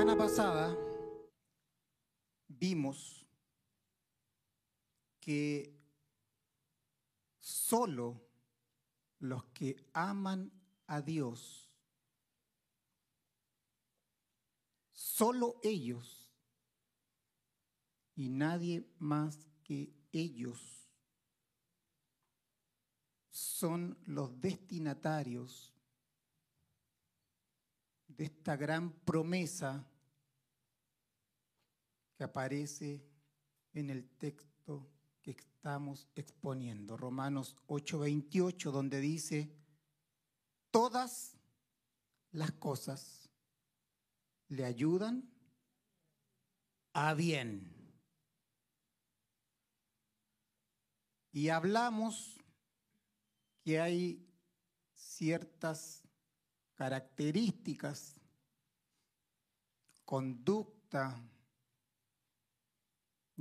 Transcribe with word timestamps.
semana 0.00 0.16
pasada 0.16 0.74
vimos 2.48 3.26
que 5.20 5.78
solo 7.38 8.26
los 9.18 9.44
que 9.52 9.76
aman 9.92 10.50
a 10.86 11.02
Dios, 11.02 11.70
solo 14.90 15.60
ellos 15.62 16.32
y 18.14 18.30
nadie 18.30 18.90
más 18.98 19.50
que 19.62 19.92
ellos 20.12 20.88
son 23.28 23.98
los 24.06 24.40
destinatarios 24.40 25.74
de 28.08 28.24
esta 28.24 28.56
gran 28.56 28.92
promesa 29.04 29.89
que 32.20 32.24
aparece 32.24 33.02
en 33.72 33.88
el 33.88 34.06
texto 34.18 34.86
que 35.22 35.30
estamos 35.30 36.06
exponiendo, 36.14 36.98
Romanos 36.98 37.56
8:28, 37.66 38.70
donde 38.70 39.00
dice, 39.00 39.50
todas 40.70 41.38
las 42.30 42.52
cosas 42.52 43.30
le 44.48 44.66
ayudan 44.66 45.30
a 46.92 47.14
bien. 47.14 47.74
Y 51.32 51.48
hablamos 51.48 52.36
que 53.62 53.80
hay 53.80 54.28
ciertas 54.94 56.02
características, 56.74 58.20
conducta 60.04 61.18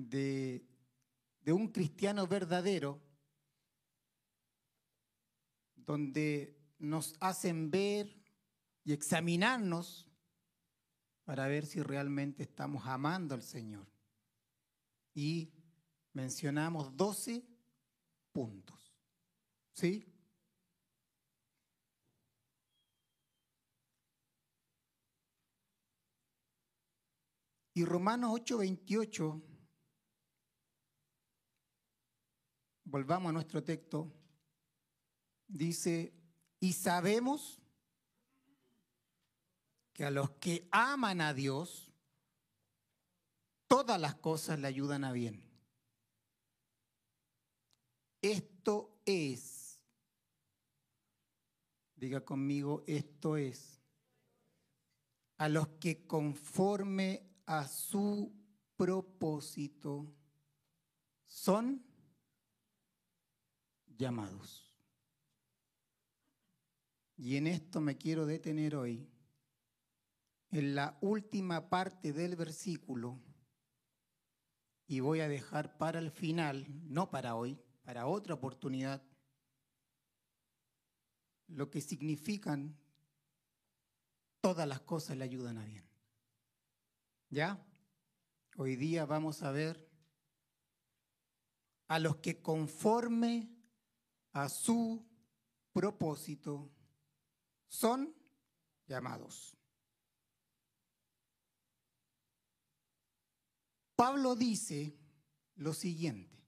de, 0.08 0.66
de 1.42 1.52
un 1.52 1.70
cristiano 1.70 2.28
verdadero, 2.28 3.02
donde 5.76 6.56
nos 6.78 7.16
hacen 7.20 7.72
ver 7.72 8.16
y 8.84 8.94
examinarnos 8.94 10.08
para 11.24 11.48
ver 11.48 11.66
si 11.66 11.82
realmente 11.82 12.44
estamos 12.44 12.86
amando 12.86 13.36
al 13.36 13.44
Señor. 13.44 13.88
Y 15.14 15.52
mencionamos 16.14 16.96
12 16.96 17.46
puntos. 18.32 18.96
¿Sí? 19.74 20.06
Y 27.74 27.86
Romanos 27.86 28.32
8:28, 28.32 29.42
volvamos 32.90 33.30
a 33.30 33.34
nuestro 33.34 33.64
texto, 33.64 34.12
dice, 35.48 36.12
y 36.60 36.74
sabemos 36.74 37.62
que 39.94 40.06
a 40.06 40.12
los 40.12 40.32
que 40.32 40.68
aman 40.72 41.22
a 41.22 41.34
Dios, 41.34 41.92
todas 43.68 44.00
las 44.02 44.16
cosas 44.16 44.60
le 44.60 44.68
ayudan 44.68 45.04
a 45.04 45.12
bien. 45.12 45.44
Esto 48.22 49.00
es, 49.06 49.80
diga 51.96 52.26
conmigo, 52.26 52.84
esto 52.88 53.38
es, 53.38 53.82
a 55.38 55.48
los 55.48 55.68
que 55.80 56.06
conforme 56.06 57.24
a 57.46 57.68
su 57.68 58.34
propósito 58.76 60.12
son 61.28 61.89
llamados. 64.00 64.66
Y 67.18 67.36
en 67.36 67.48
esto 67.48 67.82
me 67.82 67.98
quiero 67.98 68.26
detener 68.26 68.76
hoy, 68.76 69.08
en 70.52 70.74
la 70.74 70.98
última 71.02 71.70
parte 71.70 72.14
del 72.14 72.36
versículo, 72.36 73.20
y 74.88 75.02
voy 75.02 75.20
a 75.20 75.28
dejar 75.28 75.78
para 75.78 76.00
el 76.00 76.10
final, 76.10 76.66
no 76.90 77.12
para 77.12 77.36
hoy, 77.36 77.60
para 77.84 78.08
otra 78.08 78.34
oportunidad, 78.34 79.04
lo 81.48 81.70
que 81.70 81.82
significan 81.82 82.76
todas 84.40 84.68
las 84.68 84.80
cosas 84.80 85.18
le 85.18 85.26
ayudan 85.26 85.58
a 85.58 85.66
bien. 85.66 85.84
¿Ya? 87.30 87.64
Hoy 88.56 88.78
día 88.78 89.06
vamos 89.06 89.44
a 89.44 89.52
ver 89.52 89.88
a 91.88 92.00
los 92.00 92.18
que 92.18 92.42
conforme 92.42 93.59
a 94.34 94.50
su 94.50 95.06
propósito 95.72 96.70
son 97.68 98.14
llamados. 98.88 99.56
Pablo 103.96 104.36
dice 104.36 104.98
lo 105.56 105.74
siguiente. 105.74 106.40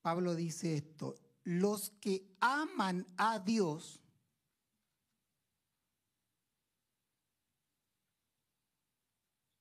Pablo 0.00 0.34
dice 0.34 0.76
esto, 0.76 1.14
los 1.44 1.90
que 1.90 2.36
aman 2.38 3.06
a 3.16 3.38
Dios 3.38 4.00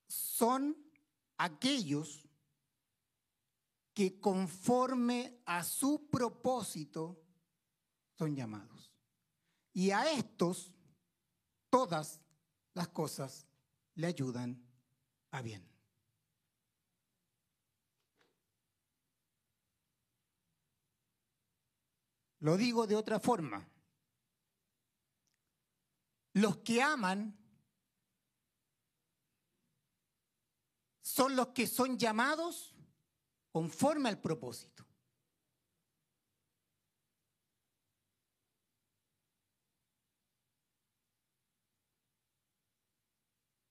son 0.07 0.77
aquellos 1.38 2.22
que 3.93 4.19
conforme 4.19 5.41
a 5.45 5.63
su 5.63 6.09
propósito 6.09 7.21
son 8.17 8.35
llamados. 8.35 8.91
Y 9.73 9.91
a 9.91 10.11
estos 10.11 10.71
todas 11.69 12.21
las 12.73 12.89
cosas 12.89 13.47
le 13.95 14.07
ayudan 14.07 14.61
a 15.31 15.41
bien. 15.41 15.67
Lo 22.39 22.57
digo 22.57 22.85
de 22.87 22.95
otra 22.95 23.19
forma. 23.19 23.69
Los 26.33 26.57
que 26.57 26.81
aman 26.81 27.37
son 31.01 31.35
los 31.35 31.49
que 31.49 31.67
son 31.67 31.97
llamados 31.97 32.72
conforme 33.53 34.09
al 34.09 34.19
propósito. 34.19 34.83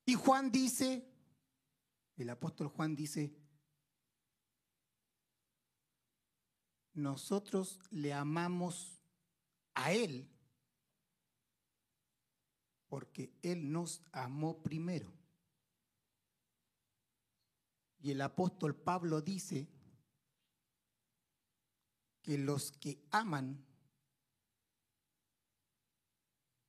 Y 0.07 0.15
Juan 0.15 0.53
dice, 0.53 1.05
el 2.17 2.31
apóstol 2.31 2.69
Juan 2.69 2.95
dice, 2.95 3.35
nosotros 6.93 7.81
le 7.91 8.13
amamos 8.13 9.03
a 9.75 9.93
Él 9.93 10.31
porque 12.87 13.35
Él 13.43 13.73
nos 13.73 14.01
amó 14.13 14.63
primero. 14.63 15.22
Y 18.03 18.11
el 18.11 18.21
apóstol 18.21 18.75
Pablo 18.75 19.21
dice 19.21 19.69
que 22.21 22.37
los 22.37 22.73
que 22.73 23.01
aman 23.13 23.65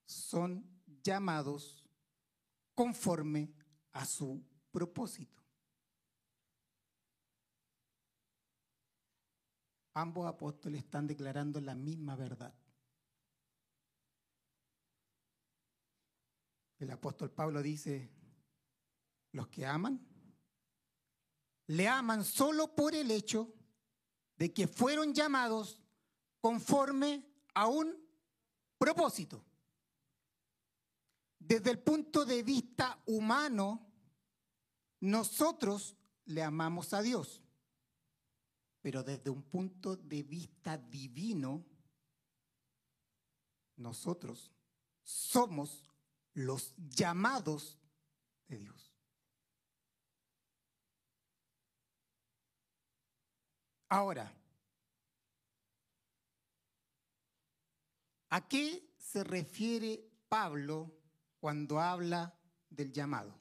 son 0.06 0.64
llamados 1.02 1.90
conforme 2.76 3.52
a 3.94 4.06
su 4.06 4.46
propósito. 4.70 5.42
Ambos 9.96 10.28
apóstoles 10.28 10.84
están 10.84 11.08
declarando 11.08 11.60
la 11.60 11.74
misma 11.74 12.16
verdad. 12.16 12.54
El 16.78 16.92
apóstol 16.92 17.32
Pablo 17.32 17.64
dice, 17.64 18.12
los 19.32 19.48
que 19.48 19.66
aman, 19.66 20.13
le 21.68 21.88
aman 21.88 22.24
solo 22.24 22.76
por 22.76 22.94
el 22.96 23.12
hecho 23.12 23.54
de 24.38 24.54
que 24.54 24.68
fueron 24.68 25.14
llamados 25.14 25.82
conforme 26.40 27.26
a 27.54 27.68
un 27.68 27.96
propósito. 28.78 29.44
Desde 31.40 31.72
el 31.72 31.80
punto 31.80 32.26
de 32.26 32.44
vista 32.44 33.02
humano, 33.06 33.86
nosotros 35.00 35.96
le 36.26 36.44
amamos 36.44 36.94
a 36.94 37.02
Dios. 37.02 37.42
Pero 38.82 39.04
desde 39.04 39.30
un 39.30 39.44
punto 39.44 39.96
de 39.96 40.24
vista 40.24 40.78
divino, 40.78 41.66
nosotros 43.78 44.52
somos 45.04 45.90
los 46.34 46.74
llamados 46.78 47.78
de 48.48 48.58
Dios. 48.58 48.93
Ahora, 53.94 54.34
¿a 58.30 58.48
qué 58.48 58.90
se 58.98 59.24
refiere 59.24 60.04
Pablo 60.28 60.92
cuando 61.40 61.80
habla 61.80 62.36
del 62.72 62.92
llamado? 62.92 63.40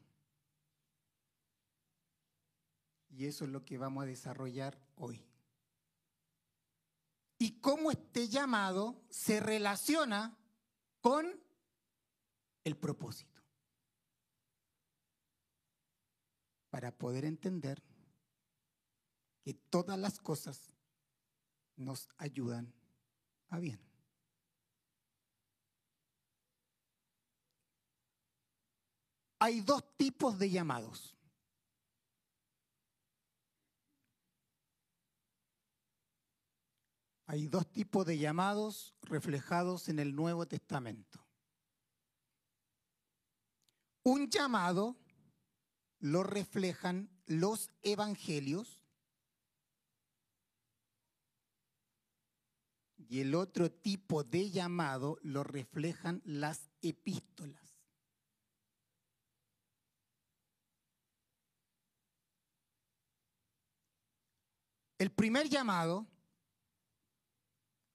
Y 3.08 3.25
eso 3.25 3.46
es 3.46 3.50
lo 3.50 3.64
que 3.64 3.78
vamos 3.78 4.02
a 4.02 4.08
desarrollar 4.08 4.78
hoy. 4.96 5.25
Y 7.38 7.58
cómo 7.60 7.90
este 7.90 8.28
llamado 8.28 9.06
se 9.08 9.40
relaciona 9.40 10.37
con 11.00 11.32
el 12.62 12.76
propósito. 12.76 13.40
Para 16.69 16.93
poder 16.93 17.25
entender 17.25 17.82
que 19.42 19.54
todas 19.54 19.98
las 19.98 20.18
cosas 20.20 20.72
nos 21.76 22.08
ayudan 22.18 22.72
a 23.48 23.58
bien. 23.58 23.80
Hay 29.38 29.60
dos 29.60 29.96
tipos 29.96 30.38
de 30.38 30.50
llamados. 30.50 31.16
Hay 37.26 37.46
dos 37.48 37.66
tipos 37.72 38.06
de 38.06 38.18
llamados 38.18 38.94
reflejados 39.02 39.88
en 39.88 39.98
el 39.98 40.14
Nuevo 40.14 40.46
Testamento. 40.46 41.26
Un 44.04 44.28
llamado 44.28 44.96
lo 45.98 46.22
reflejan 46.22 47.08
los 47.26 47.70
evangelios 47.82 48.81
y 53.12 53.20
el 53.20 53.35
otro 53.35 53.70
tipo 53.70 54.25
de 54.25 54.50
llamado 54.50 55.19
lo 55.20 55.44
reflejan 55.44 56.23
las 56.25 56.70
epístolas. 56.81 57.76
El 64.97 65.12
primer 65.12 65.50
llamado 65.50 66.06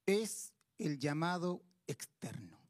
es 0.06 0.54
el 0.78 1.00
llamado 1.00 1.64
externo. 1.88 2.62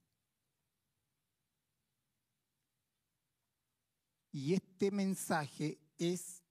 Y 4.32 4.54
este 4.54 4.90
mensaje 4.90 5.78
es 5.98 6.42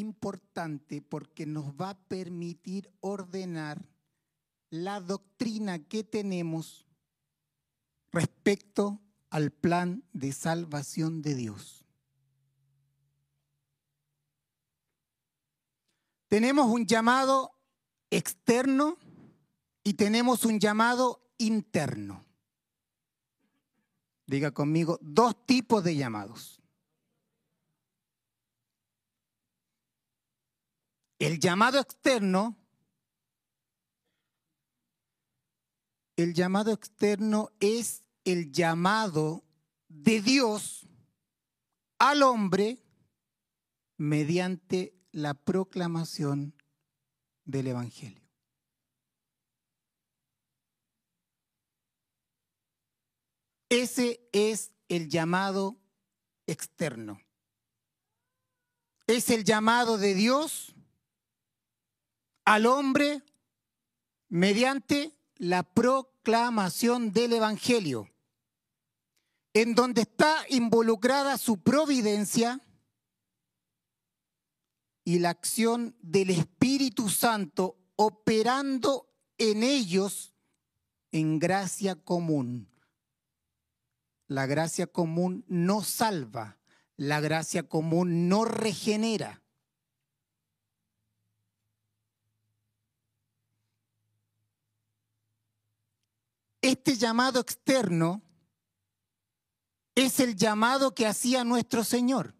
importante 0.00 1.02
porque 1.02 1.46
nos 1.46 1.72
va 1.72 1.90
a 1.90 1.98
permitir 1.98 2.90
ordenar 3.00 3.86
la 4.70 5.00
doctrina 5.00 5.78
que 5.78 6.04
tenemos 6.04 6.86
respecto 8.12 9.00
al 9.28 9.50
plan 9.50 10.02
de 10.12 10.32
salvación 10.32 11.22
de 11.22 11.34
Dios. 11.34 11.86
Tenemos 16.28 16.66
un 16.66 16.86
llamado 16.86 17.52
externo 18.10 18.96
y 19.82 19.94
tenemos 19.94 20.44
un 20.44 20.60
llamado 20.60 21.28
interno. 21.38 22.24
Diga 24.26 24.52
conmigo, 24.52 24.98
dos 25.02 25.44
tipos 25.44 25.82
de 25.82 25.96
llamados. 25.96 26.59
El 31.20 31.38
llamado 31.38 31.78
externo, 31.78 32.56
el 36.16 36.32
llamado 36.32 36.72
externo 36.72 37.50
es 37.60 38.04
el 38.24 38.50
llamado 38.50 39.44
de 39.86 40.22
Dios 40.22 40.88
al 41.98 42.22
hombre 42.22 42.82
mediante 43.98 44.98
la 45.12 45.34
proclamación 45.34 46.54
del 47.44 47.66
Evangelio. 47.66 48.26
Ese 53.68 54.26
es 54.32 54.72
el 54.88 55.10
llamado 55.10 55.76
externo. 56.46 57.20
Es 59.06 59.28
el 59.28 59.44
llamado 59.44 59.98
de 59.98 60.14
Dios 60.14 60.74
al 62.44 62.66
hombre 62.66 63.22
mediante 64.28 65.12
la 65.36 65.62
proclamación 65.62 67.12
del 67.12 67.32
Evangelio, 67.34 68.08
en 69.52 69.74
donde 69.74 70.02
está 70.02 70.44
involucrada 70.48 71.38
su 71.38 71.62
providencia 71.62 72.60
y 75.04 75.18
la 75.18 75.30
acción 75.30 75.96
del 76.00 76.30
Espíritu 76.30 77.08
Santo 77.08 77.76
operando 77.96 79.10
en 79.38 79.62
ellos 79.62 80.34
en 81.12 81.38
gracia 81.38 81.96
común. 81.96 82.68
La 84.28 84.46
gracia 84.46 84.86
común 84.86 85.44
no 85.48 85.82
salva, 85.82 86.58
la 86.96 87.20
gracia 87.20 87.68
común 87.68 88.28
no 88.28 88.44
regenera. 88.44 89.42
Este 96.62 96.96
llamado 96.96 97.40
externo 97.40 98.22
es 99.94 100.20
el 100.20 100.36
llamado 100.36 100.94
que 100.94 101.06
hacía 101.06 101.44
nuestro 101.44 101.84
Señor 101.84 102.34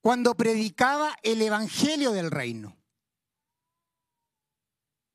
cuando 0.00 0.36
predicaba 0.36 1.16
el 1.22 1.42
Evangelio 1.42 2.12
del 2.12 2.30
Reino. 2.30 2.76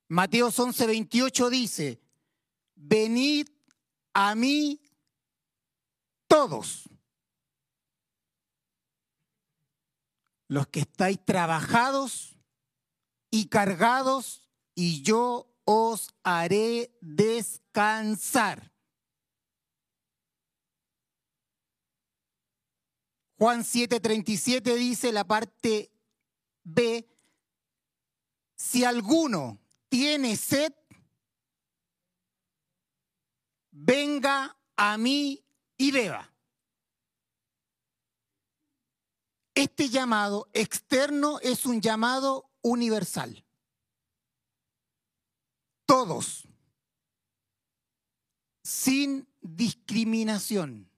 Mateo 0.10 0.50
11, 0.56 0.86
28 0.86 1.50
dice, 1.50 2.02
venid 2.76 3.48
a 4.14 4.36
mí 4.36 4.82
todos 6.28 6.90
los 10.48 10.68
que 10.68 10.82
estáis 10.82 11.24
trabajados 11.26 12.38
y 13.32 13.48
cargados, 13.48 14.48
y 14.76 15.02
yo 15.02 15.53
os 15.66 16.14
haré 16.24 16.92
descansar. 17.02 18.72
Juan 23.38 23.64
7:37 23.64 24.76
dice 24.76 25.12
la 25.12 25.26
parte 25.26 25.92
B, 26.64 27.10
si 28.56 28.86
alguno 28.86 29.60
tiene 29.90 30.38
sed, 30.38 30.74
venga 33.72 34.58
a 34.78 34.98
mí 34.98 35.44
y 35.78 35.92
beba. 35.92 36.34
Este 39.56 39.90
llamado 39.90 40.50
externo 40.54 41.40
es 41.42 41.66
un 41.66 41.82
llamado 41.82 42.50
universal. 42.62 43.43
Todos, 45.86 46.48
sin 48.64 49.28
discriminación 49.42 50.90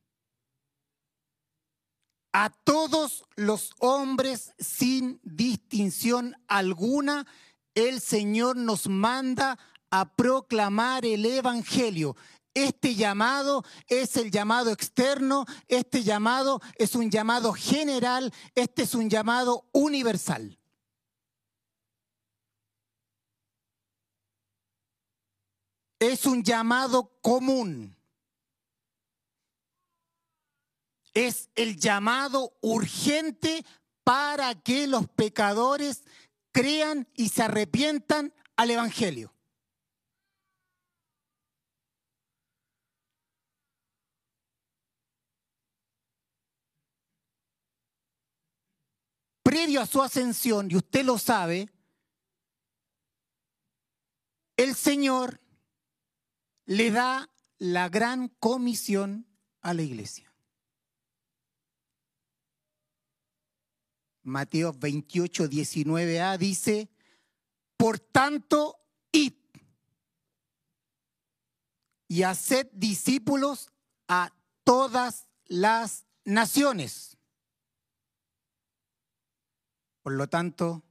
a 2.38 2.50
todos 2.50 3.24
los 3.38 3.72
hombres 3.80 4.52
sin 4.60 5.22
distinción 5.24 6.36
alguna, 6.50 7.26
el 7.76 8.02
Señor 8.02 8.58
nos 8.58 8.90
manda 8.90 9.58
a 9.90 10.14
proclamar 10.16 11.06
el 11.06 11.26
Evangelio. 11.26 12.18
Este 12.54 12.96
llamado 12.96 13.64
es 13.88 14.18
el 14.18 14.32
llamado 14.32 14.72
externo, 14.72 15.46
este 15.70 16.04
llamado 16.04 16.60
es 16.78 16.96
un 16.96 17.10
llamado 17.10 17.54
general, 17.54 18.34
este 18.54 18.84
es 18.84 18.96
un 18.96 19.10
llamado 19.10 19.70
universal. 19.72 20.60
es 26.00 26.26
un 26.26 26.44
llamado 26.44 27.12
común. 27.22 27.96
Es 31.14 31.50
el 31.56 31.78
llamado 31.78 32.58
urgente 32.62 33.66
para 34.04 34.54
que 34.62 34.88
los 34.88 35.08
pecadores 35.08 36.04
crean 36.52 37.08
y 37.16 37.30
se 37.30 37.44
arrepientan 37.44 38.34
al 38.58 38.72
Evangelio. 38.72 39.34
Previo 49.42 49.82
a 49.82 49.86
su 49.86 50.02
ascensión, 50.02 50.70
y 50.70 50.76
usted 50.76 51.06
lo 51.06 51.18
sabe, 51.18 51.70
el 54.58 54.76
Señor 54.76 55.40
le 56.66 56.92
da 56.92 57.30
la 57.58 57.90
gran 57.90 58.30
comisión 58.40 59.28
a 59.62 59.74
la 59.74 59.82
iglesia. 59.82 60.34
Mateo 64.24 64.74
28, 64.74 65.48
19a 65.48 66.38
dice, 66.38 66.90
por 67.78 68.00
tanto, 68.00 68.76
id 69.12 69.34
y 72.08 72.24
haced 72.24 72.68
discípulos 72.74 73.72
a 74.08 74.34
todas 74.64 75.28
las 75.46 76.06
naciones. 76.24 77.18
Por 80.02 80.14
lo 80.14 80.28
tanto, 80.28 80.84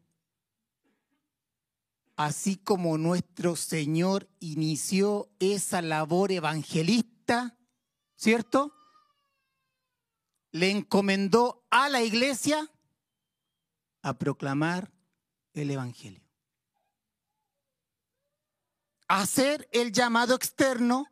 así 2.16 2.56
como 2.56 2.98
nuestro 2.98 3.56
Señor 3.56 4.28
inició 4.40 5.30
esa 5.38 5.82
labor 5.82 6.32
evangelista, 6.32 7.56
¿cierto? 8.16 8.72
Le 10.52 10.70
encomendó 10.70 11.64
a 11.70 11.88
la 11.88 12.02
iglesia 12.02 12.70
a 14.02 14.18
proclamar 14.18 14.92
el 15.54 15.70
Evangelio. 15.70 16.22
Hacer 19.08 19.68
el 19.72 19.92
llamado 19.92 20.34
externo, 20.34 21.06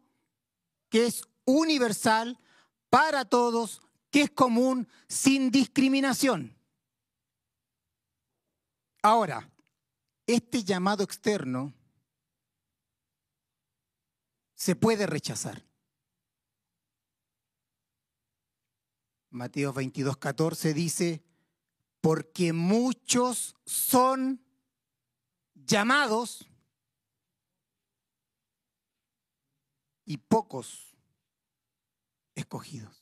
que 0.89 1.07
es 1.07 1.25
universal 1.45 2.39
para 2.91 3.25
todos, 3.25 3.83
que 4.11 4.23
es 4.23 4.31
común, 4.31 4.89
sin 5.09 5.51
discriminación. 5.51 6.57
Ahora, 9.03 9.52
este 10.33 10.65
llamado 10.65 11.05
externo 11.05 11.73
se 14.55 14.77
puede 14.77 15.07
rechazar. 15.07 15.65
Mateo 19.31 19.73
22, 19.73 20.17
14 20.19 20.75
dice, 20.75 21.23
porque 22.01 22.53
muchos 22.53 23.57
son 23.65 24.45
llamados 25.55 26.49
y 30.05 30.19
pocos 30.19 30.97
escogidos. 32.35 33.02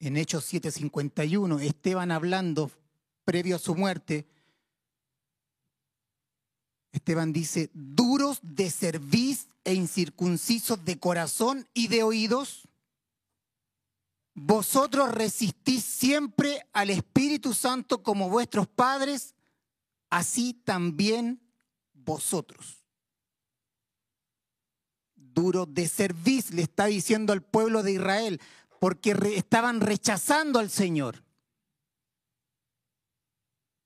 En 0.00 0.16
Hechos 0.16 0.44
7:51, 0.50 1.60
Esteban 1.60 2.10
hablando 2.10 2.70
previo 3.24 3.56
a 3.56 3.58
su 3.58 3.74
muerte, 3.74 4.26
Esteban 6.92 7.32
dice, 7.32 7.70
duros 7.72 8.40
de 8.42 8.70
cerviz 8.70 9.46
e 9.62 9.74
incircuncisos 9.74 10.84
de 10.84 10.98
corazón 10.98 11.68
y 11.72 11.88
de 11.88 12.02
oídos, 12.02 12.66
vosotros 14.34 15.12
resistís 15.12 15.84
siempre 15.84 16.66
al 16.72 16.90
Espíritu 16.90 17.54
Santo 17.54 18.02
como 18.02 18.28
vuestros 18.28 18.66
padres, 18.66 19.34
así 20.08 20.54
también 20.54 21.40
vosotros. 21.92 22.82
Duros 25.14 25.72
de 25.72 25.86
cerviz 25.86 26.50
le 26.50 26.62
está 26.62 26.86
diciendo 26.86 27.32
al 27.32 27.42
pueblo 27.42 27.82
de 27.82 27.92
Israel, 27.92 28.40
porque 28.80 29.12
estaban 29.36 29.80
rechazando 29.80 30.58
al 30.58 30.70
Señor 30.70 31.22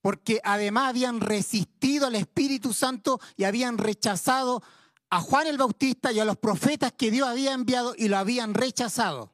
porque 0.04 0.38
además 0.44 0.90
habían 0.90 1.22
resistido 1.22 2.06
al 2.06 2.14
Espíritu 2.14 2.74
Santo 2.74 3.20
y 3.38 3.44
habían 3.44 3.78
rechazado 3.78 4.62
a 5.08 5.18
Juan 5.18 5.46
el 5.46 5.56
Bautista 5.56 6.12
y 6.12 6.20
a 6.20 6.26
los 6.26 6.36
profetas 6.36 6.92
que 6.92 7.10
Dios 7.10 7.26
había 7.26 7.54
enviado 7.54 7.94
y 7.96 8.08
lo 8.08 8.18
habían 8.18 8.52
rechazado. 8.52 9.32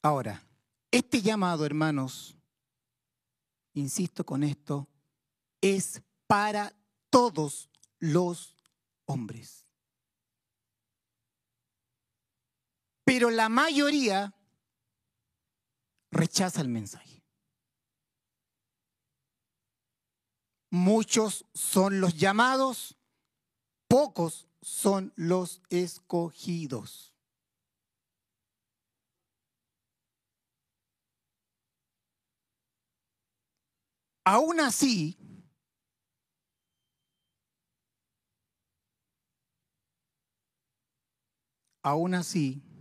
Ahora, 0.00 0.42
este 0.90 1.20
llamado, 1.20 1.66
hermanos, 1.66 2.38
insisto 3.74 4.24
con 4.24 4.44
esto, 4.44 4.88
es 5.60 6.00
para 6.26 6.74
todos 7.10 7.68
los 7.98 8.56
hombres. 9.04 9.61
Pero 13.14 13.28
la 13.28 13.50
mayoría 13.50 14.34
rechaza 16.10 16.62
el 16.62 16.70
mensaje. 16.70 17.22
Muchos 20.70 21.44
son 21.52 22.00
los 22.00 22.16
llamados, 22.16 22.96
pocos 23.86 24.48
son 24.62 25.12
los 25.14 25.60
escogidos. 25.68 27.14
Aún 34.24 34.58
así, 34.58 35.18
aún 41.82 42.14
así, 42.14 42.71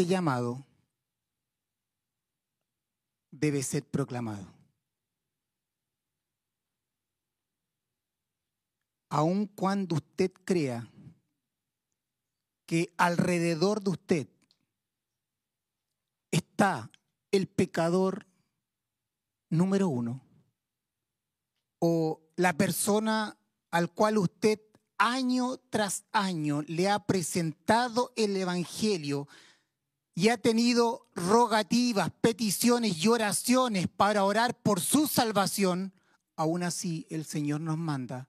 este 0.00 0.06
llamado 0.06 0.64
debe 3.30 3.62
ser 3.62 3.84
proclamado. 3.84 4.46
Aun 9.10 9.46
cuando 9.46 9.96
usted 9.96 10.32
crea 10.46 10.88
que 12.64 12.94
alrededor 12.96 13.82
de 13.82 13.90
usted 13.90 14.28
está 16.30 16.90
el 17.30 17.46
pecador 17.46 18.26
número 19.50 19.88
uno 19.88 20.22
o 21.78 22.22
la 22.36 22.54
persona 22.54 23.36
al 23.70 23.92
cual 23.92 24.16
usted 24.16 24.62
año 24.96 25.58
tras 25.68 26.04
año 26.12 26.62
le 26.62 26.88
ha 26.88 27.00
presentado 27.00 28.14
el 28.16 28.34
Evangelio 28.34 29.28
y 30.20 30.28
ha 30.28 30.36
tenido 30.36 31.06
rogativas, 31.14 32.10
peticiones 32.20 33.02
y 33.02 33.08
oraciones 33.08 33.88
para 33.88 34.22
orar 34.22 34.54
por 34.54 34.82
su 34.82 35.06
salvación, 35.06 35.94
aún 36.36 36.62
así 36.62 37.06
el 37.08 37.24
Señor 37.24 37.62
nos 37.62 37.78
manda 37.78 38.28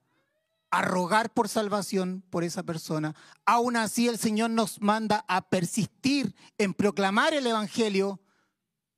a 0.70 0.80
rogar 0.80 1.34
por 1.34 1.50
salvación 1.50 2.24
por 2.30 2.44
esa 2.44 2.62
persona. 2.62 3.14
Aún 3.44 3.76
así 3.76 4.08
el 4.08 4.18
Señor 4.18 4.48
nos 4.48 4.80
manda 4.80 5.26
a 5.28 5.42
persistir 5.42 6.34
en 6.56 6.72
proclamar 6.72 7.34
el 7.34 7.46
Evangelio, 7.46 8.22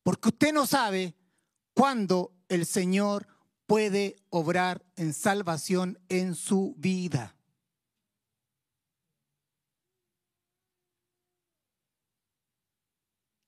porque 0.05 0.29
usted 0.29 0.53
no 0.53 0.65
sabe 0.65 1.17
cuándo 1.73 2.31
el 2.49 2.65
Señor 2.65 3.27
puede 3.67 4.15
obrar 4.31 4.85
en 4.95 5.15
salvación 5.15 5.99
en 6.09 6.37
su 6.37 6.77
vida. 6.79 7.35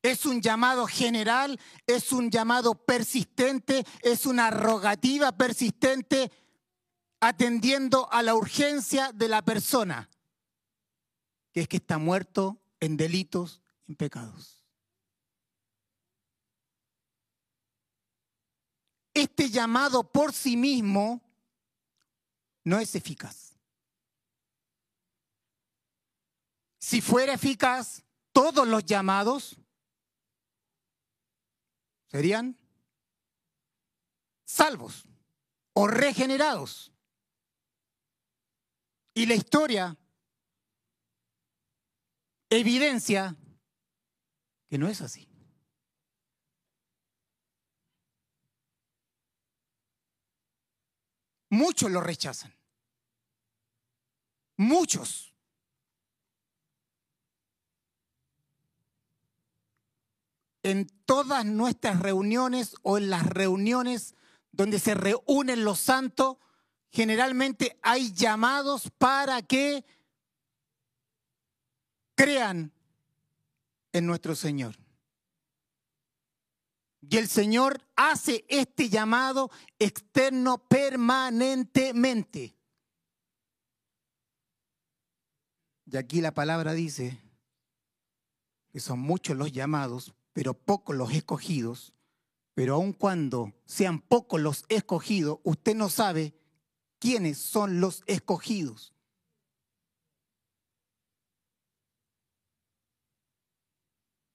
Es 0.07 0.25
un 0.25 0.41
llamado 0.41 0.87
general, 0.87 1.59
es 1.85 2.13
un 2.13 2.31
llamado 2.31 2.77
persistente, 2.77 3.85
es 4.03 4.25
una 4.25 4.53
rogativa 4.53 5.33
persistente 5.33 6.31
atendiendo 7.19 8.09
a 8.13 8.23
la 8.23 8.37
urgencia 8.37 9.11
de 9.13 9.29
la 9.29 9.45
persona, 9.45 10.09
que 11.51 11.63
es 11.63 11.67
que 11.67 11.79
está 11.79 11.99
muerto 11.99 12.63
en 12.79 12.97
delitos, 12.97 13.61
en 13.89 13.97
pecados. 13.97 14.65
Este 19.13 19.51
llamado 19.51 20.13
por 20.13 20.33
sí 20.33 20.57
mismo 20.57 21.21
no 22.63 22.79
es 22.79 22.95
eficaz. 22.95 23.59
Si 26.79 27.01
fuera 27.01 27.35
eficaz, 27.35 28.05
todos 28.31 28.69
los 28.69 28.85
llamados 28.85 29.59
serían 32.09 32.59
salvos 34.45 35.05
o 35.73 35.87
regenerados. 35.87 36.93
Y 39.15 39.27
la 39.27 39.35
historia 39.35 39.97
evidencia 42.51 43.37
que 44.69 44.79
no 44.79 44.89
es 44.89 45.01
así. 45.01 45.27
muchos 51.57 51.91
lo 51.91 52.01
rechazan. 52.01 52.55
Muchos. 54.57 55.36
En 60.67 60.89
todas 61.05 61.47
nuestras 61.47 62.01
reuniones 62.01 62.75
o 62.83 62.99
en 62.99 63.09
las 63.09 63.25
reuniones 63.25 64.17
donde 64.51 64.81
se 64.81 64.95
reúnen 64.95 65.63
los 65.63 65.79
santos, 65.79 66.39
generalmente 66.91 67.79
hay 67.83 68.13
llamados 68.13 68.91
para 68.99 69.43
que 69.43 69.85
crean 72.17 72.73
en 73.93 74.07
nuestro 74.07 74.35
Señor. 74.35 74.75
Y 77.01 77.17
el 77.17 77.29
Señor 77.29 77.81
hace 77.95 78.45
este 78.49 78.89
llamado 78.89 79.53
externo 79.79 80.59
permanentemente. 80.67 82.57
Y 85.85 85.97
aquí 85.97 86.21
la 86.21 86.35
palabra 86.35 86.73
dice 86.73 87.21
que 88.73 88.81
son 88.81 88.99
muchos 88.99 89.37
los 89.37 89.53
llamados, 89.53 90.13
pero 90.37 90.53
pocos 90.53 90.95
los 90.95 91.15
escogidos. 91.15 91.95
Pero 92.53 92.75
aun 92.75 92.93
cuando 92.93 93.55
sean 93.65 94.03
pocos 94.03 94.39
los 94.39 94.67
escogidos, 94.69 95.39
usted 95.45 95.75
no 95.75 95.89
sabe 95.89 96.35
quiénes 96.99 97.39
son 97.39 97.81
los 97.81 98.03
escogidos. 98.07 98.95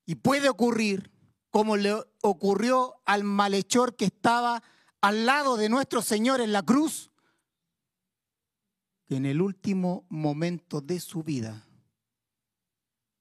Y 0.07 0.15
puede 0.15 0.49
ocurrir 0.49 1.11
como 1.51 1.77
le 1.77 1.93
ocurrió 2.23 2.99
al 3.05 3.23
malhechor 3.23 3.95
que 3.95 4.05
estaba 4.05 4.63
al 5.01 5.27
lado 5.27 5.55
de 5.55 5.69
nuestro 5.69 6.01
Señor 6.01 6.41
en 6.41 6.51
la 6.51 6.63
cruz, 6.63 7.11
que 9.05 9.17
en 9.17 9.27
el 9.27 9.39
último 9.39 10.07
momento 10.09 10.81
de 10.81 10.99
su 10.99 11.21
vida 11.21 11.67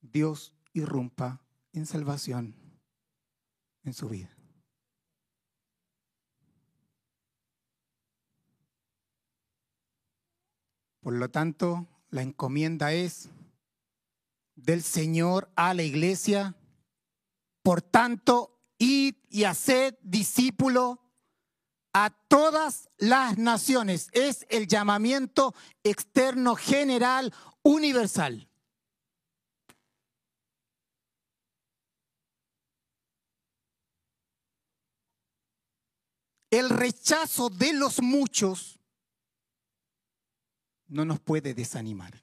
Dios 0.00 0.54
irrumpa 0.72 1.44
en 1.74 1.84
salvación 1.84 2.59
en 3.84 3.94
su 3.94 4.08
vida. 4.08 4.36
Por 11.00 11.14
lo 11.14 11.30
tanto, 11.30 11.86
la 12.10 12.22
encomienda 12.22 12.92
es 12.92 13.30
del 14.54 14.82
Señor 14.82 15.50
a 15.56 15.72
la 15.74 15.82
iglesia 15.82 16.54
por 17.62 17.82
tanto, 17.82 18.58
id 18.78 19.14
y 19.28 19.44
haced 19.44 19.94
discípulo 20.02 21.00
a 21.92 22.10
todas 22.28 22.88
las 22.98 23.38
naciones. 23.38 24.08
Es 24.12 24.46
el 24.48 24.66
llamamiento 24.66 25.54
externo 25.84 26.54
general 26.54 27.32
universal. 27.62 28.49
El 36.50 36.68
rechazo 36.68 37.48
de 37.48 37.72
los 37.72 38.02
muchos 38.02 38.80
no 40.88 41.04
nos 41.04 41.20
puede 41.20 41.54
desanimar. 41.54 42.20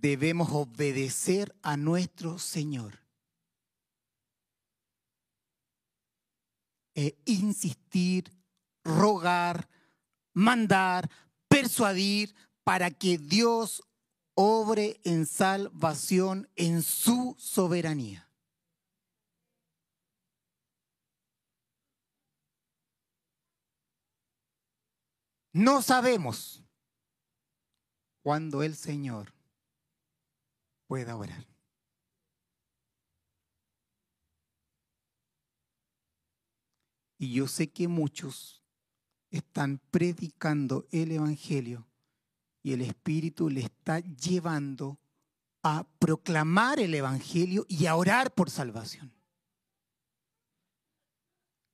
debemos 0.00 0.48
obedecer 0.52 1.54
a 1.62 1.76
nuestro 1.76 2.38
Señor. 2.38 3.00
E 6.94 7.16
insistir, 7.26 8.32
rogar, 8.84 9.68
mandar, 10.32 11.10
persuadir 11.48 12.34
para 12.64 12.90
que 12.90 13.18
Dios 13.18 13.82
obre 14.40 15.00
en 15.02 15.26
salvación 15.26 16.48
en 16.54 16.84
su 16.84 17.34
soberanía. 17.40 18.30
No 25.52 25.82
sabemos 25.82 26.62
cuándo 28.22 28.62
el 28.62 28.76
Señor 28.76 29.34
pueda 30.86 31.16
orar. 31.16 31.44
Y 37.18 37.32
yo 37.32 37.48
sé 37.48 37.72
que 37.72 37.88
muchos 37.88 38.62
están 39.32 39.80
predicando 39.90 40.86
el 40.92 41.10
Evangelio 41.10 41.87
y 42.68 42.74
el 42.74 42.82
Espíritu 42.82 43.48
le 43.48 43.60
está 43.60 44.00
llevando 44.00 44.98
a 45.62 45.88
proclamar 45.98 46.78
el 46.80 46.94
Evangelio 46.94 47.64
y 47.66 47.86
a 47.86 47.96
orar 47.96 48.34
por 48.34 48.50
salvación. 48.50 49.10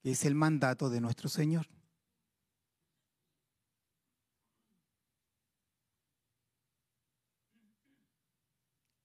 Es 0.05 0.25
el 0.25 0.37
mandato 0.37 0.91
de 0.91 1.01
nuestro 1.01 1.29
Señor. 1.29 1.69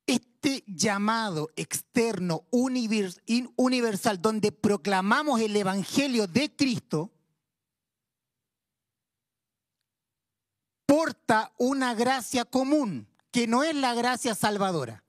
este 0.06 0.64
llamado 0.68 1.50
externo 1.56 2.46
universal 2.52 4.22
donde 4.22 4.52
proclamamos 4.52 5.42
el 5.42 5.56
Evangelio 5.56 6.28
de 6.28 6.56
Cristo, 6.56 7.12
porta 10.90 11.54
una 11.60 11.94
gracia 11.94 12.46
común, 12.46 13.08
que 13.30 13.46
no 13.46 13.64
es 13.64 13.76
la 13.76 13.94
gracia 13.94 14.34
salvadora. 14.34 15.04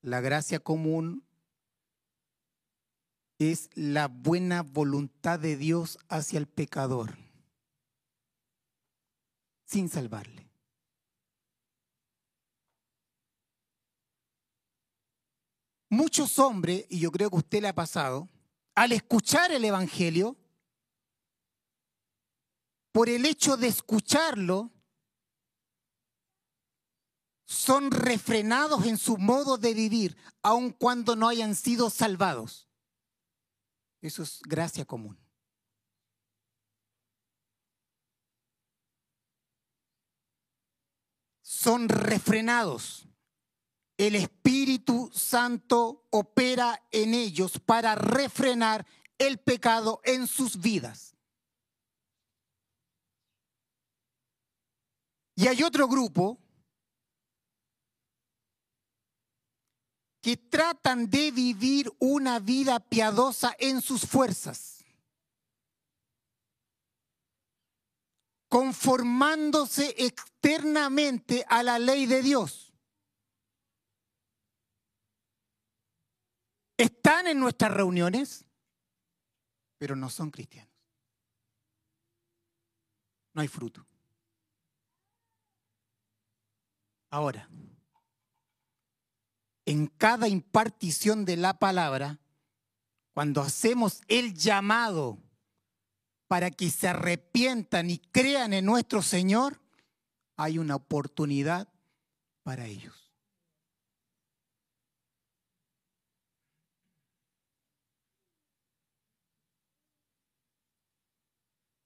La 0.00 0.22
gracia 0.22 0.60
común 0.60 1.22
es 3.38 3.68
la 3.74 4.08
buena 4.08 4.62
voluntad 4.62 5.38
de 5.38 5.58
Dios 5.58 5.98
hacia 6.08 6.38
el 6.38 6.46
pecador 6.46 7.18
sin 9.66 9.90
salvarle. 9.90 10.48
Muchos 15.90 16.38
hombres, 16.38 16.86
y 16.88 17.00
yo 17.00 17.12
creo 17.12 17.28
que 17.28 17.36
usted 17.36 17.60
le 17.60 17.68
ha 17.68 17.74
pasado, 17.74 18.30
al 18.74 18.92
escuchar 18.92 19.52
el 19.52 19.66
Evangelio, 19.66 20.38
por 22.94 23.08
el 23.08 23.26
hecho 23.26 23.56
de 23.56 23.66
escucharlo, 23.66 24.70
son 27.44 27.90
refrenados 27.90 28.86
en 28.86 28.98
su 28.98 29.16
modo 29.16 29.58
de 29.58 29.74
vivir, 29.74 30.16
aun 30.42 30.70
cuando 30.70 31.16
no 31.16 31.26
hayan 31.26 31.56
sido 31.56 31.90
salvados. 31.90 32.68
Eso 34.00 34.22
es 34.22 34.38
gracia 34.42 34.84
común. 34.84 35.18
son 41.64 41.88
refrenados. 41.88 43.08
El 43.96 44.16
Espíritu 44.16 45.10
Santo 45.14 46.06
opera 46.10 46.82
en 46.90 47.14
ellos 47.14 47.58
para 47.58 47.94
refrenar 47.94 48.86
el 49.16 49.38
pecado 49.38 50.02
en 50.04 50.26
sus 50.26 50.60
vidas. 50.60 51.13
Y 55.36 55.48
hay 55.48 55.62
otro 55.62 55.88
grupo 55.88 56.38
que 60.20 60.36
tratan 60.36 61.10
de 61.10 61.30
vivir 61.30 61.92
una 61.98 62.38
vida 62.38 62.80
piadosa 62.80 63.54
en 63.58 63.80
sus 63.80 64.06
fuerzas. 64.06 64.74
conformándose 68.54 69.96
externamente 69.98 71.44
a 71.48 71.64
la 71.64 71.76
ley 71.80 72.06
de 72.06 72.22
Dios. 72.22 72.72
Están 76.76 77.26
en 77.26 77.40
nuestras 77.40 77.72
reuniones, 77.72 78.44
pero 79.76 79.96
no 79.96 80.08
son 80.08 80.30
cristianos. 80.30 80.72
No 83.32 83.42
hay 83.42 83.48
fruto. 83.48 83.84
Ahora, 87.14 87.48
en 89.66 89.86
cada 89.86 90.26
impartición 90.26 91.24
de 91.24 91.36
la 91.36 91.60
palabra, 91.60 92.18
cuando 93.12 93.40
hacemos 93.40 94.00
el 94.08 94.34
llamado 94.34 95.22
para 96.26 96.50
que 96.50 96.70
se 96.70 96.88
arrepientan 96.88 97.88
y 97.88 97.98
crean 97.98 98.52
en 98.52 98.64
nuestro 98.64 99.00
Señor, 99.00 99.60
hay 100.36 100.58
una 100.58 100.74
oportunidad 100.74 101.72
para 102.42 102.66
ellos. 102.66 103.12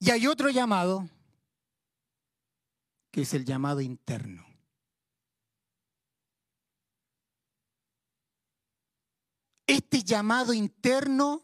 Y 0.01 0.11
hay 0.11 0.27
otro 0.27 0.49
llamado, 0.49 1.07
que 3.11 3.21
es 3.21 3.35
el 3.35 3.45
llamado 3.45 3.83
interno. 3.83 4.48
Este 9.69 10.03
llamado 10.03 10.55
interno 10.55 11.43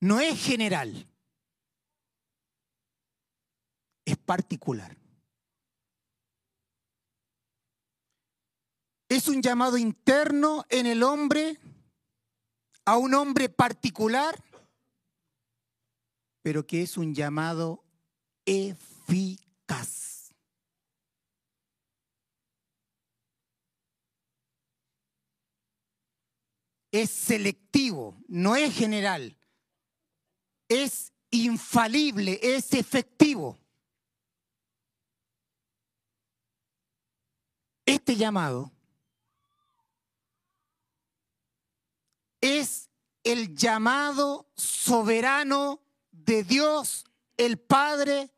no 0.00 0.20
es 0.20 0.40
general, 0.40 1.08
es 4.04 4.16
particular. 4.18 4.96
Es 9.08 9.26
un 9.26 9.42
llamado 9.42 9.76
interno 9.76 10.64
en 10.68 10.86
el 10.86 11.02
hombre 11.02 11.58
a 12.84 12.96
un 12.96 13.14
hombre 13.14 13.48
particular, 13.48 14.40
pero 16.42 16.64
que 16.64 16.82
es 16.82 16.96
un 16.96 17.12
llamado 17.12 17.82
eficaz. 18.46 20.13
Es 26.94 27.10
selectivo, 27.10 28.16
no 28.28 28.54
es 28.54 28.72
general, 28.72 29.36
es 30.68 31.12
infalible, 31.32 32.38
es 32.40 32.72
efectivo. 32.72 33.58
Este 37.84 38.14
llamado 38.14 38.70
es 42.40 42.88
el 43.24 43.56
llamado 43.56 44.48
soberano 44.54 45.80
de 46.12 46.44
Dios 46.44 47.06
el 47.36 47.58
Padre 47.58 48.30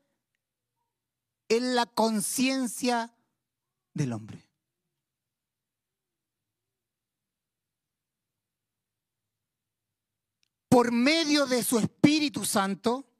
en 1.50 1.74
la 1.74 1.84
conciencia 1.84 3.14
del 3.92 4.14
hombre. 4.14 4.45
Por 10.76 10.92
medio 10.92 11.46
de 11.46 11.64
su 11.64 11.78
Espíritu 11.78 12.44
Santo, 12.44 13.10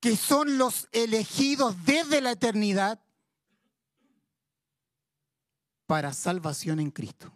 que 0.00 0.16
son 0.16 0.58
los 0.58 0.86
elegidos 0.92 1.82
desde 1.86 2.20
la 2.20 2.32
eternidad 2.32 3.02
para 5.86 6.12
salvación 6.12 6.78
en 6.78 6.90
Cristo. 6.90 7.32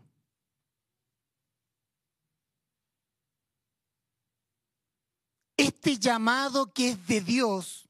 Este 5.57 5.97
llamado 5.97 6.75
que 6.75 6.91
es 6.91 7.07
de 7.07 7.23
Dios 7.23 7.90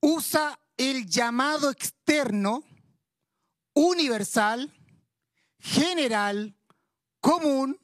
usa 0.00 0.58
el 0.76 1.06
llamado 1.06 1.70
externo, 1.70 2.62
universal, 3.74 4.72
general, 5.58 6.56
común, 7.20 7.78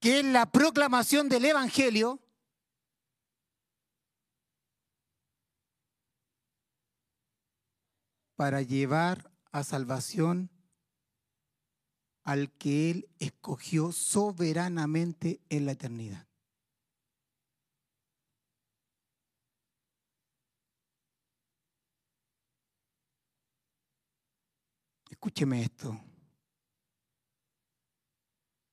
que 0.00 0.20
es 0.20 0.24
la 0.24 0.50
proclamación 0.50 1.28
del 1.28 1.44
Evangelio, 1.44 2.20
para 8.36 8.60
llevar 8.60 9.32
a 9.50 9.64
salvación 9.64 10.50
al 12.22 12.50
que 12.52 12.90
Él 12.90 13.08
escogió 13.18 13.92
soberanamente 13.92 15.40
en 15.48 15.64
la 15.64 15.72
eternidad. 15.72 16.25
Escúcheme 25.16 25.62
esto. 25.62 25.98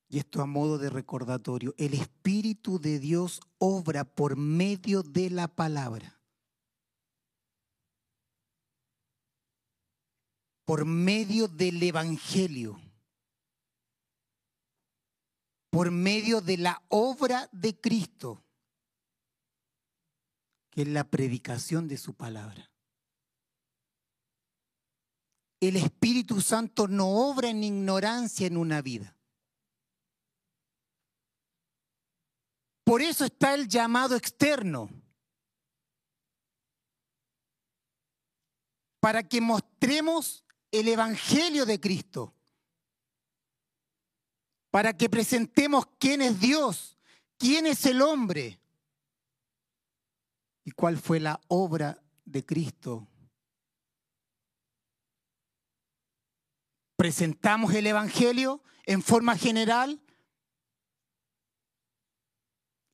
Y 0.10 0.20
esto 0.20 0.42
a 0.42 0.46
modo 0.46 0.78
de 0.78 0.90
recordatorio. 0.90 1.74
El 1.78 1.94
Espíritu 1.94 2.80
de 2.80 3.00
Dios 3.00 3.40
obra 3.60 4.04
por 4.04 4.36
medio 4.36 5.04
de 5.04 5.30
la 5.30 5.48
palabra. 5.48 6.20
Por 10.66 10.84
medio 10.84 11.48
del 11.48 11.82
Evangelio. 11.82 12.78
Por 15.70 15.92
medio 15.92 16.42
de 16.42 16.58
la 16.58 16.84
obra 16.90 17.48
de 17.54 17.80
Cristo. 17.80 18.44
Que 20.72 20.82
es 20.82 20.90
la 20.90 21.06
predicación 21.06 21.88
de 21.88 21.98
su 21.98 22.14
palabra. 22.14 22.73
El 25.68 25.78
Espíritu 25.78 26.42
Santo 26.42 26.90
no 26.90 27.08
obra 27.08 27.48
en 27.48 27.64
ignorancia 27.64 28.46
en 28.48 28.58
una 28.58 28.82
vida. 28.82 29.16
Por 32.84 33.02
eso 33.02 33.24
está 33.24 33.54
el 33.54 33.70
llamado 33.70 34.18
externo. 34.18 34.90
Para 39.00 39.24
que 39.24 39.40
mostremos 39.40 40.44
el 40.70 40.90
Evangelio 40.90 41.66
de 41.66 41.80
Cristo. 41.80 42.34
Para 44.70 44.98
que 44.98 45.10
presentemos 45.10 45.86
quién 45.98 46.22
es 46.22 46.42
Dios, 46.42 46.98
quién 47.38 47.68
es 47.68 47.86
el 47.86 48.02
hombre 48.02 48.60
y 50.66 50.72
cuál 50.72 50.98
fue 50.98 51.22
la 51.22 51.40
obra 51.48 52.04
de 52.26 52.46
Cristo. 52.46 53.08
Presentamos 57.04 57.74
el 57.74 57.86
Evangelio 57.86 58.64
en 58.86 59.04
forma 59.04 59.36
general 59.36 60.02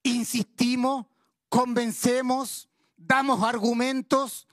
insistimos, 0.01 1.05
convencemos, 1.47 2.71
damos 2.97 3.43
argumentos, 3.43 4.47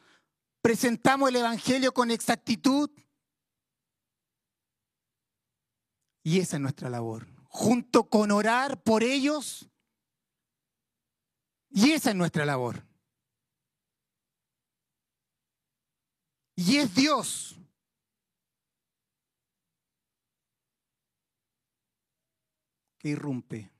presentamos 0.61 1.31
el 1.31 1.37
Evangelio 1.37 1.95
con 1.95 2.11
exactitud. 2.11 2.91
Y 6.23 6.41
esa 6.41 6.57
es 6.57 6.61
nuestra 6.61 6.91
labor, 6.91 7.27
junto 7.49 8.11
con 8.11 8.33
orar 8.33 8.83
por 8.83 9.03
ellos. 9.03 9.71
Y 11.71 11.93
esa 11.93 12.11
es 12.11 12.17
nuestra 12.17 12.45
labor. 12.45 12.87
Y 16.57 16.77
es 16.77 16.95
Dios 16.95 17.57
irrumpe 23.09 23.71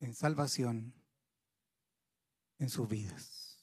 en 0.00 0.14
salvación 0.14 0.94
en 2.58 2.68
sus 2.68 2.88
vidas, 2.88 3.58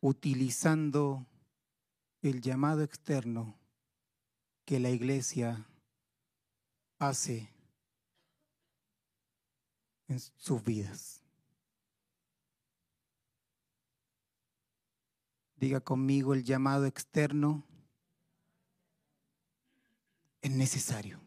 utilizando 0.00 1.26
el 2.22 2.40
llamado 2.40 2.82
externo 2.82 3.58
que 4.64 4.80
la 4.80 4.90
iglesia 4.90 5.66
hace 6.98 7.48
en 10.08 10.20
sus 10.20 10.62
vidas. 10.62 11.22
Diga 15.56 15.80
conmigo, 15.80 16.34
el 16.34 16.44
llamado 16.44 16.84
externo 16.84 17.64
es 20.42 20.50
necesario. 20.50 21.25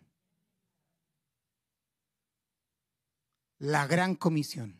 La 3.60 3.88
gran 3.88 4.16
comisión. 4.16 4.78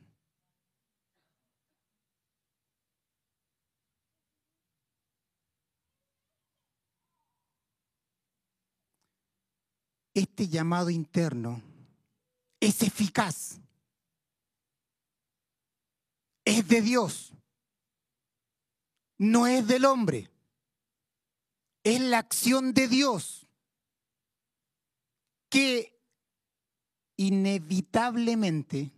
Este 10.14 10.48
llamado 10.48 10.90
interno 10.90 11.62
es 12.60 12.82
eficaz, 12.82 13.60
es 16.44 16.68
de 16.68 16.82
Dios, 16.82 17.34
no 19.18 19.48
es 19.48 19.66
del 19.68 19.86
hombre, 19.86 20.30
es 21.84 22.02
la 22.02 22.18
acción 22.18 22.74
de 22.74 22.88
Dios 22.88 23.48
que 25.50 25.99
inevitablemente 27.20 28.94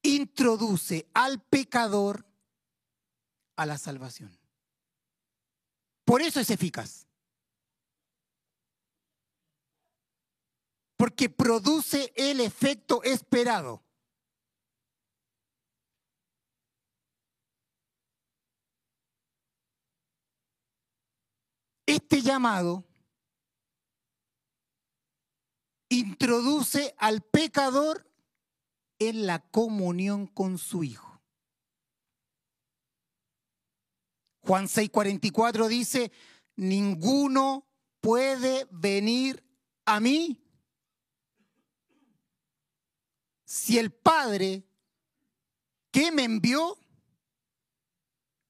introduce 0.00 1.06
al 1.12 1.42
pecador 1.42 2.24
a 3.54 3.66
la 3.66 3.76
salvación. 3.76 4.34
Por 6.06 6.22
eso 6.22 6.40
es 6.40 6.48
eficaz. 6.48 7.06
Porque 10.96 11.28
produce 11.28 12.14
el 12.16 12.40
efecto 12.40 13.02
esperado. 13.02 13.82
Este 21.84 22.22
llamado 22.22 22.86
introduce 25.88 26.94
al 26.98 27.22
pecador 27.22 28.10
en 28.98 29.26
la 29.26 29.40
comunión 29.50 30.26
con 30.26 30.58
su 30.58 30.84
Hijo. 30.84 31.20
Juan 34.40 34.66
6:44 34.66 35.68
dice, 35.68 36.12
ninguno 36.54 37.66
puede 38.00 38.66
venir 38.70 39.44
a 39.84 39.98
mí 40.00 40.40
si 43.44 43.78
el 43.78 43.92
Padre 43.92 44.64
que 45.90 46.12
me 46.12 46.24
envió 46.24 46.78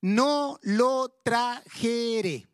no 0.00 0.58
lo 0.62 1.08
trajere. 1.24 2.46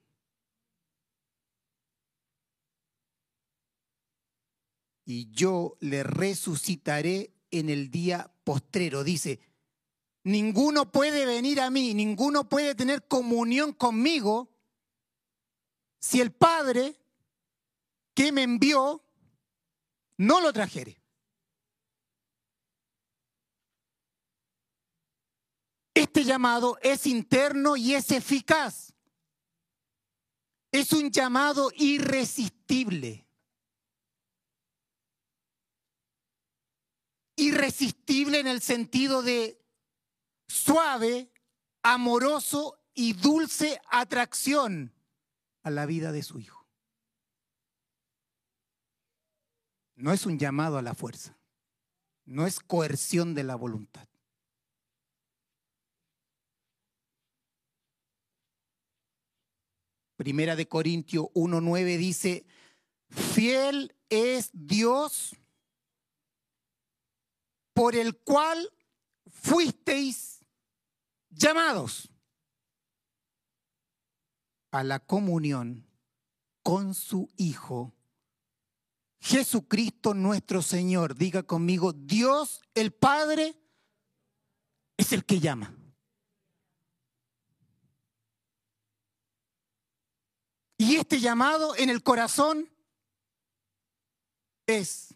Y 5.04 5.30
yo 5.32 5.76
le 5.80 6.02
resucitaré 6.02 7.34
en 7.50 7.68
el 7.68 7.90
día 7.90 8.32
postrero. 8.44 9.04
Dice, 9.04 9.40
ninguno 10.24 10.90
puede 10.90 11.26
venir 11.26 11.60
a 11.60 11.70
mí, 11.70 11.94
ninguno 11.94 12.48
puede 12.48 12.74
tener 12.74 13.06
comunión 13.06 13.72
conmigo 13.72 14.50
si 16.00 16.20
el 16.20 16.32
Padre 16.32 16.96
que 18.14 18.32
me 18.32 18.42
envió 18.42 19.04
no 20.16 20.40
lo 20.40 20.52
trajere. 20.52 21.02
Este 25.94 26.24
llamado 26.24 26.78
es 26.82 27.06
interno 27.06 27.76
y 27.76 27.94
es 27.94 28.10
eficaz. 28.10 28.94
Es 30.70 30.92
un 30.92 31.10
llamado 31.10 31.70
irresistible. 31.76 33.26
Irresistible 37.42 38.40
en 38.40 38.46
el 38.46 38.61
sentido 38.61 39.22
de 39.22 39.61
suave, 40.48 41.31
amoroso 41.83 42.78
y 42.94 43.14
dulce 43.14 43.81
atracción 43.90 44.92
a 45.62 45.70
la 45.70 45.87
vida 45.87 46.12
de 46.12 46.22
su 46.22 46.38
hijo. 46.38 46.66
No 49.94 50.12
es 50.12 50.26
un 50.26 50.38
llamado 50.38 50.78
a 50.78 50.83
la 50.83 50.94
fuerza, 50.94 51.37
no 52.24 52.46
es 52.46 52.61
coerción 52.61 53.35
de 53.35 53.44
la 53.44 53.57
voluntad. 53.57 54.09
Primera 60.16 60.55
de 60.55 60.68
Corintios 60.68 61.26
1.9 61.35 61.96
dice, 61.96 62.46
fiel 63.11 63.94
es 64.09 64.50
Dios 64.52 65.35
por 67.72 67.96
el 67.96 68.18
cual 68.18 68.70
fuisteis 69.26 70.44
llamados 71.30 72.11
a 74.70 74.82
la 74.82 75.00
comunión 75.00 75.87
con 76.62 76.94
su 76.94 77.28
Hijo, 77.37 77.94
Jesucristo 79.20 80.14
nuestro 80.14 80.62
Señor. 80.62 81.14
Diga 81.14 81.42
conmigo, 81.42 81.92
Dios 81.92 82.61
el 82.74 82.92
Padre 82.92 83.54
es 84.96 85.12
el 85.12 85.24
que 85.24 85.40
llama. 85.40 85.74
Y 90.78 90.96
este 90.96 91.20
llamado 91.20 91.76
en 91.76 91.90
el 91.90 92.02
corazón 92.02 92.68
es 94.66 95.14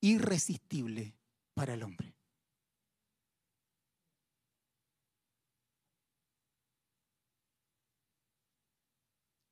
irresistible 0.00 1.14
para 1.60 1.74
el 1.74 1.82
hombre. 1.82 2.16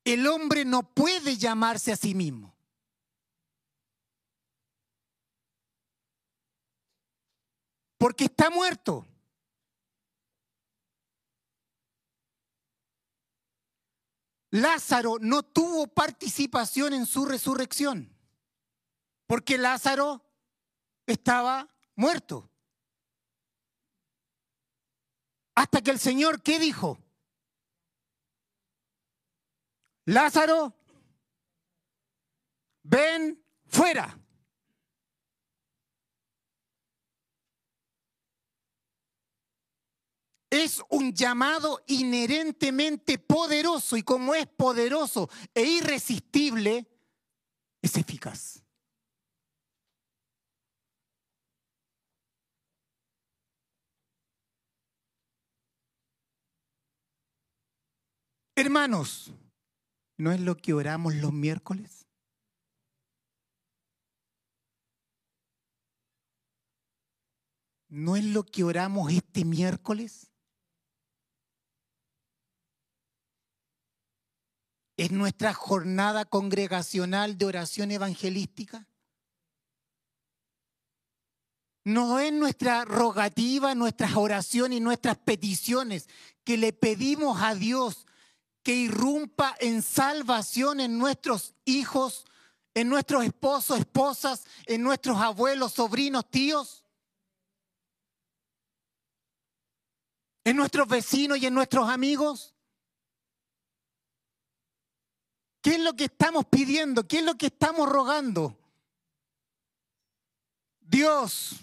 El 0.03 0.25
hombre 0.25 0.65
no 0.65 0.91
puede 0.91 1.37
llamarse 1.37 1.91
a 1.91 1.95
sí 1.95 2.15
mismo. 2.15 2.57
Porque 7.99 8.23
está 8.23 8.49
muerto. 8.49 9.05
Lázaro 14.49 15.17
no 15.21 15.43
tuvo 15.43 15.85
participación 15.85 16.95
en 16.95 17.05
su 17.05 17.25
resurrección, 17.25 18.17
porque 19.27 19.59
Lázaro 19.59 20.25
estaba 21.05 21.69
muerto. 21.99 22.49
Hasta 25.53 25.81
que 25.81 25.91
el 25.91 25.99
Señor, 25.99 26.41
¿qué 26.41 26.57
dijo? 26.57 26.97
Lázaro, 30.05 30.73
ven 32.83 33.43
fuera. 33.67 34.17
Es 40.49 40.81
un 40.89 41.13
llamado 41.13 41.83
inherentemente 41.87 43.19
poderoso 43.19 43.97
y 43.97 44.03
como 44.03 44.33
es 44.33 44.47
poderoso 44.47 45.29
e 45.53 45.63
irresistible, 45.63 46.87
es 47.81 47.97
eficaz. 47.97 48.63
Hermanos, 58.59 59.31
¿no 60.17 60.33
es 60.33 60.41
lo 60.41 60.57
que 60.57 60.73
oramos 60.73 61.15
los 61.15 61.31
miércoles? 61.31 62.05
¿No 67.87 68.17
es 68.17 68.25
lo 68.25 68.43
que 68.43 68.65
oramos 68.65 69.13
este 69.13 69.45
miércoles? 69.45 70.29
¿Es 74.97 75.09
nuestra 75.09 75.53
jornada 75.53 76.25
congregacional 76.25 77.37
de 77.37 77.45
oración 77.45 77.91
evangelística? 77.91 78.85
No 81.85 82.19
es 82.19 82.33
nuestra 82.33 82.83
rogativa, 82.83 83.73
nuestras 83.73 84.17
oraciones 84.17 84.79
y 84.79 84.81
nuestras 84.81 85.17
peticiones 85.17 86.09
que 86.43 86.57
le 86.57 86.73
pedimos 86.73 87.41
a 87.41 87.55
Dios 87.55 88.05
que 88.63 88.73
irrumpa 88.73 89.55
en 89.59 89.81
salvación 89.81 90.79
en 90.79 90.97
nuestros 90.97 91.53
hijos, 91.65 92.25
en 92.73 92.89
nuestros 92.89 93.23
esposos, 93.23 93.79
esposas, 93.79 94.45
en 94.65 94.83
nuestros 94.83 95.17
abuelos, 95.17 95.73
sobrinos, 95.73 96.29
tíos, 96.29 96.83
en 100.43 100.55
nuestros 100.55 100.87
vecinos 100.87 101.37
y 101.37 101.45
en 101.45 101.53
nuestros 101.53 101.89
amigos. 101.89 102.55
¿Qué 105.61 105.75
es 105.75 105.79
lo 105.81 105.93
que 105.95 106.05
estamos 106.05 106.45
pidiendo? 106.45 107.07
¿Qué 107.07 107.19
es 107.19 107.23
lo 107.23 107.35
que 107.35 107.47
estamos 107.47 107.87
rogando? 107.87 108.57
Dios, 110.79 111.55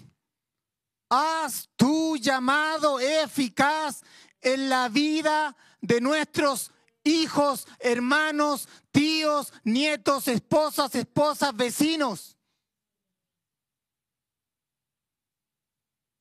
haz 1.09 1.69
tu 1.77 2.17
llamado 2.17 3.01
eficaz 3.01 4.03
en 4.41 4.69
la 4.69 4.89
vida 4.89 5.57
de 5.81 6.01
nuestros 6.01 6.71
hijos, 7.07 7.67
hermanos, 7.79 8.69
tíos, 8.91 9.53
nietos, 9.65 10.29
esposas, 10.29 10.95
esposas, 10.95 11.57
vecinos. 11.57 12.37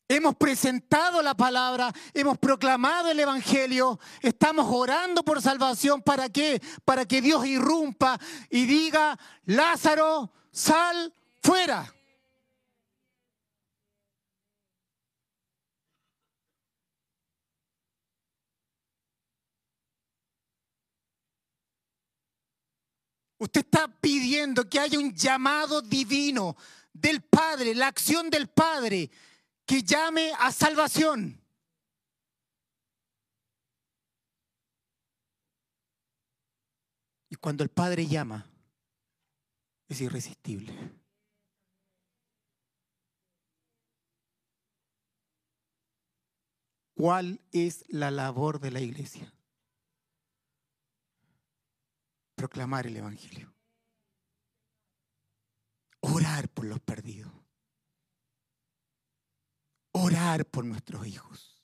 Hemos 0.08 0.36
presentado 0.36 1.24
la 1.24 1.34
palabra, 1.34 1.92
hemos 2.14 2.38
proclamado 2.38 3.10
el 3.10 3.20
Evangelio, 3.20 4.00
estamos 4.22 4.68
orando 4.70 5.24
por 5.24 5.42
salvación. 5.42 6.04
¿Para 6.04 6.30
qué? 6.30 6.62
Para 6.86 7.06
que 7.06 7.22
Dios 7.22 7.46
irrumpa 7.48 8.20
y 8.52 8.68
diga, 8.68 9.18
Lázaro, 9.46 10.32
sal 10.52 11.12
fuera. 11.42 11.95
Usted 23.46 23.62
está 23.62 23.88
pidiendo 23.88 24.68
que 24.68 24.80
haya 24.80 24.98
un 24.98 25.14
llamado 25.14 25.80
divino 25.80 26.58
del 26.92 27.22
Padre, 27.22 27.76
la 27.76 27.86
acción 27.86 28.32
del 28.32 28.48
Padre, 28.48 29.12
que 29.68 29.84
llame 29.84 30.32
a 30.40 30.52
salvación. 30.52 31.40
Y 37.30 37.36
cuando 37.36 37.64
el 37.64 37.70
Padre 37.70 38.08
llama, 38.08 38.50
es 39.88 40.02
irresistible. 40.02 40.74
¿Cuál 46.96 47.40
es 47.52 47.86
la 47.90 48.10
labor 48.10 48.60
de 48.60 48.72
la 48.72 48.82
iglesia? 48.82 49.35
Proclamar 52.36 52.88
el 52.88 52.98
Evangelio. 52.98 53.54
Orar 56.02 56.50
por 56.50 56.66
los 56.66 56.80
perdidos. 56.82 57.32
Orar 59.94 60.46
por 60.46 60.66
nuestros 60.66 61.08
hijos. 61.08 61.64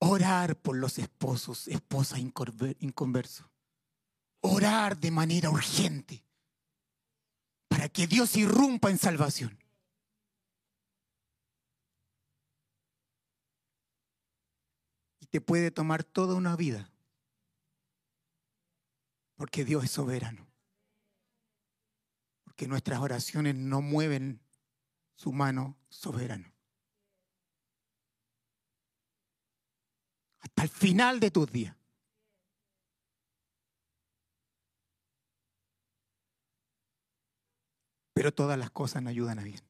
Orar 0.00 0.56
por 0.56 0.76
los 0.76 0.98
esposos, 0.98 1.68
esposas 1.68 2.18
inconversos. 2.18 3.46
Orar 4.40 4.98
de 4.98 5.10
manera 5.10 5.50
urgente 5.50 6.24
para 7.68 7.88
que 7.88 8.06
Dios 8.06 8.36
irrumpa 8.36 8.90
en 8.90 8.98
salvación. 8.98 9.56
Y 15.20 15.26
te 15.26 15.40
puede 15.40 15.70
tomar 15.70 16.02
toda 16.02 16.34
una 16.34 16.56
vida, 16.56 16.89
porque 19.40 19.64
Dios 19.64 19.84
es 19.84 19.90
soberano, 19.90 20.46
porque 22.44 22.68
nuestras 22.68 23.00
oraciones 23.00 23.54
no 23.54 23.80
mueven 23.80 24.38
su 25.14 25.32
mano 25.32 25.78
soberano. 25.88 26.52
Hasta 30.40 30.64
el 30.64 30.68
final 30.68 31.20
de 31.20 31.30
tus 31.30 31.50
días. 31.50 31.74
pero 38.12 38.34
todas 38.34 38.58
las 38.58 38.70
cosas 38.70 39.02
nos 39.02 39.12
ayudan 39.12 39.38
a 39.38 39.44
bien. 39.44 39.62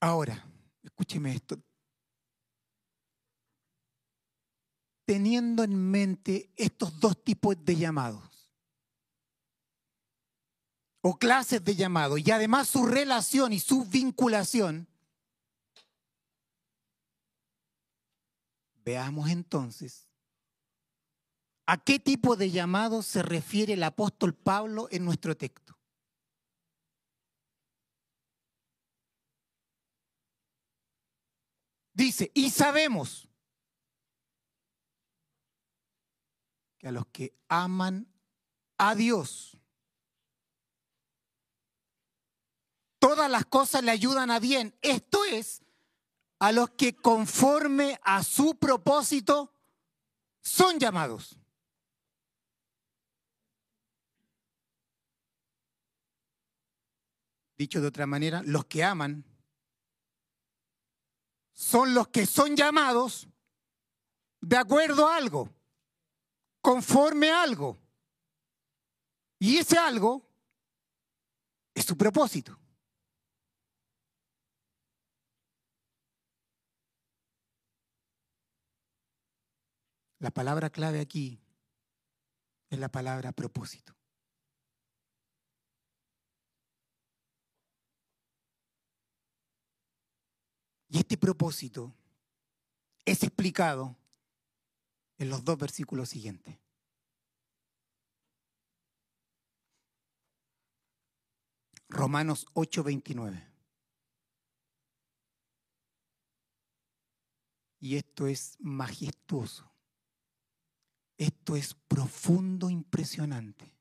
Ahora, 0.00 0.46
escúcheme 0.84 1.34
esto. 1.34 1.60
Teniendo 5.04 5.62
en 5.62 5.90
mente 5.90 6.50
estos 6.56 6.98
dos 6.98 7.22
tipos 7.22 7.62
de 7.64 7.76
llamados, 7.76 8.48
o 11.02 11.18
clases 11.18 11.62
de 11.62 11.76
llamados, 11.76 12.20
y 12.20 12.30
además 12.30 12.68
su 12.68 12.86
relación 12.86 13.52
y 13.52 13.60
su 13.60 13.84
vinculación, 13.84 14.88
veamos 18.84 19.28
entonces 19.30 20.08
¿A 21.66 21.82
qué 21.82 21.98
tipo 21.98 22.36
de 22.36 22.50
llamado 22.50 23.02
se 23.02 23.22
refiere 23.22 23.72
el 23.72 23.82
apóstol 23.82 24.34
Pablo 24.34 24.88
en 24.90 25.04
nuestro 25.04 25.34
texto? 25.36 25.78
Dice, 31.94 32.30
y 32.34 32.50
sabemos 32.50 33.28
a 36.88 36.92
los 36.92 37.06
que 37.06 37.34
aman 37.48 38.06
a 38.78 38.94
Dios, 38.94 39.56
todas 42.98 43.30
las 43.30 43.44
cosas 43.44 43.82
le 43.84 43.90
ayudan 43.90 44.30
a 44.30 44.40
bien. 44.40 44.74
Esto 44.82 45.24
es, 45.24 45.62
a 46.38 46.52
los 46.52 46.70
que 46.70 46.94
conforme 46.94 48.00
a 48.02 48.22
su 48.22 48.56
propósito 48.56 49.52
son 50.40 50.78
llamados. 50.78 51.38
Dicho 57.56 57.80
de 57.80 57.86
otra 57.86 58.06
manera, 58.06 58.42
los 58.44 58.64
que 58.64 58.82
aman 58.82 59.24
son 61.52 61.94
los 61.94 62.08
que 62.08 62.26
son 62.26 62.56
llamados 62.56 63.28
de 64.40 64.56
acuerdo 64.56 65.08
a 65.08 65.16
algo, 65.16 65.48
conforme 66.64 67.30
algo. 67.30 67.78
Y 69.38 69.58
ese 69.58 69.76
algo 69.76 70.26
es 71.74 71.84
su 71.84 71.94
propósito. 71.94 72.58
La 80.20 80.30
palabra 80.30 80.70
clave 80.70 81.00
aquí 81.00 81.38
es 82.70 82.78
la 82.78 82.88
palabra 82.88 83.32
propósito. 83.32 83.94
Y 90.88 90.96
este 90.96 91.18
propósito 91.18 91.94
es 93.04 93.22
explicado 93.22 93.98
en 95.18 95.28
los 95.28 95.44
dos 95.44 95.58
versículos 95.58 96.08
siguientes. 96.08 96.58
Romanos 101.88 102.46
8:29. 102.54 103.54
Y 107.78 107.96
esto 107.96 108.26
es 108.26 108.56
majestuoso. 108.60 109.70
Esto 111.18 111.54
es 111.54 111.74
profundo, 111.74 112.70
impresionante. 112.70 113.74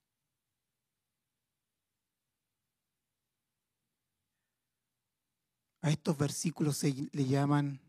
A 5.81 5.89
estos 5.89 6.17
versículos 6.17 6.77
se 6.77 7.09
le 7.11 7.25
llaman 7.25 7.81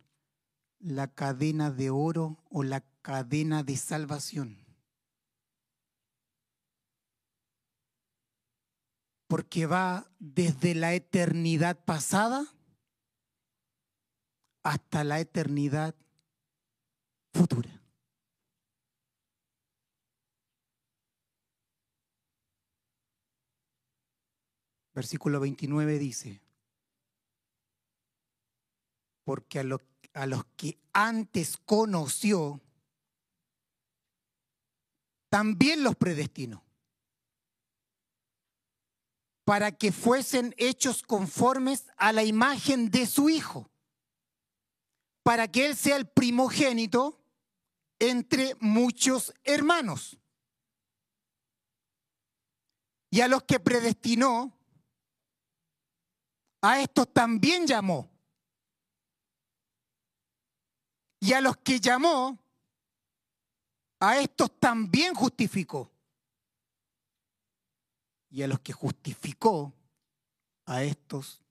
la 0.79 1.13
cadena 1.13 1.71
de 1.71 1.91
oro 1.91 2.43
o 2.51 2.63
la 2.63 2.81
cadena 3.05 3.63
de 3.63 3.77
salvación. 3.77 4.65
Porque 9.29 9.67
va 9.67 10.11
desde 10.19 10.75
la 10.75 10.95
eternidad 10.95 11.85
pasada 11.85 12.47
hasta 14.63 15.05
la 15.05 15.21
eternidad 15.21 15.95
futura. 17.35 17.83
Versículo 24.95 25.41
29 25.41 25.99
dice, 25.99 26.41
porque 29.25 29.61
a, 29.61 29.65
a 30.15 30.27
los 30.27 30.45
que 30.57 30.79
antes 30.95 31.59
conoció, 31.59 32.63
también 35.35 35.83
los 35.83 35.97
predestinó 35.97 36.65
para 39.43 39.73
que 39.73 39.91
fuesen 39.91 40.55
hechos 40.59 41.03
conformes 41.03 41.89
a 41.97 42.13
la 42.13 42.23
imagen 42.23 42.89
de 42.89 43.05
su 43.05 43.29
Hijo, 43.29 43.69
para 45.25 45.51
que 45.51 45.67
Él 45.67 45.77
sea 45.77 45.97
el 45.97 46.07
primogénito 46.07 47.21
entre 47.99 48.55
muchos 48.61 49.35
hermanos. 49.43 50.21
Y 53.11 53.21
a 53.21 53.27
los 53.27 53.43
que 53.43 53.59
predestinó, 53.59 54.57
a 56.63 56.81
estos 56.81 57.13
también 57.13 57.67
llamó. 57.67 58.09
Y 61.19 61.33
a 61.33 61.41
los 61.41 61.57
que 61.57 61.81
llamó, 61.81 62.44
a 64.09 64.21
estos 64.21 64.59
también 64.61 65.15
justificó. 65.15 65.91
Y 68.29 68.43
a 68.43 68.49
los 68.49 68.61
que 68.61 68.73
justificó, 68.73 69.73
a 70.67 70.83
estos 70.83 71.43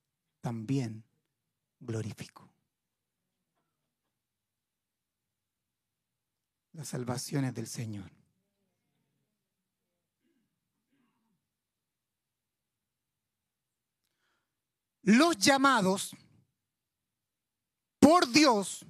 también 0.42 1.04
glorificó. 1.80 2.48
Las 6.74 6.90
salvaciones 6.90 7.54
del 7.54 7.68
Señor. 7.68 8.12
Los 15.02 15.38
llamados 15.38 16.16
por 18.00 18.28
Dios 18.32 18.86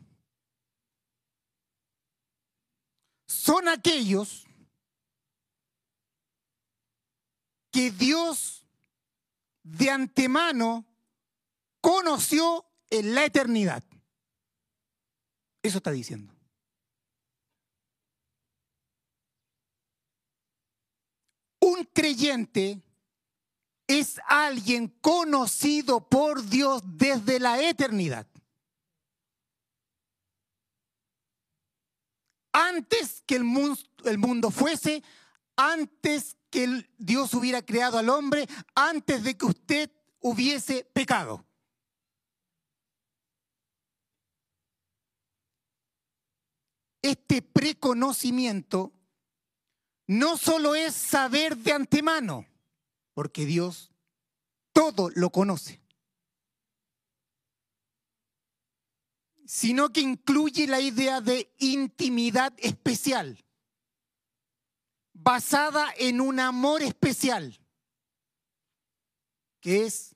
son 3.44 3.68
aquellos 3.68 4.46
que 7.72 7.92
Dios 7.92 8.66
de 9.64 9.90
antemano 9.90 10.86
conoció 11.82 12.66
en 12.90 13.14
la 13.14 13.26
eternidad. 13.26 13.84
Eso 15.62 15.80
está 15.80 15.92
diciendo. 15.92 16.34
Un 21.60 21.84
creyente 21.94 22.82
es 23.88 24.22
alguien 24.26 24.88
conocido 25.02 26.08
por 26.08 26.46
Dios 26.46 26.82
desde 26.86 27.42
la 27.42 27.62
eternidad. 27.62 28.26
Antes 32.54 33.24
que 33.26 33.36
el 33.36 33.44
mundo, 33.44 34.52
fuese, 34.52 35.04
antes 35.56 36.38
que 36.50 36.88
Dios 36.98 37.34
hubiera 37.34 37.64
creado 37.64 37.98
al 37.98 38.10
hombre, 38.10 38.48
antes 38.76 39.24
de 39.24 39.36
que 39.36 39.46
usted 39.46 39.92
hubiese 40.20 40.86
pecado. 40.94 41.46
Este 47.02 47.42
preconocimiento 47.42 48.94
no 50.08 50.38
solo 50.38 50.76
es 50.76 50.94
saber 50.94 51.58
de 51.58 51.74
antemano, 51.74 52.46
porque 53.14 53.46
Dios 53.46 53.92
todo 54.72 55.10
lo 55.16 55.30
conoce, 55.32 55.83
sino 59.54 59.94
que 59.94 60.02
incluye 60.02 60.66
la 60.66 60.82
idea 60.82 61.22
de 61.22 61.54
intimidad 61.60 62.56
especial, 62.58 63.46
basada 65.14 65.94
en 65.96 66.22
un 66.22 66.40
amor 66.40 66.82
especial, 66.82 67.62
que 69.62 69.86
es 69.86 70.16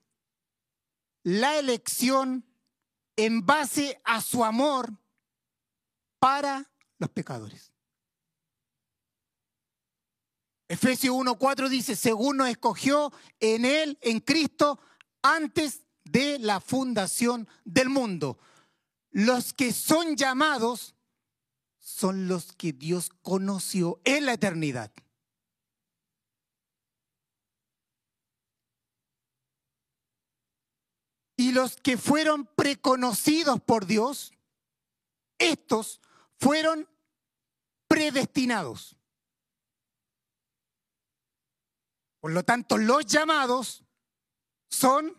la 1.21 1.55
elección 1.59 2.47
en 3.15 3.45
base 3.45 4.01
a 4.05 4.21
su 4.21 4.43
amor 4.43 4.91
para 6.17 6.67
los 6.97 7.11
pecadores. 7.11 7.71
Efesios 10.67 11.15
1.4 11.15 11.69
dice, 11.69 11.95
según 11.95 12.37
nos 12.37 12.49
escogió 12.49 13.13
en 13.39 13.65
Él, 13.65 13.99
en 14.01 14.19
Cristo, 14.19 14.79
antes 15.21 15.83
de 16.05 16.39
la 16.39 16.59
fundación 16.59 17.47
del 17.63 17.89
mundo. 17.89 18.39
Los 19.11 19.53
que 19.53 19.73
son 19.73 20.15
llamados 20.15 20.95
son 21.79 22.27
los 22.27 22.51
que 22.53 22.73
Dios 22.73 23.09
conoció 23.21 23.99
en 24.03 24.25
la 24.25 24.33
eternidad. 24.33 24.91
Y 31.37 31.51
los 31.51 31.77
que 31.77 31.97
fueron 31.97 32.45
preconocidos 32.45 33.61
por 33.61 33.85
Dios, 33.85 34.33
estos 35.37 36.01
fueron 36.39 36.89
predestinados. 37.87 38.97
Por 42.19 42.31
lo 42.31 42.43
tanto, 42.43 42.77
los 42.77 43.05
llamados 43.05 43.83
son 44.69 45.15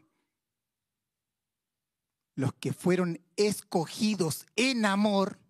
los 2.39 2.55
que 2.55 2.73
fueron 2.73 3.21
escogidos 3.35 4.47
en 4.55 4.87
amor, 4.87 5.41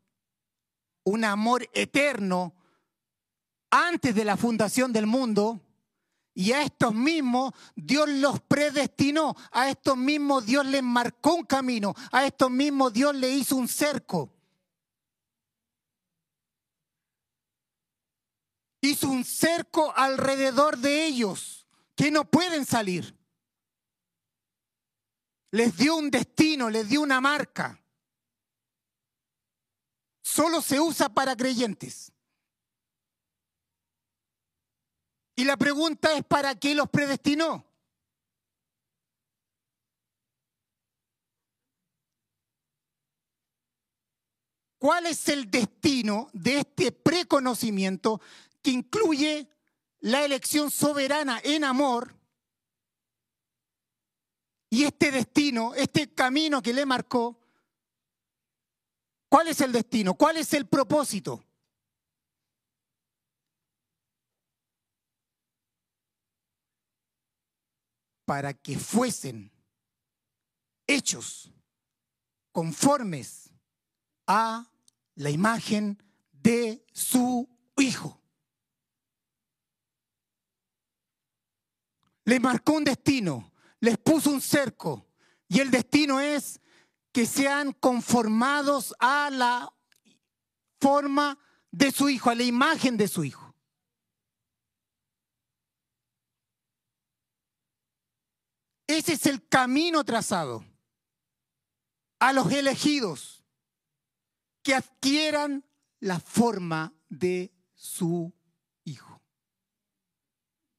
un 1.04 1.22
amor 1.22 1.68
eterno, 1.74 2.54
antes 3.70 4.14
de 4.14 4.24
la 4.24 4.38
fundación 4.38 4.90
del 4.90 5.06
mundo, 5.06 5.60
y 6.32 6.52
a 6.52 6.62
estos 6.62 6.94
mismos 6.94 7.52
Dios 7.76 8.08
los 8.08 8.40
predestinó, 8.40 9.36
a 9.52 9.68
estos 9.68 9.98
mismos 9.98 10.46
Dios 10.46 10.64
les 10.64 10.82
marcó 10.82 11.34
un 11.34 11.44
camino, 11.44 11.94
a 12.10 12.24
estos 12.24 12.50
mismos 12.50 12.90
Dios 12.94 13.14
le 13.14 13.32
hizo 13.32 13.56
un 13.56 13.68
cerco. 13.68 14.32
hizo 18.80 19.10
un 19.10 19.24
cerco 19.24 19.92
alrededor 19.94 20.78
de 20.78 21.04
ellos 21.04 21.66
que 21.94 22.10
no 22.10 22.24
pueden 22.24 22.64
salir. 22.64 23.17
Les 25.50 25.76
dio 25.76 25.96
un 25.96 26.10
destino, 26.10 26.68
les 26.68 26.88
dio 26.88 27.00
una 27.00 27.20
marca. 27.20 27.80
Solo 30.20 30.60
se 30.60 30.78
usa 30.78 31.08
para 31.08 31.36
creyentes. 31.36 32.12
Y 35.36 35.44
la 35.44 35.56
pregunta 35.56 36.12
es, 36.14 36.24
¿para 36.24 36.54
qué 36.56 36.74
los 36.74 36.90
predestinó? 36.90 37.64
¿Cuál 44.78 45.06
es 45.06 45.28
el 45.28 45.50
destino 45.50 46.28
de 46.32 46.58
este 46.58 46.92
preconocimiento 46.92 48.20
que 48.62 48.70
incluye 48.70 49.48
la 50.00 50.24
elección 50.24 50.70
soberana 50.70 51.40
en 51.42 51.64
amor 51.64 52.17
y 54.70 54.84
este 54.84 55.10
destino, 55.10 55.74
este 55.74 56.14
camino 56.14 56.62
que 56.62 56.72
le 56.72 56.84
marcó, 56.84 57.40
¿cuál 59.28 59.48
es 59.48 59.60
el 59.60 59.72
destino? 59.72 60.14
¿Cuál 60.14 60.36
es 60.36 60.52
el 60.52 60.66
propósito? 60.66 61.44
Para 68.24 68.52
que 68.52 68.78
fuesen 68.78 69.50
hechos 70.86 71.50
conformes 72.52 73.50
a 74.26 74.70
la 75.14 75.30
imagen 75.30 76.02
de 76.32 76.84
su 76.92 77.48
Hijo. 77.76 78.18
les 82.28 82.42
marcó 82.42 82.74
un 82.74 82.84
destino, 82.84 83.52
les 83.80 83.98
puso 83.98 84.30
un 84.30 84.40
cerco. 84.40 85.06
Y 85.48 85.60
el 85.60 85.70
destino 85.70 86.20
es 86.20 86.60
que 87.12 87.26
sean 87.26 87.72
conformados 87.72 88.94
a 88.98 89.30
la 89.30 89.72
forma 90.80 91.38
de 91.70 91.90
su 91.90 92.08
hijo, 92.08 92.30
a 92.30 92.34
la 92.34 92.44
imagen 92.44 92.96
de 92.96 93.08
su 93.08 93.24
hijo. 93.24 93.54
Ese 98.86 99.12
es 99.12 99.26
el 99.26 99.46
camino 99.46 100.02
trazado 100.02 100.64
a 102.20 102.32
los 102.32 102.50
elegidos 102.50 103.44
que 104.62 104.74
adquieran 104.74 105.64
la 106.00 106.18
forma 106.20 106.94
de 107.08 107.52
su 107.74 108.32
hijo, 108.84 109.22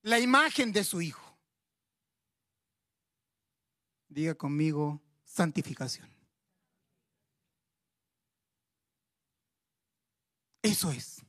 la 0.01 0.19
imagen 0.19 0.71
de 0.71 0.83
su 0.83 1.01
hijo. 1.01 1.28
Diga 4.09 4.35
conmigo, 4.35 5.01
santificación. 5.23 6.09
Eso 10.61 10.91
es. 10.91 11.21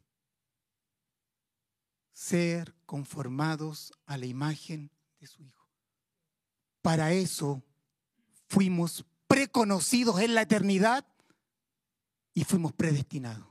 Ser 2.13 2.75
conformados 2.87 3.93
a 4.07 4.17
la 4.17 4.27
imagen 4.27 4.91
de 5.19 5.27
su 5.27 5.43
Hijo. 5.43 5.69
Para 6.83 7.13
eso 7.13 7.63
fuimos 8.49 9.05
preconocidos 9.27 10.21
en 10.21 10.35
la 10.35 10.43
eternidad 10.43 11.07
y 12.35 12.45
fuimos 12.45 12.73
predestinados. 12.73 13.47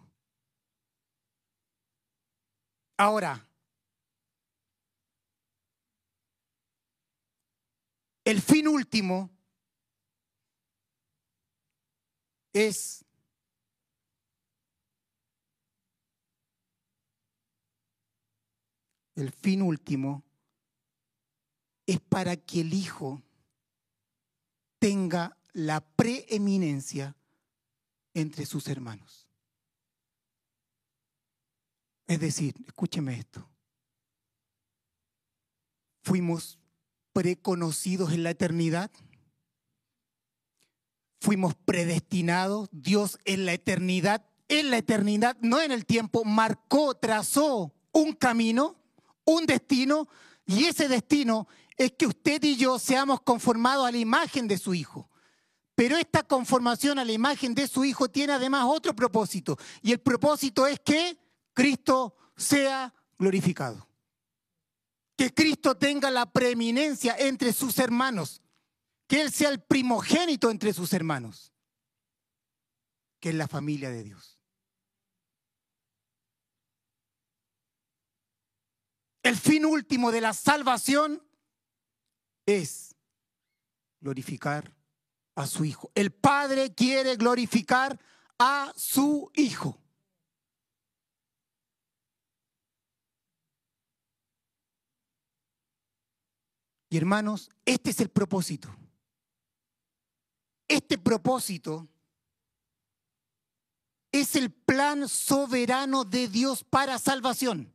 Ahora, 2.98 3.49
El 8.30 8.44
fin 8.44 8.68
último 8.68 9.32
es 12.54 13.04
el 19.16 19.32
fin 19.32 19.64
último 19.64 20.24
es 21.88 22.00
para 22.02 22.38
que 22.38 22.62
el 22.62 22.72
Hijo 22.72 23.20
tenga 24.78 25.36
la 25.54 25.82
preeminencia 25.82 27.16
entre 28.14 28.46
sus 28.46 28.68
hermanos. 28.68 29.28
Es 32.06 32.20
decir, 32.20 32.54
escúcheme 32.68 33.18
esto. 33.18 33.50
Fuimos 36.04 36.59
preconocidos 37.20 38.13
en 38.13 38.24
la 38.24 38.30
eternidad? 38.30 38.89
¿Fuimos 41.20 41.53
predestinados? 41.53 42.70
¿Dios 42.72 43.20
en 43.26 43.45
la 43.45 43.51
eternidad 43.51 44.26
en 44.47 44.72
la 44.72 44.78
eternidad, 44.78 45.38
no 45.41 45.61
en 45.61 45.72
el 45.72 45.86
tiempo, 45.86 46.24
marcó, 46.24 46.95
trazó 46.95 47.74
un 47.91 48.13
camino, 48.13 48.78
un 49.26 49.45
destino, 49.45 50.07
y 50.45 50.63
ese 50.63 50.88
destino 50.88 51.47
es 51.78 51.91
que 51.91 52.07
usted 52.07 52.41
y 52.43 52.55
yo 52.55 52.80
seamos 52.80 53.22
conformados 53.22 53.86
a 53.86 53.91
la 53.91 53.97
imagen 53.97 54.47
de 54.47 54.57
su 54.57 54.74
Hijo. 54.74 55.09
Pero 55.76 55.97
esta 55.97 56.24
conformación 56.24 56.99
a 56.99 57.05
la 57.05 57.11
imagen 57.11 57.53
de 57.53 57.67
su 57.67 57.86
Hijo 57.86 58.09
tiene 58.09 58.34
además 58.34 58.63
otro 58.65 58.95
propósito, 58.95 59.57
y 59.82 59.91
el 59.91 59.99
propósito 59.99 60.65
es 60.65 60.80
que 60.80 61.20
Cristo 61.53 62.15
sea 62.38 62.93
glorificado. 63.17 63.89
Que 65.20 65.34
Cristo 65.34 65.76
tenga 65.76 66.09
la 66.09 66.32
preeminencia 66.32 67.13
entre 67.17 67.51
sus 67.51 67.78
hermanos, 67.78 68.41
que 69.05 69.20
Él 69.20 69.34
sea 69.34 69.49
el 69.49 69.61
primogénito 69.61 70.49
entre 70.49 70.72
sus 70.72 70.93
hermanos, 70.93 71.51
que 73.20 73.28
es 73.28 73.36
la 73.36 73.49
familia 73.49 73.89
de 73.89 74.03
Dios. 74.03 74.39
El 79.22 79.36
fin 79.36 79.65
último 79.65 80.13
de 80.13 80.22
la 80.22 80.32
salvación 80.32 81.22
es 82.45 82.95
glorificar 83.99 84.74
a 85.36 85.47
su 85.47 85.65
Hijo. 85.65 85.91
El 85.95 86.13
Padre 86.13 86.74
quiere 86.74 87.17
glorificar 87.17 87.99
a 88.38 88.72
su 88.74 89.30
Hijo. 89.36 89.82
Y 96.90 96.98
hermanos, 96.98 97.50
este 97.66 97.92
es 97.92 98.00
el 98.00 98.10
propósito. 98.10 98.76
Este 100.68 100.98
propósito 100.98 101.88
es 104.12 104.36
el 104.36 104.52
plan 104.52 105.08
soberano 105.08 106.04
de 106.04 106.28
Dios 106.28 106.64
para 106.64 106.98
salvación 106.98 107.74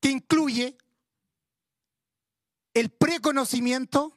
que 0.00 0.10
incluye 0.10 0.78
el 2.72 2.90
preconocimiento, 2.90 4.16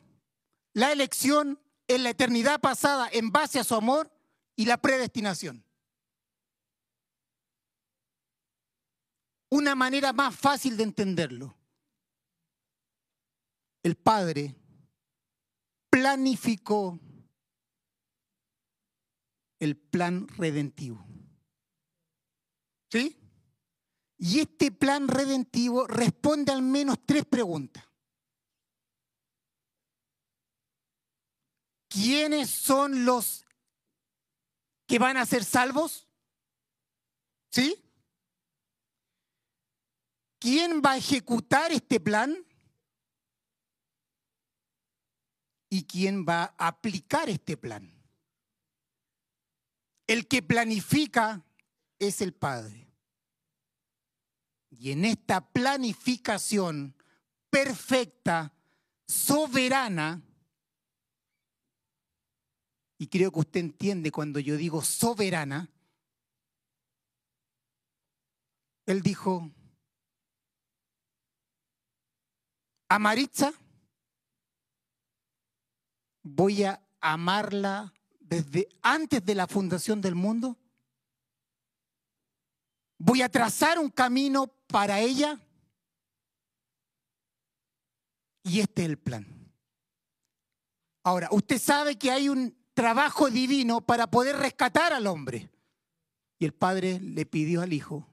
la 0.74 0.91
elección 0.91 1.60
en 1.88 2.04
la 2.04 2.12
eternidad 2.12 2.62
pasada 2.62 3.10
en 3.12 3.32
base 3.32 3.60
a 3.60 3.64
su 3.64 3.76
amor 3.76 4.10
y 4.56 4.66
la 4.66 4.78
predestinación. 4.78 5.66
Una 9.50 9.76
manera 9.76 10.14
más 10.14 10.36
fácil 10.36 10.78
de 10.78 10.84
entenderlo. 10.84 11.56
El 13.84 13.96
Padre 13.98 14.56
planificó 15.90 17.00
el 19.60 19.78
plan 19.78 20.28
redentivo. 20.30 21.06
¿Sí? 22.90 23.18
Y 24.18 24.40
este 24.40 24.72
plan 24.72 25.08
redentivo 25.08 25.86
responde 25.86 26.52
al 26.52 26.62
menos 26.62 26.98
tres 27.06 27.26
preguntas. 27.26 27.84
¿Quiénes 31.90 32.50
son 32.50 33.06
los 33.06 33.46
que 34.88 34.98
van 34.98 35.18
a 35.18 35.26
ser 35.26 35.44
salvos? 35.44 36.08
¿Sí? 37.52 37.84
¿Quién 40.40 40.82
va 40.82 40.94
a 40.94 40.98
ejecutar 40.98 41.72
este 41.72 42.00
plan? 42.00 42.36
¿Y 45.74 45.86
quién 45.86 46.24
va 46.24 46.53
a 46.59 46.67
aplicar 46.67 47.32
este 47.32 47.57
plan? 47.57 47.91
El 50.05 50.28
que 50.28 50.43
planifica 50.43 51.43
es 51.97 52.21
el 52.21 52.32
Padre. 52.32 52.91
Y 54.69 54.91
en 54.91 55.03
esta 55.03 55.41
planificación 55.49 56.95
perfecta, 57.49 58.53
soberana, 59.07 60.21
y 62.99 63.07
creo 63.07 63.32
que 63.32 63.39
usted 63.39 63.61
entiende 63.61 64.11
cuando 64.11 64.39
yo 64.39 64.57
digo 64.57 64.84
soberana, 64.84 65.71
él 68.86 69.01
dijo, 69.01 69.49
a 72.89 72.99
Maritza 72.99 73.51
voy 76.24 76.63
a 76.63 76.82
amarla 76.99 77.93
desde 78.19 78.67
antes 78.82 79.24
de 79.24 79.36
la 79.36 79.47
fundación 79.47 80.01
del 80.01 80.15
mundo. 80.15 80.57
Voy 82.97 83.21
a 83.21 83.30
trazar 83.30 83.78
un 83.78 83.89
camino 83.89 84.47
para 84.67 84.99
ella. 84.99 85.39
Y 88.43 88.59
este 88.61 88.84
es 88.84 88.89
el 88.89 88.97
plan. 88.97 89.28
Ahora, 91.03 91.28
usted 91.32 91.59
sabe 91.59 91.97
que 91.97 92.11
hay 92.11 92.30
un 92.30 92.57
trabajo 92.74 93.30
divino 93.30 93.82
para 93.82 94.07
poder 94.07 94.38
rescatar 94.38 94.93
al 94.93 95.07
hombre. 95.07 95.49
Y 96.39 96.45
el 96.45 96.53
padre 96.53 96.99
le 96.99 97.26
pidió 97.26 97.61
al 97.61 97.74
hijo 97.74 98.07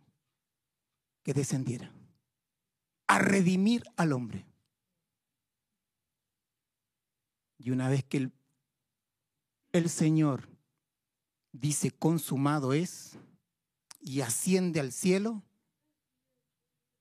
que 1.22 1.32
descendiera 1.32 1.92
a 3.06 3.18
redimir 3.18 3.82
al 3.96 4.12
hombre. 4.12 4.46
Y 7.62 7.72
una 7.72 7.90
vez 7.90 8.04
que 8.04 8.16
el, 8.16 8.32
el 9.72 9.90
Señor 9.90 10.48
dice 11.52 11.90
consumado 11.90 12.72
es 12.72 13.18
y 14.00 14.22
asciende 14.22 14.80
al 14.80 14.92
cielo, 14.92 15.42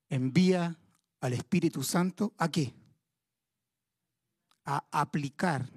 envía 0.10 0.78
al 1.22 1.32
Espíritu 1.32 1.82
Santo 1.84 2.34
a 2.38 2.52
qué? 2.52 2.74
A 4.66 4.84
aplicar 4.92 5.70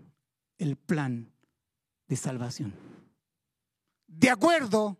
el 0.58 0.74
plan 0.74 1.32
de 2.08 2.16
salvación. 2.16 2.74
De 4.08 4.30
acuerdo 4.30 4.98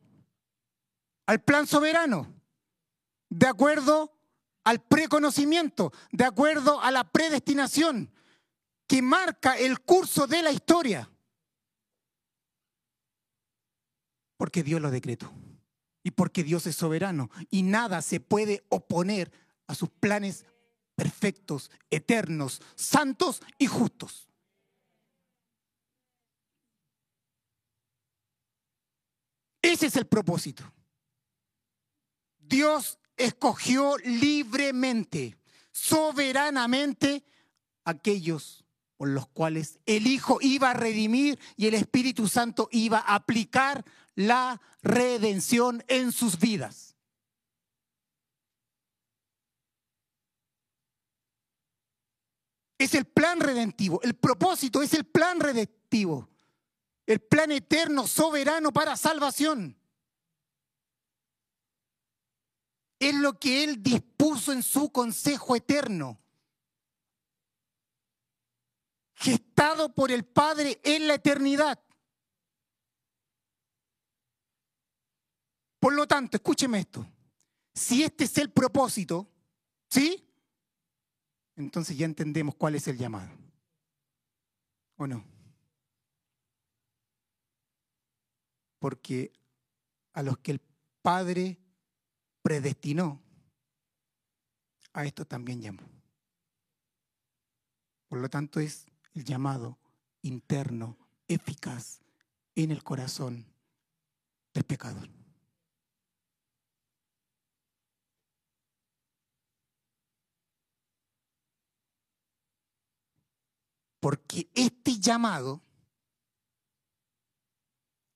al 1.27 1.43
plan 1.43 1.67
soberano, 1.67 2.33
de 3.29 3.49
acuerdo 3.49 4.17
al 4.63 4.81
preconocimiento, 4.81 5.93
de 6.13 6.25
acuerdo 6.25 6.81
a 6.81 6.93
la 6.93 7.11
predestinación 7.11 8.13
que 8.93 9.01
marca 9.01 9.57
el 9.57 9.81
curso 9.81 10.27
de 10.27 10.43
la 10.43 10.53
historia. 10.53 11.11
Porque 14.37 14.63
Dios 14.63 14.83
lo 14.83 14.91
decretó 14.91 15.33
y 16.03 16.11
porque 16.11 16.45
Dios 16.45 16.67
es 16.67 16.77
soberano 16.77 17.31
y 17.49 17.63
nada 17.63 18.03
se 18.03 18.21
puede 18.21 18.67
oponer 18.69 19.33
a 19.67 19.75
sus 19.75 19.89
planes 19.89 20.45
perfectos, 20.95 21.71
eternos, 21.89 22.61
santos 22.75 23.41
y 23.57 23.67
justos. 23.67 24.29
Ese 29.63 29.87
es 29.87 29.97
el 29.97 30.07
propósito. 30.07 30.71
Dios 32.39 32.99
escogió 33.17 33.97
libremente, 34.05 35.39
soberanamente, 35.71 37.25
aquellos 37.87 38.62
por 39.03 39.09
los 39.09 39.27
cuales 39.27 39.81
el 39.85 40.07
Hijo 40.07 40.39
iba 40.41 40.71
a 40.71 40.75
redimir 40.75 41.37
y 41.57 41.67
el 41.67 41.75
Espíritu 41.75 42.29
Santo 42.29 42.69
iba 42.71 43.01
a 43.01 43.17
aplicar 43.17 43.85
la 44.15 44.61
redención 44.81 45.83
en 45.89 46.13
sus 46.13 46.39
vidas. 46.39 46.95
Es 52.79 52.95
el 52.95 53.07
plan 53.07 53.41
redentivo, 53.41 54.01
el 54.05 54.15
propósito 54.15 54.85
es 54.85 54.95
el 54.95 55.05
plan 55.05 55.41
redentivo, 55.41 56.29
el 57.05 57.19
plan 57.19 57.51
eterno, 57.51 58.07
soberano 58.07 58.73
para 58.73 58.97
salvación. 58.97 59.77
Es 63.01 63.17
lo 63.17 63.37
que 63.41 63.65
Él 63.65 63.83
dispuso 63.83 64.53
en 64.53 64.63
su 64.63 64.93
consejo 64.93 65.57
eterno, 65.57 66.22
gestado 69.23 69.95
por 69.95 70.11
el 70.11 70.25
Padre 70.25 70.81
en 70.83 71.07
la 71.07 71.15
eternidad. 71.15 71.81
Por 75.79 75.95
lo 75.95 76.07
tanto, 76.07 76.37
escúcheme 76.37 76.81
esto. 76.81 77.07
Si 77.75 78.03
este 78.03 78.25
es 78.25 78.37
el 78.39 78.51
propósito, 78.51 79.29
¿sí? 79.89 80.29
Entonces 81.57 81.97
ya 81.97 82.05
entendemos 82.05 82.55
cuál 82.57 82.75
es 82.75 82.87
el 82.89 82.99
llamado. 82.99 83.31
¿O 84.97 85.07
no? 85.07 85.25
Porque 88.79 89.33
a 90.13 90.23
los 90.23 90.39
que 90.39 90.53
el 90.53 90.61
Padre 91.01 91.59
predestinó, 92.43 93.23
a 94.93 95.05
esto 95.05 95.25
también 95.25 95.63
llamó. 95.63 95.83
Por 98.09 98.21
lo 98.21 98.29
tanto, 98.29 98.61
es 98.61 98.92
el 99.15 99.25
llamado 99.25 99.79
interno, 100.23 100.99
eficaz, 101.29 102.01
en 102.55 102.71
el 102.71 102.83
corazón 102.83 103.47
del 104.53 104.65
pecador. 104.65 105.09
Porque 114.01 114.51
este 114.55 114.99
llamado 114.99 115.63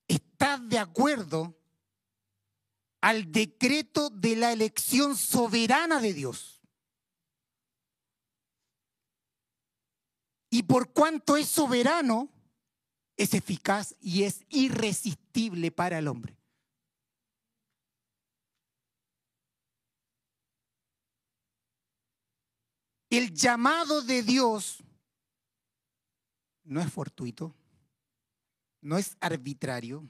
está 0.09 0.59
de 0.59 0.79
acuerdo 0.79 1.57
al 3.01 3.31
decreto 3.31 4.11
de 4.11 4.35
la 4.35 4.53
elección 4.53 5.17
soberana 5.17 6.01
de 6.01 6.13
Dios. 6.13 6.56
Y 10.51 10.63
por 10.63 10.93
cuanto 10.93 11.37
es 11.37 11.49
soberano, 11.49 12.29
es 13.17 13.35
eficaz 13.35 13.95
y 14.01 14.25
es 14.25 14.45
irresistible 14.49 15.71
para 15.71 15.99
el 15.99 16.09
hombre. 16.09 16.37
El 23.09 23.33
llamado 23.33 24.03
de 24.03 24.23
Dios 24.23 24.83
no 26.65 26.81
es 26.81 26.93
fortuito, 26.93 27.55
no 28.83 28.99
es 28.99 29.17
arbitrario, 29.21 30.07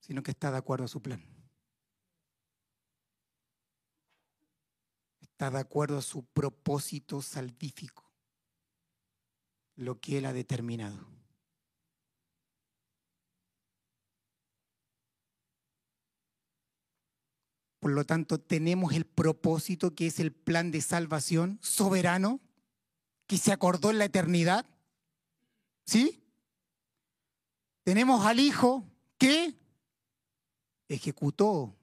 sino 0.00 0.22
que 0.22 0.30
está 0.30 0.50
de 0.50 0.58
acuerdo 0.58 0.84
a 0.84 0.88
su 0.88 1.00
plan. 1.02 1.37
Está 5.38 5.52
de 5.52 5.60
acuerdo 5.60 5.98
a 5.98 6.02
su 6.02 6.24
propósito 6.24 7.22
salvífico, 7.22 8.10
lo 9.76 10.00
que 10.00 10.18
Él 10.18 10.26
ha 10.26 10.32
determinado. 10.32 11.06
Por 17.78 17.92
lo 17.92 18.04
tanto, 18.04 18.40
tenemos 18.40 18.94
el 18.94 19.04
propósito 19.04 19.94
que 19.94 20.08
es 20.08 20.18
el 20.18 20.32
plan 20.32 20.72
de 20.72 20.80
salvación 20.80 21.60
soberano 21.62 22.40
que 23.28 23.38
se 23.38 23.52
acordó 23.52 23.90
en 23.90 23.98
la 23.98 24.06
eternidad. 24.06 24.66
¿Sí? 25.86 26.20
Tenemos 27.84 28.26
al 28.26 28.40
Hijo 28.40 28.84
que 29.18 29.54
ejecutó 30.88 31.76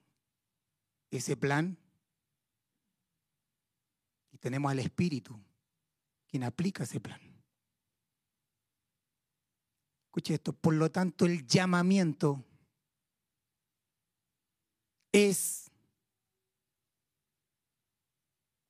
ese 1.09 1.37
plan. 1.37 1.77
Tenemos 4.45 4.71
al 4.71 4.77
Espíritu, 4.77 5.35
quien 6.27 6.43
aplica 6.43 6.83
ese 6.83 6.99
plan. 6.99 7.19
Escuche 10.05 10.35
esto, 10.35 10.53
por 10.53 10.75
lo 10.75 10.91
tanto 10.91 11.25
el 11.25 11.47
llamamiento 11.47 12.45
es 15.11 15.71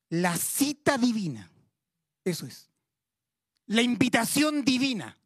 la 0.07 0.37
cita 0.37 0.97
divina 0.97 1.51
eso 2.25 2.47
es. 2.47 2.71
La 3.67 3.81
invitación 3.81 4.65
divina. 4.65 5.17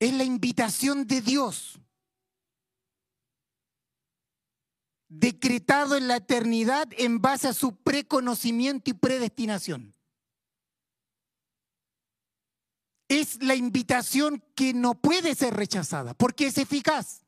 Es 0.00 0.14
la 0.14 0.24
invitación 0.24 1.06
de 1.06 1.20
Dios. 1.20 1.78
Decretado 5.10 5.96
en 5.96 6.06
la 6.06 6.16
eternidad 6.16 6.88
en 6.96 7.20
base 7.20 7.48
a 7.48 7.52
su 7.52 7.76
preconocimiento 7.76 8.90
y 8.90 8.94
predestinación. 8.94 9.94
Es 13.08 13.42
la 13.42 13.56
invitación 13.56 14.40
que 14.54 14.72
no 14.72 14.94
puede 14.94 15.34
ser 15.34 15.54
rechazada 15.54 16.14
porque 16.14 16.46
es 16.46 16.58
eficaz. 16.58 17.26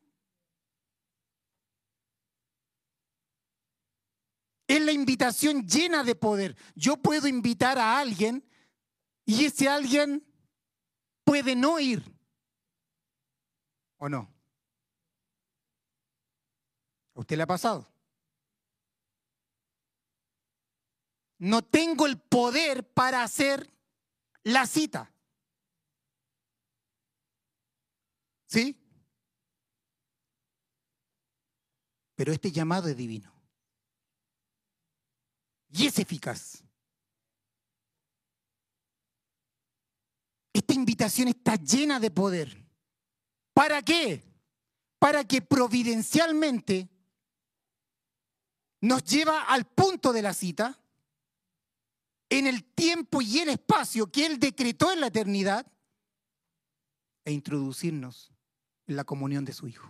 Es 4.68 4.80
la 4.80 4.92
invitación 4.92 5.66
llena 5.66 6.04
de 6.04 6.14
poder. 6.14 6.56
Yo 6.76 6.96
puedo 6.96 7.26
invitar 7.26 7.78
a 7.78 7.98
alguien 7.98 8.48
y 9.26 9.44
ese 9.44 9.68
alguien 9.68 10.24
puede 11.24 11.56
no 11.56 11.80
ir. 11.80 12.16
¿O 13.98 14.08
no? 14.08 14.31
¿A 17.14 17.20
usted 17.20 17.36
le 17.36 17.42
ha 17.42 17.46
pasado? 17.46 17.86
No 21.38 21.62
tengo 21.62 22.06
el 22.06 22.20
poder 22.20 22.88
para 22.92 23.22
hacer 23.22 23.68
la 24.44 24.66
cita. 24.66 25.12
¿Sí? 28.46 28.78
Pero 32.14 32.32
este 32.32 32.52
llamado 32.52 32.88
es 32.88 32.96
divino 32.96 33.32
y 35.70 35.86
es 35.86 35.98
eficaz. 35.98 36.62
Esta 40.52 40.74
invitación 40.74 41.28
está 41.28 41.56
llena 41.56 41.98
de 41.98 42.10
poder. 42.10 42.64
¿Para 43.54 43.82
qué? 43.82 44.22
Para 44.98 45.24
que 45.24 45.40
providencialmente 45.42 46.88
nos 48.82 49.04
lleva 49.04 49.44
al 49.44 49.64
punto 49.64 50.12
de 50.12 50.22
la 50.22 50.34
cita, 50.34 50.78
en 52.28 52.46
el 52.46 52.64
tiempo 52.64 53.22
y 53.22 53.38
el 53.38 53.48
espacio 53.48 54.10
que 54.10 54.26
Él 54.26 54.38
decretó 54.38 54.92
en 54.92 55.00
la 55.00 55.06
eternidad, 55.06 55.66
e 57.24 57.32
introducirnos 57.32 58.32
en 58.86 58.96
la 58.96 59.04
comunión 59.04 59.44
de 59.44 59.52
su 59.52 59.68
Hijo. 59.68 59.88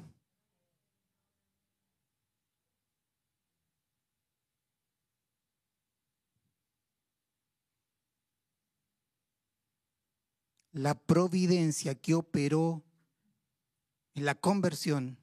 la 10.72 10.94
providencia 10.94 11.94
que 11.94 12.14
operó 12.14 12.82
en 14.14 14.24
la 14.24 14.34
conversión 14.34 15.18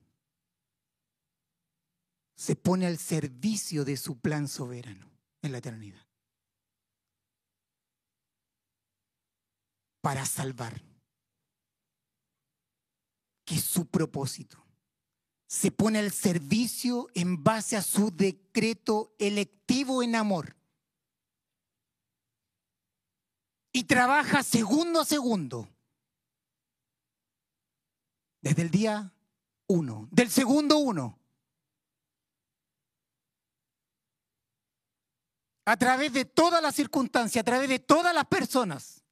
se 2.39 2.55
pone 2.55 2.85
al 2.85 2.97
servicio 2.97 3.83
de 3.83 3.97
su 3.97 4.17
plan 4.17 4.47
soberano 4.47 5.11
en 5.41 5.51
la 5.51 5.57
eternidad. 5.57 6.07
Para 9.99 10.25
salvar. 10.25 10.81
Que 13.43 13.55
es 13.55 13.63
su 13.65 13.87
propósito. 13.87 14.65
Se 15.47 15.69
pone 15.69 15.99
al 15.99 16.13
servicio 16.13 17.09
en 17.13 17.43
base 17.43 17.75
a 17.75 17.81
su 17.81 18.09
decreto 18.15 19.13
electivo 19.19 20.01
en 20.01 20.15
amor. 20.15 20.55
y 23.71 23.83
trabaja 23.83 24.41
segundo 24.41 25.01
a 25.01 25.05
segundo. 25.05 25.69
Desde 28.41 28.63
el 28.63 28.71
día 28.71 29.13
uno, 29.67 30.07
del 30.11 30.29
segundo 30.31 30.79
uno. 30.79 31.18
A 35.69 35.77
través 35.77 36.11
de 36.11 36.25
todas 36.25 36.63
las 36.63 36.73
circunstancias, 36.73 37.43
a 37.43 37.45
través 37.45 37.69
de 37.69 37.77
todas 37.77 38.11
las 38.11 38.25
personas, 38.25 39.03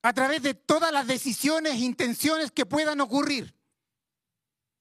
a 0.00 0.14
través 0.14 0.40
de 0.40 0.54
todas 0.54 0.90
las 0.90 1.06
decisiones 1.06 1.74
e 1.74 1.84
intenciones 1.84 2.50
que 2.50 2.64
puedan 2.64 3.02
ocurrir. 3.02 3.54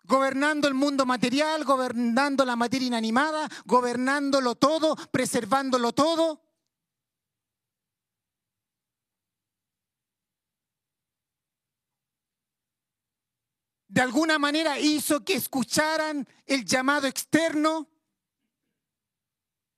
Gobernando 0.06 0.70
el 0.70 0.74
mundo 0.74 1.06
material, 1.06 1.66
gobernando 1.66 2.46
la 2.46 2.56
materia 2.56 2.88
inanimada, 2.88 3.50
gobernándolo 3.66 4.56
todo, 4.56 4.96
preservándolo 5.12 5.92
todo. 5.92 6.42
de 13.88 14.02
alguna 14.02 14.38
manera 14.38 14.78
hizo 14.78 15.24
que 15.24 15.36
escucharan 15.36 16.28
el 16.46 16.66
llamado 16.66 17.08
externo 17.08 17.95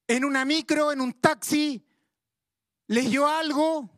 en 0.08 0.24
una 0.24 0.46
micro, 0.46 0.92
en 0.92 1.02
un 1.02 1.14
taxi, 1.14 1.86
leyó 2.88 3.28
algo. 3.28 3.90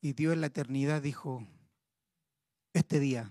Y 0.00 0.12
Dios 0.12 0.34
en 0.34 0.40
la 0.40 0.46
eternidad 0.46 1.02
dijo, 1.02 1.44
este 2.72 3.00
día, 3.00 3.28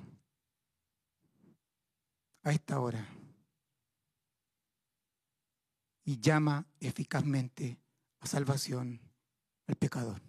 a 2.43 2.51
esta 2.51 2.81
hora, 2.81 3.07
y 6.03 6.19
llama 6.19 6.67
eficazmente 6.81 7.77
a 8.19 8.27
salvación 8.27 8.99
al 9.67 9.75
pecador. 9.75 10.24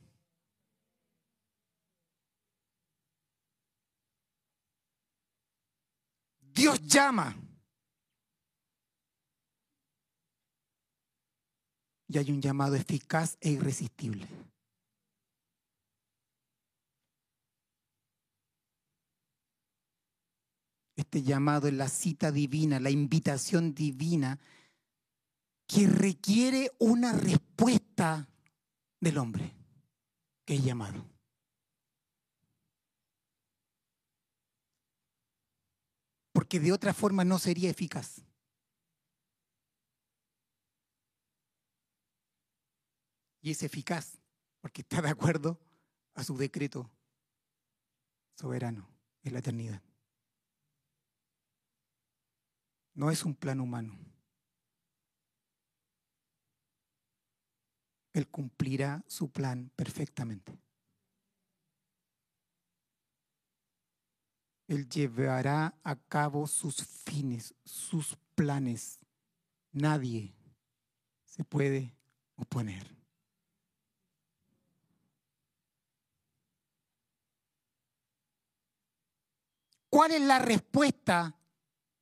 Dios 6.56 6.80
llama. 6.86 7.36
Y 12.08 12.16
hay 12.16 12.30
un 12.30 12.40
llamado 12.40 12.76
eficaz 12.76 13.36
e 13.40 13.50
irresistible. 13.50 14.26
Este 20.96 21.22
llamado 21.22 21.68
es 21.68 21.74
la 21.74 21.88
cita 21.88 22.32
divina, 22.32 22.80
la 22.80 22.88
invitación 22.90 23.74
divina 23.74 24.38
que 25.66 25.86
requiere 25.86 26.72
una 26.78 27.12
respuesta 27.12 28.26
del 28.98 29.18
hombre 29.18 29.52
que 30.46 30.54
es 30.54 30.64
llamado. 30.64 31.15
Porque 36.36 36.60
de 36.60 36.70
otra 36.70 36.92
forma 36.92 37.24
no 37.24 37.38
sería 37.38 37.70
eficaz. 37.70 38.22
Y 43.40 43.52
es 43.52 43.62
eficaz 43.62 44.18
porque 44.60 44.82
está 44.82 45.00
de 45.00 45.08
acuerdo 45.08 45.58
a 46.12 46.22
su 46.22 46.36
decreto 46.36 46.90
soberano 48.34 48.86
en 49.22 49.32
la 49.32 49.38
eternidad. 49.38 49.82
No 52.92 53.10
es 53.10 53.24
un 53.24 53.34
plan 53.34 53.58
humano. 53.58 53.98
Él 58.12 58.28
cumplirá 58.28 59.02
su 59.08 59.32
plan 59.32 59.70
perfectamente. 59.74 60.65
Él 64.68 64.88
llevará 64.88 65.74
a 65.84 65.96
cabo 65.96 66.46
sus 66.46 66.76
fines, 66.84 67.54
sus 67.64 68.16
planes. 68.34 68.98
Nadie 69.72 70.34
se 71.24 71.44
puede 71.44 71.94
oponer. 72.36 72.96
¿Cuál 79.88 80.12
es 80.12 80.20
la 80.20 80.38
respuesta 80.38 81.34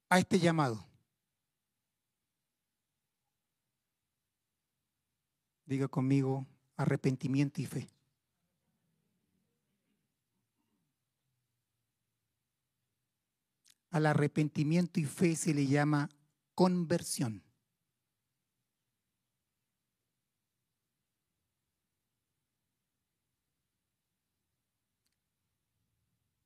a 0.09 0.19
este 0.19 0.41
llamado? 0.41 0.85
Diga 5.67 5.87
conmigo 5.89 6.47
arrepentimiento 6.77 7.61
y 7.61 7.67
fe. 7.67 7.94
Al 13.95 14.07
arrepentimiento 14.07 14.99
y 14.99 15.05
fe 15.05 15.37
se 15.37 15.55
le 15.55 15.69
llama 15.69 16.11
conversión. 16.57 17.45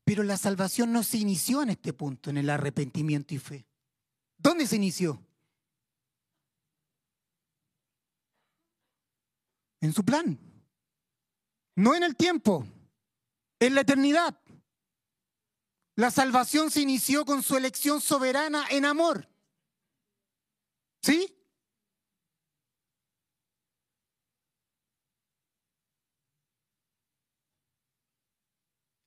Pero 0.05 0.25
la 0.25 0.37
salvación 0.37 0.93
no 0.93 1.03
se 1.03 1.17
inició 1.17 1.63
en 1.63 1.71
este 1.71 1.95
punto, 1.95 2.29
en 2.29 2.37
el 2.37 2.51
arrepentimiento 2.51 3.35
y 3.35 3.39
fe. 3.39 3.67
¿Dónde 4.37 4.67
se 4.67 4.77
inició? 4.77 5.19
En 9.81 9.95
su 9.95 10.05
plan. 10.05 10.39
No 11.77 11.95
en 11.95 12.03
el 12.03 12.15
tiempo, 12.15 12.67
en 13.59 13.75
la 13.75 13.81
eternidad. 13.81 14.39
La 15.99 16.13
salvación 16.13 16.71
se 16.71 16.81
inició 16.81 17.25
con 17.25 17.43
su 17.43 17.57
elección 17.57 18.01
soberana 18.01 18.69
en 18.71 18.85
amor. 18.85 19.29
¿Sí? 21.03 21.37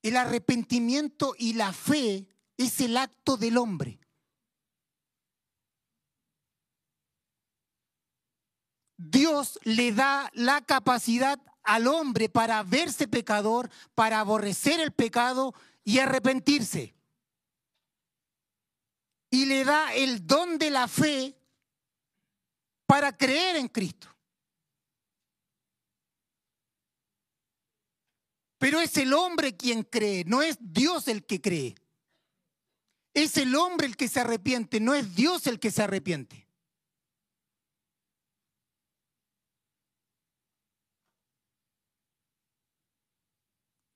El 0.01 0.17
arrepentimiento 0.17 1.33
y 1.37 1.53
la 1.53 1.71
fe 1.71 2.27
es 2.57 2.81
el 2.81 2.97
acto 2.97 3.37
del 3.37 3.57
hombre. 3.57 4.01
Dios 8.97 9.59
le 9.63 9.93
da 9.93 10.29
la 10.33 10.59
capacidad 10.59 11.39
al 11.63 11.87
hombre 11.87 12.27
para 12.27 12.63
verse 12.63 13.07
pecador, 13.07 13.69
para 13.95 14.19
aborrecer 14.19 14.81
el 14.81 14.91
pecado 14.91 15.53
y 15.83 15.99
arrepentirse. 15.99 16.93
Y 19.29 19.45
le 19.45 19.63
da 19.63 19.93
el 19.93 20.25
don 20.25 20.57
de 20.57 20.69
la 20.69 20.87
fe 20.87 21.35
para 22.85 23.15
creer 23.15 23.55
en 23.55 23.67
Cristo. 23.69 24.07
Pero 28.57 28.79
es 28.79 28.95
el 28.97 29.13
hombre 29.13 29.57
quien 29.57 29.83
cree, 29.83 30.23
no 30.25 30.43
es 30.43 30.57
Dios 30.59 31.07
el 31.07 31.25
que 31.25 31.41
cree. 31.41 31.75
Es 33.13 33.35
el 33.37 33.55
hombre 33.55 33.87
el 33.87 33.97
que 33.97 34.07
se 34.07 34.19
arrepiente, 34.19 34.79
no 34.79 34.93
es 34.93 35.15
Dios 35.15 35.47
el 35.47 35.59
que 35.59 35.71
se 35.71 35.81
arrepiente. 35.81 36.47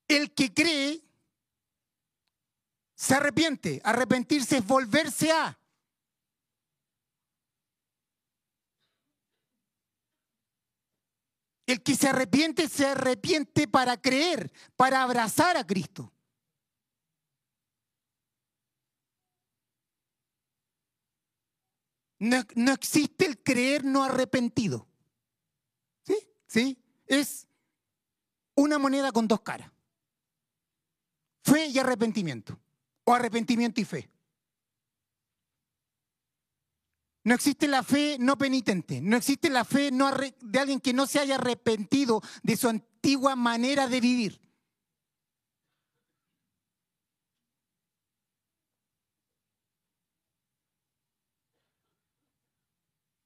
El 0.08 0.34
que 0.34 0.52
cree 0.52 1.05
se 2.96 3.14
arrepiente. 3.14 3.80
Arrepentirse 3.84 4.56
es 4.56 4.66
volverse 4.66 5.30
a. 5.30 5.56
El 11.66 11.82
que 11.82 11.94
se 11.94 12.08
arrepiente, 12.08 12.68
se 12.68 12.86
arrepiente 12.86 13.68
para 13.68 14.00
creer, 14.00 14.52
para 14.76 15.02
abrazar 15.02 15.56
a 15.56 15.66
Cristo. 15.66 16.12
No, 22.18 22.42
no, 22.54 22.72
existe 22.72 23.26
el 23.26 23.42
creer 23.42 23.84
no 23.84 24.04
arrepentido. 24.04 24.88
¿Sí? 26.02 26.16
¿Sí? 26.46 26.78
Es 27.06 27.46
una 28.54 28.78
moneda 28.78 29.12
con 29.12 29.28
dos 29.28 29.42
caras. 29.42 29.70
Fe 31.42 31.66
y 31.66 31.78
arrepentimiento. 31.78 32.58
O 33.06 33.14
arrepentimiento 33.14 33.80
y 33.80 33.84
fe. 33.84 34.10
No 37.26 37.34
existe 37.34 37.66
la 37.66 37.82
fe 37.82 38.18
no 38.20 38.38
penitente. 38.38 39.00
No 39.00 39.16
existe 39.16 39.50
la 39.50 39.64
fe 39.64 39.90
no 39.90 40.12
de 40.12 40.58
alguien 40.60 40.80
que 40.80 40.92
no 40.92 41.06
se 41.06 41.18
haya 41.18 41.34
arrepentido 41.34 42.20
de 42.44 42.56
su 42.56 42.68
antigua 42.68 43.34
manera 43.34 43.88
de 43.88 44.00
vivir. 44.00 44.40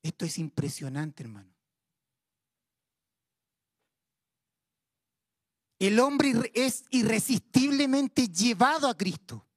Esto 0.03 0.24
es 0.24 0.39
impresionante, 0.39 1.22
hermano. 1.22 1.55
El 5.78 6.01
hombre 6.01 6.51
es 6.55 6.85
irresistiblemente 6.91 8.28
llevado 8.28 8.89
a 8.89 8.97
Cristo. 8.97 9.50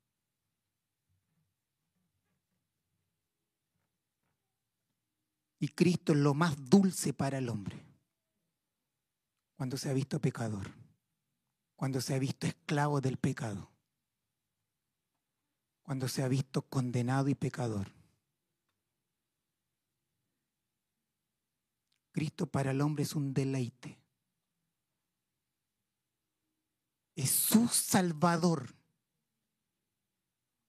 Y 5.64 5.70
Cristo 5.70 6.12
es 6.12 6.20
lo 6.20 6.34
más 6.34 6.70
dulce 6.70 7.14
para 7.14 7.38
el 7.38 7.48
hombre. 7.48 7.82
Cuando 9.56 9.78
se 9.78 9.90
ha 9.90 9.94
visto 9.94 10.20
pecador, 10.20 10.74
cuando 11.78 12.02
se 12.02 12.14
ha 12.14 12.20
visto 12.20 12.46
esclavo 12.48 13.00
del 13.00 13.16
pecado, 13.16 13.72
cuando 15.82 16.10
se 16.10 16.22
ha 16.22 16.28
visto 16.28 16.64
condenado 16.64 17.30
y 17.30 17.36
pecador. 17.36 17.94
Cristo 22.12 22.46
para 22.46 22.72
el 22.72 22.82
hombre 22.82 23.04
es 23.04 23.16
un 23.16 23.34
deleite. 23.34 23.98
Es 27.16 27.30
su 27.30 27.70
salvador. 27.70 28.76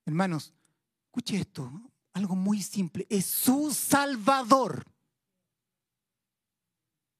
Hermanos, 0.06 0.54
escuche 1.08 1.38
esto. 1.38 1.90
Algo 2.14 2.36
muy 2.36 2.62
simple, 2.62 3.06
es 3.10 3.26
su 3.26 3.72
Salvador. 3.72 4.86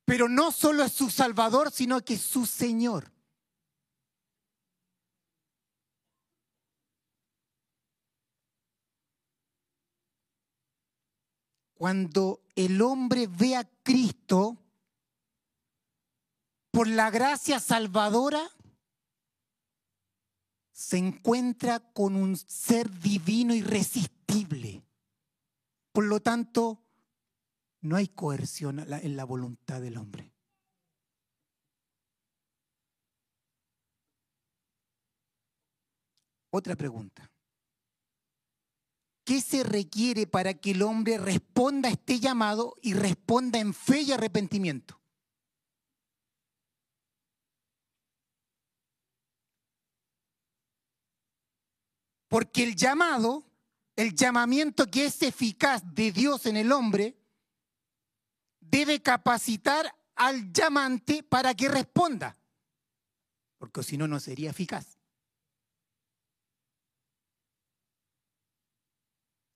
Pero 0.04 0.28
no 0.28 0.52
solo 0.52 0.84
es 0.84 0.92
su 0.92 1.10
Salvador, 1.10 1.72
sino 1.72 2.00
que 2.04 2.14
es 2.14 2.22
su 2.22 2.46
Señor. 2.46 3.12
Cuando 11.74 12.40
el 12.54 12.80
hombre 12.80 13.26
ve 13.26 13.56
a 13.56 13.64
Cristo, 13.82 14.56
por 16.70 16.86
la 16.86 17.10
gracia 17.10 17.58
salvadora, 17.58 18.48
se 20.72 20.98
encuentra 20.98 21.80
con 21.92 22.16
un 22.16 22.36
ser 22.36 22.90
divino 23.00 23.54
irresistible. 23.54 24.83
Por 25.94 26.06
lo 26.06 26.18
tanto, 26.18 26.82
no 27.82 27.94
hay 27.94 28.08
coerción 28.08 28.80
en 28.80 29.16
la 29.16 29.24
voluntad 29.24 29.80
del 29.80 29.96
hombre. 29.96 30.32
Otra 36.50 36.74
pregunta. 36.74 37.30
¿Qué 39.24 39.40
se 39.40 39.62
requiere 39.62 40.26
para 40.26 40.54
que 40.54 40.72
el 40.72 40.82
hombre 40.82 41.16
responda 41.16 41.88
a 41.88 41.92
este 41.92 42.18
llamado 42.18 42.74
y 42.82 42.94
responda 42.94 43.60
en 43.60 43.72
fe 43.72 44.00
y 44.00 44.10
arrepentimiento? 44.10 45.00
Porque 52.26 52.64
el 52.64 52.74
llamado, 52.74 53.53
el 53.96 54.14
llamamiento 54.14 54.86
que 54.90 55.06
es 55.06 55.22
eficaz 55.22 55.82
de 55.94 56.10
Dios 56.12 56.46
en 56.46 56.56
el 56.56 56.72
hombre, 56.72 57.16
debe 58.60 59.00
capacitar 59.02 59.94
al 60.16 60.52
llamante 60.52 61.22
para 61.22 61.54
que 61.54 61.68
responda. 61.68 62.36
Porque 63.58 63.82
si 63.82 63.96
no, 63.96 64.08
no 64.08 64.18
sería 64.20 64.50
eficaz. 64.50 64.98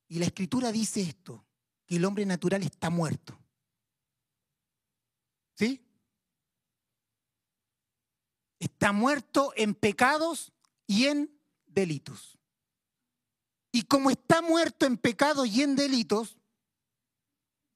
Y 0.09 0.19
la 0.19 0.27
escritura 0.27 0.73
dice 0.73 1.03
esto, 1.03 1.45
que 1.85 1.97
el 1.97 2.05
hombre 2.05 2.25
natural 2.25 2.63
está 2.63 2.91
muerto. 2.91 3.39
¿Sí? 5.55 5.85
Está 8.59 8.93
muerto 8.93 9.53
en 9.57 9.75
pecados 9.75 10.53
y 10.87 11.07
en 11.07 11.39
delitos. 11.67 12.38
Y 13.79 13.83
como 13.83 14.11
está 14.11 14.43
muerto 14.43 14.87
en 14.87 14.97
pecados 14.99 15.47
y 15.47 15.63
en 15.63 15.77
delitos, 15.77 16.37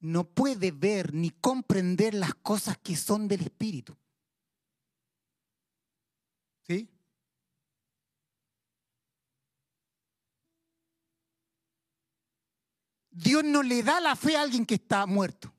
no 0.00 0.24
puede 0.24 0.72
ver 0.72 1.14
ni 1.14 1.30
comprender 1.30 2.12
las 2.12 2.34
cosas 2.34 2.76
que 2.78 2.96
son 2.96 3.28
del 3.28 3.42
Espíritu. 3.42 3.96
¿Sí? 6.66 6.90
Dios 13.09 13.44
no 13.44 13.62
le 13.62 13.84
da 13.84 14.00
la 14.00 14.16
fe 14.16 14.36
a 14.36 14.42
alguien 14.42 14.66
que 14.66 14.74
está 14.74 15.07
muerto. 15.07 15.55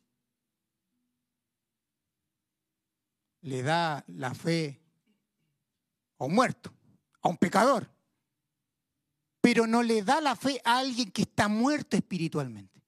Le 3.39 3.63
da 3.63 4.03
la 4.07 4.33
fe 4.35 4.83
a 6.17 6.25
un 6.25 6.35
muerto, 6.35 6.73
a 7.21 7.29
un 7.29 7.37
pecador. 7.37 7.92
Pero 9.43 9.67
no 9.67 9.83
le 9.83 10.01
da 10.01 10.21
la 10.21 10.37
fe 10.37 10.61
a 10.63 10.77
alguien 10.77 11.11
que 11.11 11.23
está 11.23 11.49
muerto 11.49 11.97
espiritualmente. 11.97 12.81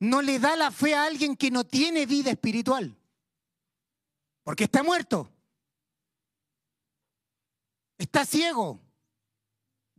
No 0.00 0.20
le 0.20 0.40
da 0.40 0.56
la 0.56 0.72
fe 0.72 0.96
a 0.96 1.04
alguien 1.04 1.36
que 1.36 1.52
no 1.52 1.62
tiene 1.62 2.06
vida 2.06 2.32
espiritual. 2.32 2.96
Porque 4.42 4.64
está 4.64 4.82
muerto. 4.82 5.30
Está 7.96 8.26
ciego 8.26 8.80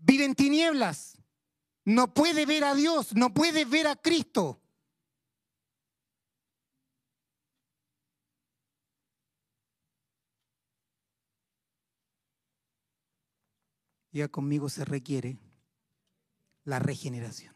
vive 0.03 0.25
en 0.25 0.35
tinieblas, 0.35 1.17
no 1.85 2.13
puede 2.13 2.45
ver 2.45 2.63
a 2.63 2.75
Dios, 2.75 3.15
no 3.15 3.33
puede 3.33 3.65
ver 3.65 3.87
a 3.87 3.95
Cristo. 3.95 4.61
Ya 14.13 14.27
conmigo 14.27 14.69
se 14.69 14.85
requiere 14.85 15.39
la 16.65 16.77
regeneración. 16.77 17.55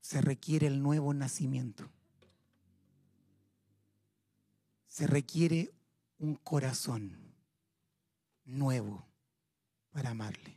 Se 0.00 0.20
requiere 0.20 0.66
el 0.66 0.82
nuevo 0.82 1.14
nacimiento. 1.14 1.88
Se 4.88 5.06
requiere 5.06 5.72
un 6.18 6.34
corazón 6.34 7.16
nuevo 8.44 9.06
para 9.92 10.10
amarle. 10.10 10.56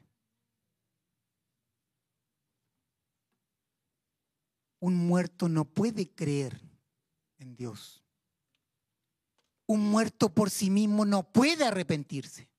Un 4.79 4.95
muerto 4.95 5.47
no 5.47 5.65
puede 5.65 6.09
creer 6.09 6.59
en 7.37 7.55
Dios. 7.55 8.00
Un 9.71 9.89
muerto 9.89 10.27
por 10.27 10.49
sí 10.49 10.69
mismo 10.69 11.05
no 11.05 11.23
puede 11.23 11.63
arrepentirse. 11.63 12.49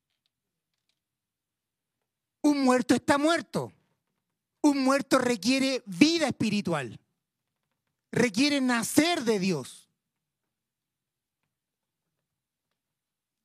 Un 2.40 2.64
muerto 2.64 2.94
está 2.94 3.18
muerto. 3.18 3.70
Un 4.62 4.82
muerto 4.82 5.18
requiere 5.18 5.82
vida 5.84 6.26
espiritual. 6.28 6.98
Requiere 8.12 8.62
nacer 8.62 9.24
de 9.24 9.38
Dios. 9.38 9.90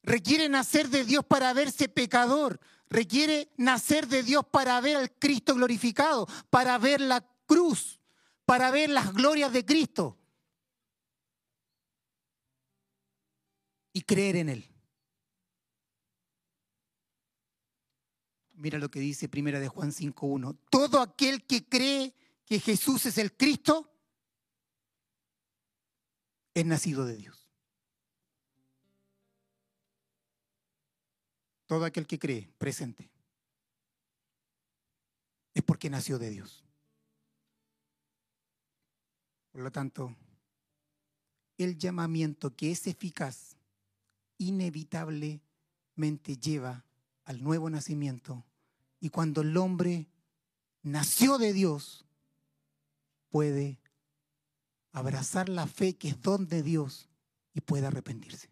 requiere 0.01 0.47
nacer 0.47 0.87
de 0.87 1.03
Dios 1.03 1.25
para 1.25 1.51
verse 1.51 1.89
pecador, 1.89 2.61
requiere 2.89 3.51
nacer 3.57 4.07
de 4.07 4.23
Dios 4.23 4.45
para 4.49 4.79
ver 4.79 4.95
al 4.95 5.11
Cristo 5.11 5.53
glorificado, 5.53 6.29
para 6.49 6.77
ver 6.77 7.01
la 7.01 7.27
cruz, 7.45 7.99
para 8.45 8.71
ver 8.71 8.89
las 8.89 9.13
glorias 9.13 9.51
de 9.51 9.65
Cristo 9.65 10.17
y 13.97 14.01
creer 14.03 14.35
en 14.35 14.49
Él. 14.49 14.71
Mira 18.53 18.77
lo 18.77 18.91
que 18.91 18.99
dice 18.99 19.27
Primera 19.27 19.59
de 19.59 19.69
Juan 19.69 19.91
5.1. 19.91 20.55
Todo 20.69 21.01
aquel 21.01 21.47
que 21.47 21.67
cree 21.67 22.13
que 22.45 22.59
Jesús 22.59 23.07
es 23.07 23.17
el 23.17 23.35
Cristo 23.35 23.91
es 26.53 26.63
nacido 26.63 27.07
de 27.07 27.15
Dios. 27.15 27.49
Todo 31.65 31.83
aquel 31.83 32.05
que 32.05 32.19
cree, 32.19 32.53
presente, 32.59 33.09
es 35.55 35.63
porque 35.63 35.89
nació 35.89 36.19
de 36.19 36.29
Dios. 36.29 36.63
Por 39.51 39.61
lo 39.61 39.71
tanto, 39.71 40.15
el 41.57 41.79
llamamiento 41.79 42.55
que 42.55 42.69
es 42.69 42.85
eficaz 42.85 43.56
inevitablemente 44.37 46.37
lleva 46.41 46.85
al 47.25 47.43
nuevo 47.43 47.69
nacimiento. 47.69 48.45
Y 48.99 49.09
cuando 49.09 49.41
el 49.41 49.55
hombre 49.57 50.07
nació 50.81 51.37
de 51.37 51.53
Dios, 51.53 52.05
puede 53.29 53.79
abrazar 54.91 55.49
la 55.49 55.67
fe 55.67 55.95
que 55.95 56.09
es 56.09 56.21
don 56.21 56.47
de 56.47 56.63
Dios 56.63 57.09
y 57.53 57.61
puede 57.61 57.85
arrepentirse. 57.87 58.49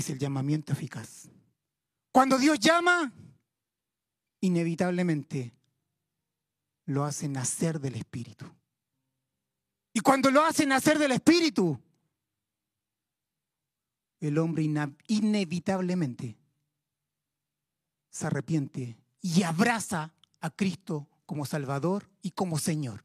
es 0.00 0.10
el 0.10 0.18
llamamiento 0.18 0.72
eficaz. 0.72 1.28
Cuando 2.10 2.38
Dios 2.38 2.58
llama, 2.58 3.12
inevitablemente 4.40 5.54
lo 6.86 7.04
hace 7.04 7.28
nacer 7.28 7.80
del 7.80 7.94
Espíritu. 7.96 8.46
Y 9.92 10.00
cuando 10.00 10.30
lo 10.30 10.44
hace 10.44 10.66
nacer 10.66 10.98
del 10.98 11.12
Espíritu, 11.12 11.80
el 14.20 14.38
hombre 14.38 14.68
inevitablemente 15.08 16.36
se 18.10 18.26
arrepiente 18.26 18.96
y 19.20 19.42
abraza 19.42 20.12
a 20.40 20.50
Cristo 20.50 21.08
como 21.26 21.46
Salvador 21.46 22.10
y 22.22 22.32
como 22.32 22.58
Señor. 22.58 23.04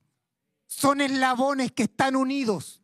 Son 0.67 0.99
eslabones 0.99 1.71
que 1.71 1.83
están 1.83 2.15
unidos. 2.15 2.81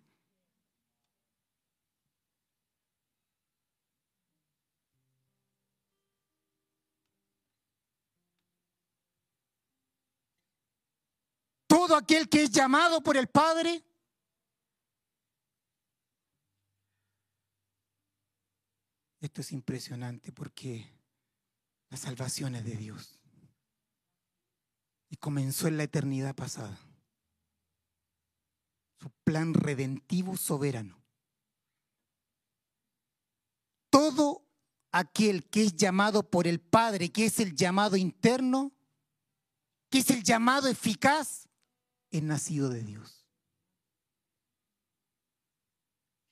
Todo 11.71 11.95
aquel 11.95 12.27
que 12.27 12.43
es 12.43 12.51
llamado 12.51 13.01
por 13.01 13.15
el 13.15 13.27
Padre. 13.27 13.81
Esto 19.21 19.39
es 19.39 19.53
impresionante 19.53 20.33
porque 20.33 20.85
la 21.89 21.95
salvación 21.95 22.55
es 22.55 22.65
de 22.65 22.75
Dios. 22.75 23.21
Y 25.07 25.15
comenzó 25.15 25.69
en 25.69 25.77
la 25.77 25.83
eternidad 25.83 26.35
pasada. 26.35 26.77
Su 28.99 29.09
plan 29.23 29.53
redentivo 29.53 30.35
soberano. 30.35 31.01
Todo 33.89 34.45
aquel 34.91 35.49
que 35.49 35.63
es 35.63 35.75
llamado 35.77 36.29
por 36.29 36.47
el 36.47 36.59
Padre, 36.59 37.13
que 37.13 37.27
es 37.27 37.39
el 37.39 37.55
llamado 37.55 37.95
interno, 37.95 38.73
que 39.89 39.99
es 39.99 40.09
el 40.09 40.21
llamado 40.21 40.67
eficaz, 40.67 41.47
es 42.11 42.21
nacido 42.21 42.69
de 42.69 42.83
Dios. 42.83 43.25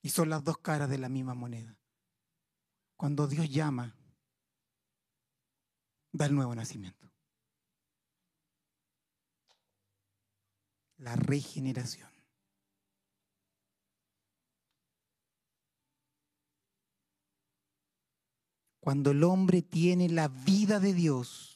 Y 0.01 0.09
son 0.09 0.30
las 0.30 0.43
dos 0.43 0.57
caras 0.59 0.89
de 0.89 0.97
la 0.97 1.09
misma 1.09 1.34
moneda. 1.34 1.75
Cuando 2.95 3.27
Dios 3.27 3.49
llama, 3.49 3.95
da 6.11 6.25
el 6.25 6.36
nuevo 6.36 6.53
nacimiento. 6.53 7.09
La 10.97 11.15
regeneración. 11.15 12.09
Cuando 18.82 19.11
el 19.11 19.23
hombre 19.23 19.61
tiene 19.61 20.09
la 20.09 20.27
vida 20.27 20.80
de 20.80 20.93
Dios, 20.93 21.49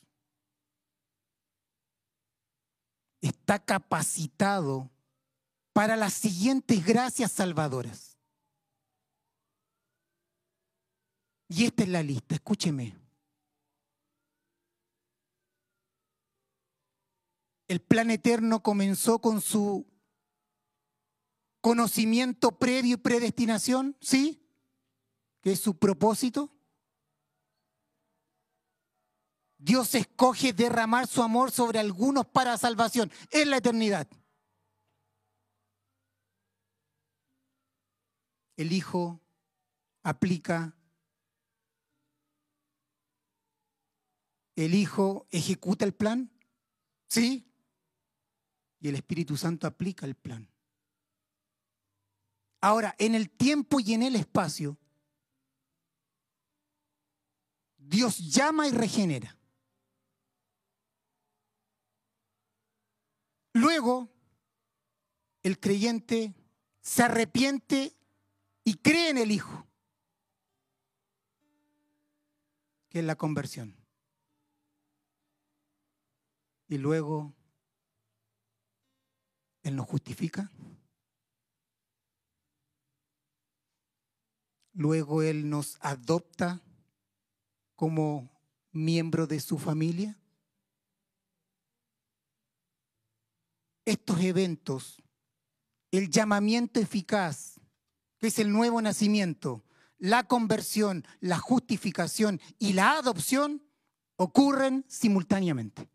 está 3.28 3.58
capacitado 3.58 4.92
para 5.72 5.96
las 5.96 6.14
siguientes 6.14 6.86
gracias 6.86 7.32
salvadoras. 7.32 8.18
Y 11.48 11.66
esta 11.66 11.84
es 11.84 11.90
la 11.90 12.04
lista, 12.04 12.36
escúcheme. 12.36 12.96
El 17.68 17.80
plan 17.80 18.12
eterno 18.12 18.62
comenzó 18.62 19.20
con 19.20 19.42
su 19.42 19.88
conocimiento 21.62 22.60
previo 22.60 22.96
y 22.96 22.98
predestinación, 22.98 23.96
¿sí? 24.02 24.46
Que 25.42 25.54
es 25.54 25.60
su 25.60 25.78
propósito. 25.78 26.53
Dios 29.64 29.96
escoge 29.96 30.52
derramar 30.52 31.08
su 31.08 31.24
amor 31.24 31.50
sobre 31.50 31.80
algunos 31.80 32.26
para 32.26 32.58
salvación 32.58 33.10
en 33.32 33.50
la 33.50 33.58
eternidad. 33.58 34.10
El 38.58 38.74
Hijo 38.74 39.22
aplica, 40.04 40.76
el 44.58 44.76
Hijo 44.76 45.28
ejecuta 45.32 45.86
el 45.86 45.94
plan, 45.94 46.30
¿sí? 47.08 47.50
Y 48.82 48.90
el 48.90 48.96
Espíritu 48.96 49.38
Santo 49.38 49.66
aplica 49.66 50.06
el 50.06 50.16
plan. 50.16 50.52
Ahora, 52.60 52.96
en 52.98 53.16
el 53.16 53.30
tiempo 53.30 53.80
y 53.80 53.94
en 53.94 54.04
el 54.04 54.18
espacio, 54.18 54.78
Dios 57.78 58.18
llama 58.18 58.68
y 58.68 58.72
regenera. 58.72 59.38
Luego, 63.54 64.10
el 65.44 65.60
creyente 65.60 66.34
se 66.82 67.04
arrepiente 67.04 67.96
y 68.64 68.76
cree 68.76 69.10
en 69.10 69.18
el 69.20 69.32
Hijo, 69.32 69.68
que 72.90 73.00
es 73.00 73.06
la 73.06 73.16
conversión. 73.16 73.76
Y 76.68 76.80
luego, 76.80 77.34
Él 79.62 79.76
nos 79.76 79.88
justifica. 79.88 80.52
Luego 84.74 85.22
Él 85.22 85.50
nos 85.50 85.78
adopta 85.82 86.64
como 87.76 88.32
miembro 88.72 89.28
de 89.28 89.40
su 89.40 89.60
familia. 89.60 90.18
Estos 93.86 94.20
eventos, 94.22 95.02
el 95.92 96.10
llamamiento 96.10 96.80
eficaz, 96.80 97.60
que 98.20 98.28
es 98.28 98.40
el 98.40 98.52
nuevo 98.52 98.82
nacimiento, 98.82 99.64
la 99.98 100.24
conversión, 100.24 101.06
la 101.20 101.38
justificación 101.38 102.42
y 102.60 102.74
la 102.74 102.98
adopción, 102.98 103.64
ocurren 104.16 104.86
simultáneamente 104.88 105.90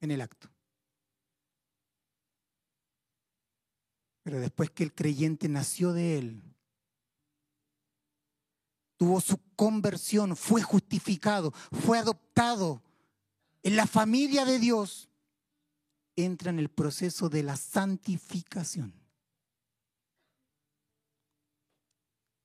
en 0.00 0.10
el 0.10 0.20
acto. 0.20 0.50
Pero 4.22 4.40
después 4.40 4.70
que 4.70 4.84
el 4.84 4.94
creyente 4.94 5.48
nació 5.48 5.92
de 5.92 6.18
él, 6.18 6.42
tuvo 8.98 9.20
su 9.20 9.38
conversión, 9.56 10.36
fue 10.36 10.60
justificado, 10.60 11.52
fue 11.86 11.98
adoptado 11.98 12.82
en 13.62 13.76
la 13.76 13.86
familia 13.86 14.44
de 14.44 14.58
Dios, 14.58 15.08
entra 16.24 16.50
en 16.50 16.58
el 16.58 16.68
proceso 16.68 17.28
de 17.28 17.42
la 17.42 17.56
santificación. 17.56 18.94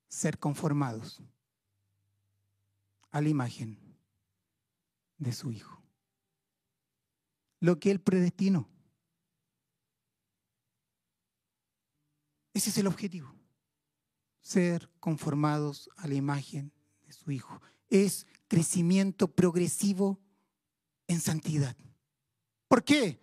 Ser 0.08 0.38
conformados 0.38 1.22
a 3.12 3.22
la 3.22 3.30
imagen 3.30 3.80
de 5.18 5.34
su 5.34 5.52
Hijo. 5.52 5.82
Lo 7.60 7.80
que 7.80 7.92
Él 7.92 8.00
predestinó. 8.00 8.70
Ese 12.54 12.70
es 12.70 12.78
el 12.78 12.88
objetivo. 12.88 13.34
Ser 14.42 14.90
conformados 15.00 15.90
a 15.98 16.08
la 16.08 16.14
imagen 16.14 16.72
de 17.08 17.14
su 17.14 17.32
Hijo. 17.32 17.62
Es 17.90 18.28
crecimiento 18.48 19.28
progresivo 19.28 20.20
en 21.08 21.22
santidad. 21.22 21.76
¿Por 22.68 22.84
qué? 22.84 23.23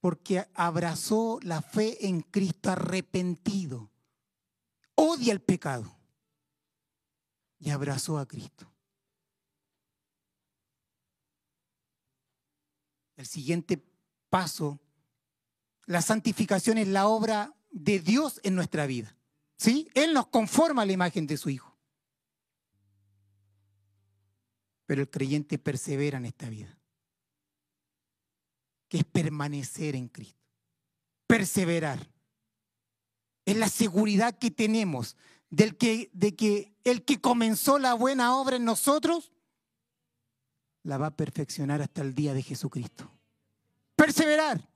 Porque 0.00 0.46
abrazó 0.54 1.38
la 1.42 1.62
fe 1.62 2.06
en 2.06 2.20
Cristo 2.20 2.70
arrepentido, 2.70 3.90
odia 4.94 5.32
el 5.32 5.40
pecado 5.40 5.96
y 7.58 7.70
abrazó 7.70 8.18
a 8.18 8.26
Cristo. 8.26 8.72
El 13.16 13.26
siguiente 13.26 13.84
paso, 14.30 14.78
la 15.86 16.02
santificación 16.02 16.78
es 16.78 16.86
la 16.86 17.08
obra 17.08 17.52
de 17.70 17.98
Dios 17.98 18.40
en 18.44 18.54
nuestra 18.54 18.86
vida. 18.86 19.16
¿Sí? 19.56 19.88
Él 19.94 20.14
nos 20.14 20.28
conforma 20.28 20.82
a 20.82 20.86
la 20.86 20.92
imagen 20.92 21.26
de 21.26 21.36
su 21.36 21.50
Hijo. 21.50 21.76
Pero 24.86 25.02
el 25.02 25.10
creyente 25.10 25.58
persevera 25.58 26.18
en 26.18 26.26
esta 26.26 26.48
vida 26.48 26.77
que 28.88 28.98
es 28.98 29.04
permanecer 29.04 29.94
en 29.94 30.08
Cristo, 30.08 30.42
perseverar. 31.26 32.10
Es 33.44 33.56
la 33.56 33.68
seguridad 33.68 34.38
que 34.38 34.50
tenemos 34.50 35.16
del 35.50 35.76
que, 35.76 36.10
de 36.12 36.34
que 36.34 36.74
el 36.84 37.04
que 37.04 37.20
comenzó 37.20 37.78
la 37.78 37.94
buena 37.94 38.36
obra 38.36 38.56
en 38.56 38.64
nosotros 38.64 39.32
la 40.82 40.98
va 40.98 41.08
a 41.08 41.16
perfeccionar 41.16 41.82
hasta 41.82 42.02
el 42.02 42.14
día 42.14 42.34
de 42.34 42.42
Jesucristo. 42.42 43.10
Perseverar. 43.94 44.68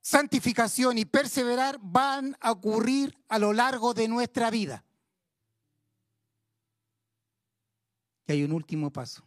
Santificación 0.00 0.98
y 0.98 1.04
perseverar 1.04 1.78
van 1.80 2.36
a 2.40 2.50
ocurrir 2.50 3.16
a 3.28 3.38
lo 3.38 3.52
largo 3.52 3.94
de 3.94 4.08
nuestra 4.08 4.50
vida. 4.50 4.84
Hay 8.32 8.44
un 8.44 8.52
último 8.52 8.92
paso 8.92 9.26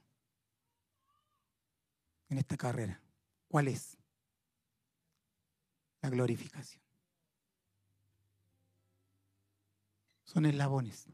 en 2.29 2.37
esta 2.37 2.57
carrera. 2.57 3.01
¿Cuál 3.47 3.67
es? 3.67 3.97
La 6.01 6.09
glorificación. 6.09 6.81
Son 10.23 10.45
eslabones. 10.45 11.05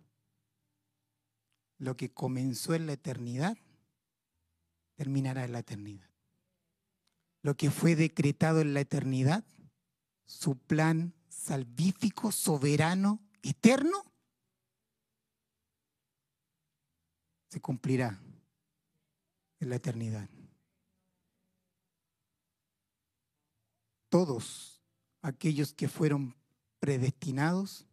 Lo 1.78 1.96
que 1.98 2.12
comenzó 2.12 2.74
en 2.74 2.88
la 2.88 2.94
eternidad 2.94 3.58
terminará 4.96 5.46
en 5.46 5.54
la 5.54 5.60
eternidad. 5.60 6.10
Lo 7.42 7.56
que 7.56 7.72
fue 7.72 7.96
decretado 7.96 8.62
en 8.62 8.74
la 8.74 8.82
eternidad, 8.82 9.46
su 10.26 10.58
plan 10.58 11.14
salvífico, 11.30 12.32
soberano, 12.32 13.22
eterno, 13.42 14.09
se 17.50 17.60
cumplirá 17.60 18.22
en 19.60 19.70
la 19.70 19.76
eternidad. 19.76 20.30
Todos 24.10 24.82
aquellos 25.22 25.74
que 25.74 25.88
fueron 25.88 26.36
predestinados 26.80 27.86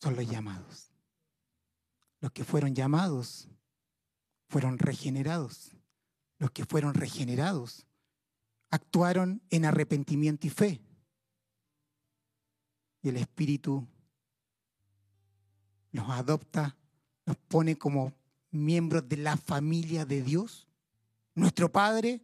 son 0.00 0.16
los 0.16 0.28
llamados. 0.28 0.90
Los 2.20 2.32
que 2.32 2.44
fueron 2.44 2.74
llamados 2.74 3.48
fueron 4.48 4.78
regenerados. 4.78 5.72
Los 6.38 6.50
que 6.50 6.64
fueron 6.64 6.94
regenerados 6.94 7.86
actuaron 8.70 9.42
en 9.50 9.64
arrepentimiento 9.64 10.46
y 10.46 10.50
fe. 10.50 10.80
Y 13.02 13.08
el 13.08 13.16
Espíritu 13.16 13.86
los 15.92 16.08
adopta 16.10 16.76
nos 17.26 17.36
pone 17.36 17.76
como 17.76 18.12
miembros 18.50 19.08
de 19.08 19.16
la 19.16 19.36
familia 19.36 20.04
de 20.04 20.22
Dios, 20.22 20.68
nuestro 21.34 21.70
Padre, 21.70 22.20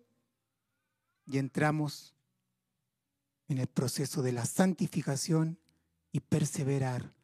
y 1.27 1.39
entramos 1.39 2.15
en 3.49 3.59
el 3.59 3.67
proceso 3.67 4.23
de 4.23 4.33
la 4.33 4.45
santificación 4.45 5.59
y 6.13 6.21
perseverar 6.21 7.15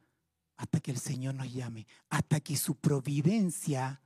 hasta 0.56 0.80
que 0.80 0.90
el 0.90 0.98
Señor 0.98 1.34
nos 1.34 1.52
llame, 1.52 1.86
hasta 2.08 2.40
que 2.40 2.56
su 2.56 2.76
providencia 2.76 4.00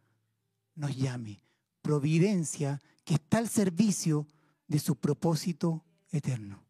nos 0.75 0.97
llame. 0.97 1.43
Providencia 1.83 2.81
que 3.05 3.15
está 3.15 3.39
al 3.39 3.49
servicio 3.49 4.27
de 4.67 4.79
su 4.79 4.97
propósito 4.97 5.85
eterno. 6.11 6.68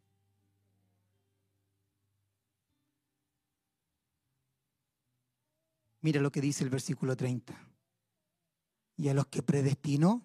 Mira 6.01 6.21
lo 6.21 6.31
que 6.31 6.41
dice 6.41 6.65
el 6.65 6.71
versículo 6.71 7.17
30. 7.17 7.55
Y 8.97 9.09
a 9.09 9.15
los 9.15 9.27
que 9.27 9.43
predestinó, 9.43 10.25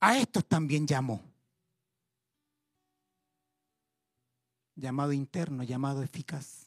a 0.00 0.18
estos 0.18 0.46
también 0.46 0.86
llamó. 0.86 1.22
Llamado 4.74 5.12
interno, 5.12 5.62
llamado 5.62 6.02
eficaz. 6.02 6.66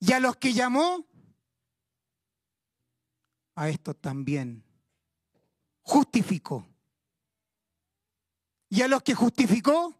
Y 0.00 0.12
a 0.12 0.20
los 0.20 0.36
que 0.36 0.52
llamó, 0.52 1.06
a 3.54 3.68
estos 3.68 3.96
también 4.00 4.64
justificó. 5.82 6.66
Y 8.68 8.82
a 8.82 8.88
los 8.88 9.02
que 9.02 9.14
justificó, 9.14 9.94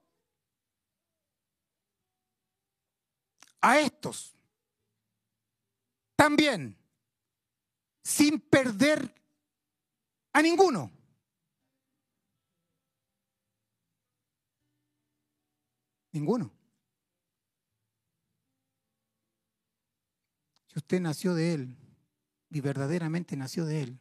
a 3.64 3.80
estos 3.80 4.36
también, 6.14 6.76
sin 8.02 8.38
perder 8.38 9.14
a 10.32 10.42
ninguno. 10.42 10.92
Ninguno. 16.12 16.52
Si 20.66 20.78
usted 20.78 21.00
nació 21.00 21.34
de 21.34 21.54
Él 21.54 21.76
y 22.50 22.60
verdaderamente 22.60 23.34
nació 23.34 23.64
de 23.64 23.82
Él, 23.82 23.98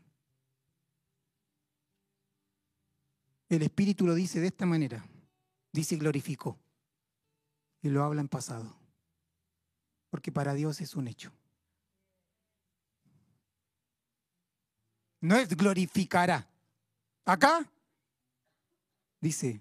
el 3.47 3.61
Espíritu 3.61 4.05
lo 4.05 4.14
dice 4.14 4.41
de 4.41 4.47
esta 4.47 4.66
manera. 4.66 5.05
Dice 5.72 5.95
glorificó. 5.95 6.59
Y 7.82 7.89
lo 7.89 8.03
habla 8.03 8.22
en 8.22 8.28
pasado. 8.28 8.83
Porque 10.14 10.32
para 10.32 10.53
Dios 10.53 10.80
es 10.80 10.95
un 10.95 11.07
hecho. 11.07 11.34
No 15.22 15.36
es 15.36 15.49
glorificará. 15.49 16.47
Acá 17.26 17.68
dice, 19.20 19.59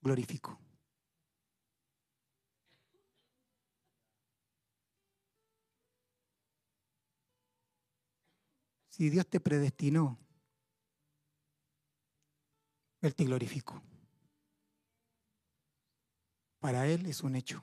glorifico. 0.00 0.58
Si 8.88 9.10
Dios 9.10 9.26
te 9.26 9.40
predestinó, 9.40 10.18
Él 13.02 13.14
te 13.14 13.24
glorificó. 13.24 13.82
Para 16.58 16.86
Él 16.86 17.06
es 17.06 17.22
un 17.22 17.36
hecho. 17.36 17.62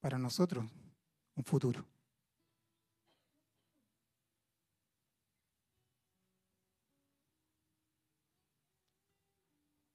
Para 0.00 0.18
nosotros, 0.18 0.64
un 1.36 1.44
futuro. 1.44 1.84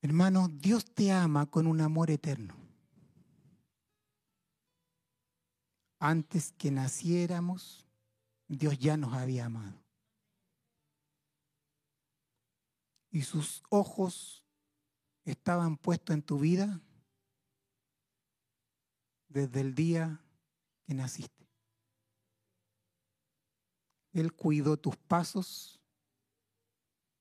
Hermanos, 0.02 0.50
Dios 0.62 0.86
te 0.86 1.12
ama 1.12 1.48
con 1.48 1.66
un 1.66 1.82
amor 1.82 2.12
eterno. 2.12 2.54
Antes 5.98 6.52
que 6.52 6.70
naciéramos, 6.70 7.88
Dios 8.48 8.78
ya 8.78 8.98
nos 8.98 9.14
había 9.14 9.46
amado. 9.46 9.84
Y 13.10 13.24
sus 13.24 13.64
ojos 13.70 14.44
estaban 15.24 15.76
puestos 15.76 16.14
en 16.14 16.22
tu 16.22 16.38
vida 16.38 16.80
desde 19.36 19.60
el 19.60 19.76
día 19.76 20.22
que 20.86 20.94
naciste. 20.94 21.46
Él 24.14 24.32
cuidó 24.32 24.78
tus 24.78 24.96
pasos, 24.96 25.82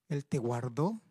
Él 0.08 0.24
te 0.24 0.38
guardó. 0.38 1.02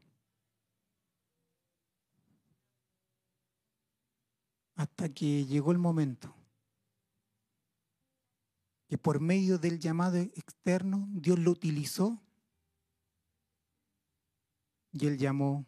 Hasta 4.76 5.10
que 5.10 5.46
llegó 5.46 5.74
el 5.74 5.78
momento 5.78 6.34
que 8.88 8.98
por 8.98 9.20
medio 9.20 9.58
del 9.58 9.80
llamado 9.80 10.18
externo 10.18 11.08
Dios 11.12 11.38
lo 11.38 11.52
utilizó 11.52 12.22
y 14.94 15.06
él 15.08 15.18
llamó 15.18 15.66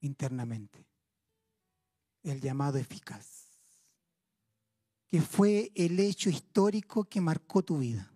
internamente, 0.00 0.84
el 2.22 2.40
llamado 2.40 2.78
eficaz, 2.78 3.39
que 5.10 5.20
fue 5.20 5.72
el 5.74 5.98
hecho 5.98 6.30
histórico 6.30 7.04
que 7.04 7.20
marcó 7.20 7.62
tu 7.62 7.78
vida. 7.78 8.12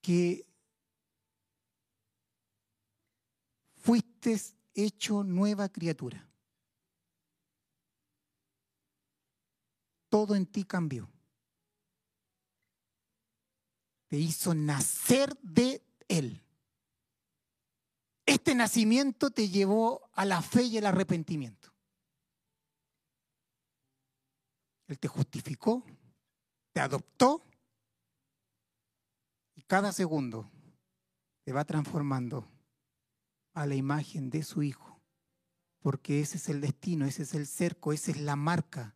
Que 0.00 0.46
fuiste 3.76 4.40
hecho 4.72 5.22
nueva 5.22 5.68
criatura. 5.68 6.26
Todo 10.08 10.34
en 10.34 10.46
ti 10.46 10.64
cambió. 10.64 11.10
Te 14.08 14.16
hizo 14.16 14.54
nacer 14.54 15.36
de 15.42 15.84
Él. 16.08 16.45
Este 18.46 18.54
nacimiento 18.54 19.32
te 19.32 19.48
llevó 19.48 20.08
a 20.12 20.24
la 20.24 20.40
fe 20.40 20.62
y 20.62 20.78
el 20.78 20.86
arrepentimiento. 20.86 21.72
Él 24.86 25.00
te 25.00 25.08
justificó, 25.08 25.82
te 26.72 26.78
adoptó 26.78 27.42
y 29.56 29.62
cada 29.62 29.90
segundo 29.90 30.48
te 31.42 31.52
va 31.52 31.64
transformando 31.64 32.48
a 33.52 33.66
la 33.66 33.74
imagen 33.74 34.30
de 34.30 34.44
su 34.44 34.62
Hijo, 34.62 35.02
porque 35.80 36.20
ese 36.20 36.36
es 36.36 36.48
el 36.48 36.60
destino, 36.60 37.04
ese 37.04 37.24
es 37.24 37.34
el 37.34 37.48
cerco, 37.48 37.92
esa 37.92 38.12
es 38.12 38.20
la 38.20 38.36
marca 38.36 38.94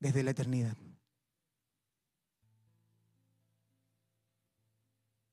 desde 0.00 0.24
la 0.24 0.32
eternidad. 0.32 0.76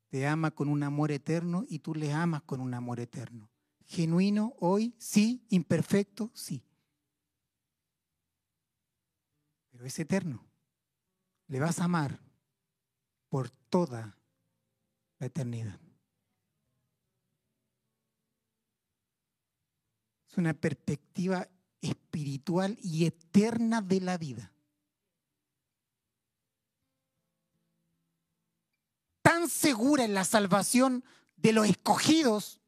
Te 0.09 0.25
ama 0.25 0.51
con 0.51 0.69
un 0.69 0.83
amor 0.83 1.11
eterno 1.11 1.63
y 1.67 1.79
tú 1.79 1.93
le 1.93 2.13
amas 2.13 2.43
con 2.43 2.59
un 2.59 2.73
amor 2.73 2.99
eterno. 2.99 3.49
Genuino 3.85 4.53
hoy, 4.59 4.95
sí, 4.97 5.45
imperfecto, 5.49 6.31
sí. 6.33 6.63
Pero 9.69 9.85
es 9.85 9.99
eterno. 9.99 10.45
Le 11.47 11.59
vas 11.59 11.79
a 11.79 11.85
amar 11.85 12.19
por 13.29 13.49
toda 13.49 14.17
la 15.19 15.27
eternidad. 15.27 15.79
una 20.37 20.53
perspectiva 20.53 21.47
espiritual 21.81 22.77
y 22.81 23.05
eterna 23.05 23.81
de 23.81 24.01
la 24.01 24.17
vida. 24.17 24.51
Segura 29.49 30.03
en 30.03 30.13
la 30.13 30.23
salvación 30.23 31.03
de 31.37 31.53
los 31.53 31.67
escogidos 31.67 32.59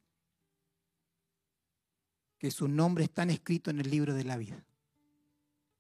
que 2.38 2.52
sus 2.52 2.70
nombres 2.70 3.10
están 3.10 3.30
escritos 3.30 3.74
en 3.74 3.82
el 3.82 3.90
libro 3.90 4.14
de 4.14 4.24
la 4.24 4.38
vida. 4.38 4.66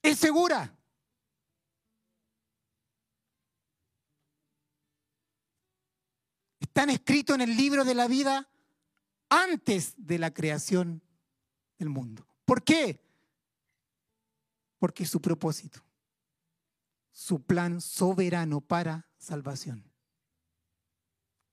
Es 0.01 0.19
segura. 0.19 0.75
Están 6.59 6.89
escritos 6.89 7.35
en 7.35 7.41
el 7.41 7.57
libro 7.57 7.83
de 7.83 7.95
la 7.95 8.07
vida 8.07 8.49
antes 9.29 9.93
de 9.97 10.19
la 10.19 10.33
creación 10.33 11.01
el 11.77 11.89
mundo. 11.89 12.27
¿Por 12.45 12.63
qué? 12.63 13.01
Porque 14.77 15.05
su 15.05 15.21
propósito, 15.21 15.81
su 17.11 17.41
plan 17.41 17.81
soberano 17.81 18.61
para 18.61 19.09
salvación. 19.17 19.88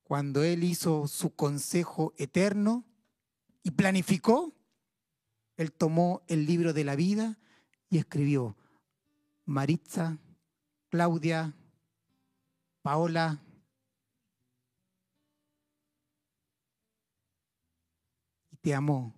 Cuando 0.07 0.45
Él 0.45 0.63
hizo 0.63 1.09
su 1.09 1.35
consejo 1.35 2.15
eterno 2.17 2.85
y 3.65 3.73
planificó, 3.73 4.55
Él 5.57 5.73
tomó 5.73 6.23
el 6.29 6.47
libro 6.47 6.73
de 6.73 6.85
la 6.85 6.95
vida 6.95 7.41
y 7.91 7.99
escribió, 7.99 8.57
Maritza, 9.47 10.17
Claudia, 10.91 11.57
Paola, 12.83 13.43
y 18.53 18.57
te 18.59 18.77
amó 18.77 19.13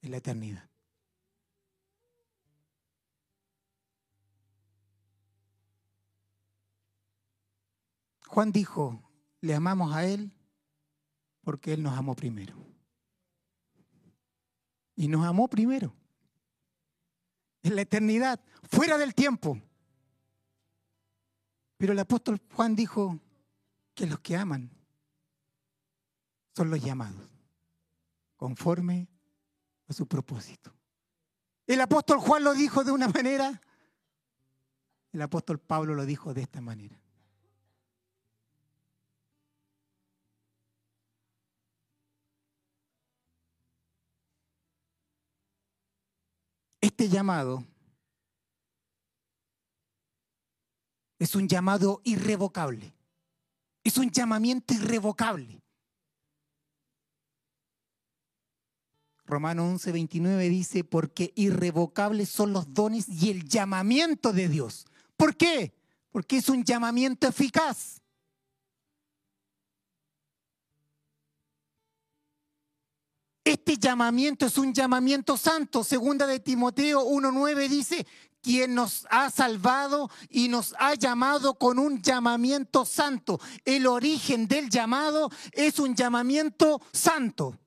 en 0.00 0.12
la 0.12 0.18
eternidad. 0.18 0.70
Juan 8.28 8.52
dijo, 8.52 9.11
le 9.42 9.54
amamos 9.54 9.94
a 9.94 10.06
Él 10.06 10.32
porque 11.42 11.74
Él 11.74 11.82
nos 11.82 11.98
amó 11.98 12.14
primero. 12.14 12.56
Y 14.94 15.08
nos 15.08 15.26
amó 15.26 15.48
primero. 15.48 15.94
En 17.62 17.76
la 17.76 17.82
eternidad, 17.82 18.40
fuera 18.62 18.96
del 18.96 19.14
tiempo. 19.14 19.60
Pero 21.76 21.92
el 21.92 21.98
apóstol 21.98 22.40
Juan 22.54 22.74
dijo 22.74 23.20
que 23.94 24.06
los 24.06 24.20
que 24.20 24.36
aman 24.36 24.70
son 26.54 26.70
los 26.70 26.80
llamados, 26.80 27.28
conforme 28.36 29.08
a 29.88 29.92
su 29.92 30.06
propósito. 30.06 30.72
El 31.66 31.80
apóstol 31.80 32.18
Juan 32.18 32.44
lo 32.44 32.54
dijo 32.54 32.84
de 32.84 32.92
una 32.92 33.08
manera, 33.08 33.60
el 35.12 35.22
apóstol 35.22 35.58
Pablo 35.58 35.94
lo 35.94 36.04
dijo 36.06 36.32
de 36.32 36.42
esta 36.42 36.60
manera. 36.60 37.01
Este 46.92 47.08
llamado 47.08 47.64
es 51.18 51.34
un 51.34 51.48
llamado 51.48 52.02
irrevocable. 52.04 52.92
Es 53.82 53.96
un 53.96 54.10
llamamiento 54.10 54.74
irrevocable. 54.74 55.62
Romano 59.24 59.70
11, 59.70 59.90
29 59.90 60.48
dice, 60.50 60.84
porque 60.84 61.32
irrevocables 61.34 62.28
son 62.28 62.52
los 62.52 62.74
dones 62.74 63.08
y 63.08 63.30
el 63.30 63.48
llamamiento 63.48 64.34
de 64.34 64.50
Dios. 64.50 64.84
¿Por 65.16 65.34
qué? 65.34 65.72
Porque 66.10 66.36
es 66.36 66.50
un 66.50 66.62
llamamiento 66.62 67.26
eficaz. 67.26 68.01
Este 73.44 73.76
llamamiento 73.76 74.46
es 74.46 74.56
un 74.56 74.72
llamamiento 74.72 75.36
santo. 75.36 75.82
Segunda 75.82 76.26
de 76.26 76.38
Timoteo 76.38 77.04
1.9 77.04 77.68
dice, 77.68 78.06
quien 78.42 78.74
nos 78.74 79.06
ha 79.10 79.30
salvado 79.30 80.10
y 80.28 80.48
nos 80.48 80.74
ha 80.78 80.94
llamado 80.94 81.54
con 81.54 81.78
un 81.78 82.02
llamamiento 82.02 82.84
santo. 82.84 83.40
El 83.64 83.86
origen 83.86 84.46
del 84.46 84.68
llamado 84.68 85.30
es 85.52 85.78
un 85.78 85.94
llamamiento 85.94 86.80
santo. 86.92 87.58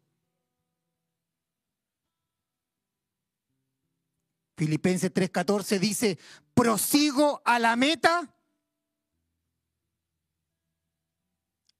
Filipenses 4.57 5.13
3:14 5.13 5.79
dice, 5.79 6.17
prosigo 6.53 7.41
a 7.43 7.59
la 7.59 7.75
meta, 7.75 8.33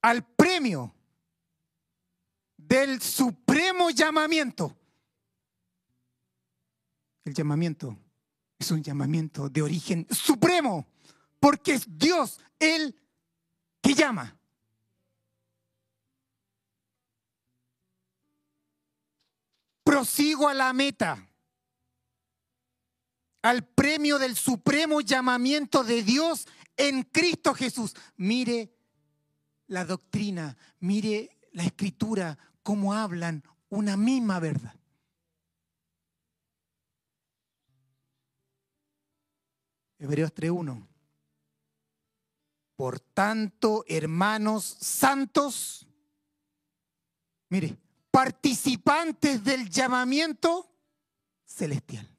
al 0.01 0.25
premio 0.25 0.94
del 2.67 3.01
supremo 3.01 3.89
llamamiento. 3.89 4.75
El 7.23 7.33
llamamiento 7.33 7.97
es 8.57 8.71
un 8.71 8.83
llamamiento 8.83 9.49
de 9.49 9.61
origen 9.61 10.07
supremo, 10.09 10.87
porque 11.39 11.73
es 11.73 11.85
Dios 11.87 12.39
el 12.59 12.95
que 13.81 13.93
llama. 13.93 14.37
Prosigo 19.83 20.47
a 20.47 20.53
la 20.53 20.73
meta, 20.73 21.27
al 23.43 23.63
premio 23.63 24.17
del 24.17 24.35
supremo 24.35 25.01
llamamiento 25.01 25.83
de 25.83 26.01
Dios 26.01 26.47
en 26.75 27.03
Cristo 27.03 27.53
Jesús. 27.53 27.95
Mire 28.17 28.75
la 29.67 29.85
doctrina, 29.85 30.57
mire 30.79 31.35
la 31.51 31.63
escritura, 31.63 32.37
cómo 32.65 32.95
hablan 32.95 33.43
una 33.69 33.95
misma 33.95 34.39
verdad. 34.39 34.73
Hebreos 39.99 40.33
3.1. 40.33 40.87
Por 42.75 42.99
tanto, 42.99 43.85
hermanos 43.87 44.63
santos, 44.65 45.87
mire, 47.49 47.77
participantes 48.09 49.43
del 49.43 49.69
llamamiento 49.69 50.67
celestial. 51.45 52.09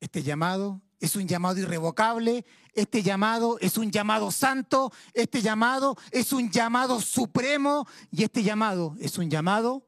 Este 0.00 0.22
llamado 0.22 0.80
es 1.02 1.16
un 1.16 1.26
llamado 1.26 1.58
irrevocable, 1.58 2.46
este 2.74 3.02
llamado 3.02 3.58
es 3.58 3.76
un 3.76 3.90
llamado 3.90 4.30
santo, 4.30 4.92
este 5.12 5.42
llamado 5.42 5.96
es 6.12 6.32
un 6.32 6.48
llamado 6.48 7.00
supremo 7.00 7.88
y 8.12 8.22
este 8.22 8.44
llamado 8.44 8.94
es 9.00 9.18
un 9.18 9.28
llamado 9.28 9.84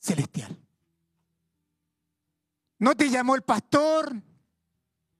celestial. 0.00 0.58
No 2.80 2.96
te 2.96 3.08
llamó 3.08 3.36
el 3.36 3.42
pastor, 3.42 4.20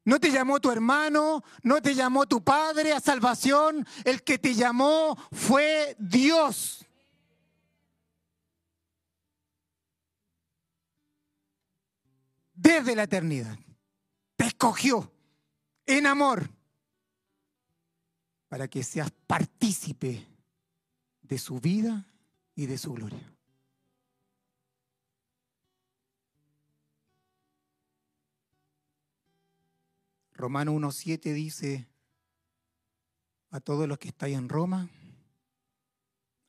no 0.04 0.18
te 0.18 0.32
llamó 0.32 0.58
tu 0.58 0.72
hermano, 0.72 1.44
no 1.62 1.80
te 1.80 1.94
llamó 1.94 2.26
tu 2.26 2.42
padre 2.42 2.92
a 2.92 2.98
salvación, 2.98 3.86
el 4.04 4.24
que 4.24 4.38
te 4.38 4.56
llamó 4.56 5.16
fue 5.30 5.94
Dios. 6.00 6.84
Desde 12.54 12.96
la 12.96 13.04
eternidad. 13.04 13.56
Te 14.34 14.46
escogió 14.46 15.12
en 15.88 16.06
amor 16.06 16.48
para 18.48 18.68
que 18.68 18.84
seas 18.84 19.10
partícipe 19.26 20.26
de 21.22 21.38
su 21.38 21.58
vida 21.60 22.06
y 22.54 22.66
de 22.66 22.78
su 22.78 22.92
gloria. 22.92 23.34
Romano 30.32 30.72
1.7 30.74 31.32
dice 31.32 31.88
a 33.50 33.58
todos 33.58 33.88
los 33.88 33.98
que 33.98 34.08
estáis 34.08 34.36
en 34.36 34.48
Roma, 34.48 34.88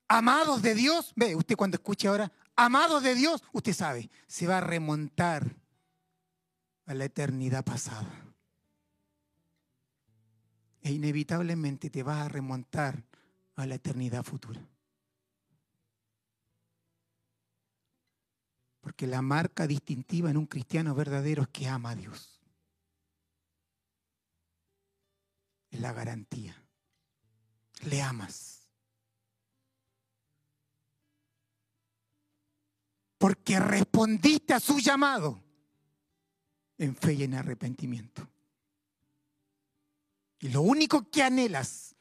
amados 0.10 0.62
de 0.62 0.76
Dios, 0.76 1.14
ve, 1.16 1.36
usted 1.36 1.56
cuando 1.56 1.78
escuche 1.78 2.08
ahora, 2.08 2.32
amados 2.58 3.02
de 3.02 3.16
Dios, 3.16 3.42
usted 3.54 3.74
sabe, 3.74 4.12
se 4.28 4.48
va 4.48 4.58
a 4.58 4.62
remontar 4.62 5.56
a 6.86 6.94
la 6.94 7.06
eternidad 7.06 7.64
pasada 7.64 8.29
e 10.90 10.94
inevitablemente 10.94 11.92
te 11.92 12.02
vas 12.02 12.26
a 12.26 12.30
remontar 12.30 13.06
a 13.56 13.68
la 13.68 13.76
eternidad 13.76 14.24
futura. 14.24 14.68
Porque 18.82 19.06
la 19.06 19.22
marca 19.22 19.68
distintiva 19.68 20.32
en 20.32 20.38
un 20.38 20.48
cristiano 20.48 20.96
verdadero 20.96 21.44
es 21.44 21.50
que 21.50 21.68
ama 21.68 21.92
a 21.92 21.96
Dios. 21.96 22.42
Es 25.70 25.80
la 25.80 25.94
garantía. 25.94 26.56
Le 27.82 28.02
amas. 28.02 28.68
Porque 33.20 33.60
respondiste 33.60 34.56
a 34.56 34.60
su 34.60 34.80
llamado 34.80 35.40
en 36.80 36.96
fe 36.96 37.14
y 37.14 37.24
en 37.26 37.36
arrepentimiento. 37.36 38.28
Y 40.40 40.50
lo 40.50 40.62
único 40.62 41.10
que 41.10 41.22
anhelas, 41.22 41.96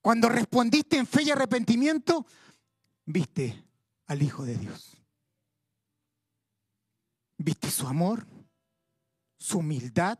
cuando 0.00 0.28
respondiste 0.28 0.96
en 0.96 1.06
fe 1.06 1.22
y 1.24 1.30
arrepentimiento, 1.30 2.26
viste 3.04 3.62
al 4.06 4.22
Hijo 4.22 4.44
de 4.44 4.56
Dios. 4.56 4.96
Viste 7.36 7.70
su 7.70 7.86
amor, 7.86 8.26
su 9.38 9.58
humildad, 9.58 10.18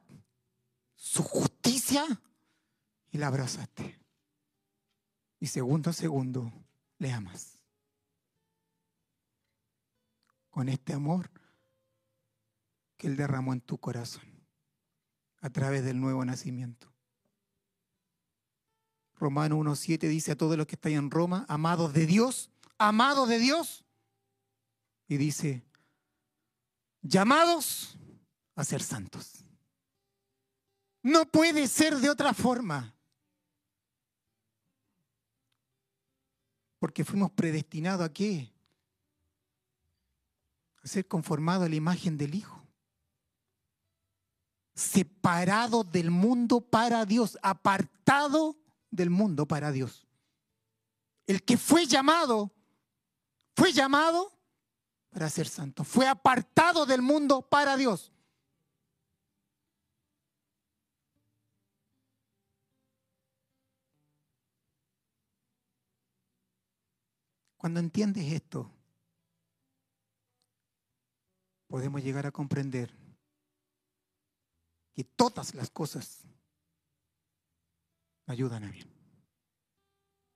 su 0.95 1.23
justicia 1.23 2.05
y 3.11 3.19
la 3.19 3.29
abrazaste. 3.29 3.99
Y 5.41 5.47
segundo 5.47 5.91
a 5.91 5.93
segundo 5.93 6.53
le 6.99 7.13
amas. 7.13 7.59
Con 10.51 10.69
este 10.69 10.93
amor 10.93 11.31
que 12.99 13.07
Él 13.07 13.17
derramó 13.17 13.53
en 13.53 13.61
tu 13.63 13.79
corazón 13.79 14.32
a 15.43 15.51
través 15.51 15.85
del 15.85 16.01
nuevo 16.01 16.25
nacimiento. 16.25 16.91
Romano 19.17 19.59
1.7 19.59 20.09
dice 20.09 20.33
a 20.33 20.37
todos 20.37 20.57
los 20.57 20.67
que 20.67 20.77
están 20.77 20.93
en 20.93 21.11
Roma, 21.11 21.45
amados 21.49 21.93
de 21.93 22.07
Dios, 22.07 22.51
amados 22.79 23.29
de 23.29 23.39
Dios. 23.39 23.85
Y 25.09 25.17
dice, 25.17 25.63
llamados 27.03 27.99
a 28.55 28.65
ser 28.65 28.83
santos. 28.83 29.45
No 31.03 31.27
puede 31.27 31.67
ser 31.67 31.97
de 31.97 32.09
otra 32.09 32.33
forma. 32.33 32.95
Porque 36.79 37.05
fuimos 37.05 37.31
predestinados 37.33 38.07
a 38.07 38.13
qué? 38.13 38.53
A 40.83 40.87
ser 40.87 41.07
conformados 41.07 41.67
a 41.67 41.69
la 41.69 41.77
imagen 41.77 42.17
del 42.17 42.35
Hijo. 42.35 42.62
Separado 44.75 45.85
del 45.85 46.11
mundo 46.11 46.61
para 46.61 47.05
Dios, 47.05 47.39
apartado 47.43 48.57
del 48.91 49.11
mundo 49.11 49.47
para 49.47 49.73
Dios. 49.73 50.07
El 51.27 51.43
que 51.43 51.57
fue 51.57 51.87
llamado, 51.87 52.53
fue 53.55 53.73
llamado 53.73 54.33
para 55.11 55.29
ser 55.29 55.47
santo. 55.47 55.85
Fue 55.85 56.09
apartado 56.09 56.87
del 56.87 57.03
mundo 57.03 57.43
para 57.43 57.77
Dios. 57.77 58.13
Cuando 67.57 67.79
entiendes 67.79 68.33
esto, 68.33 68.73
podemos 71.69 72.03
llegar 72.03 72.27
a 72.27 72.33
comprender 72.33 72.93
que 74.95 75.05
todas 75.05 75.55
las 75.55 75.71
cosas 75.71 76.23
ayudan 78.27 78.65
a 78.65 78.71
bien. 78.71 78.89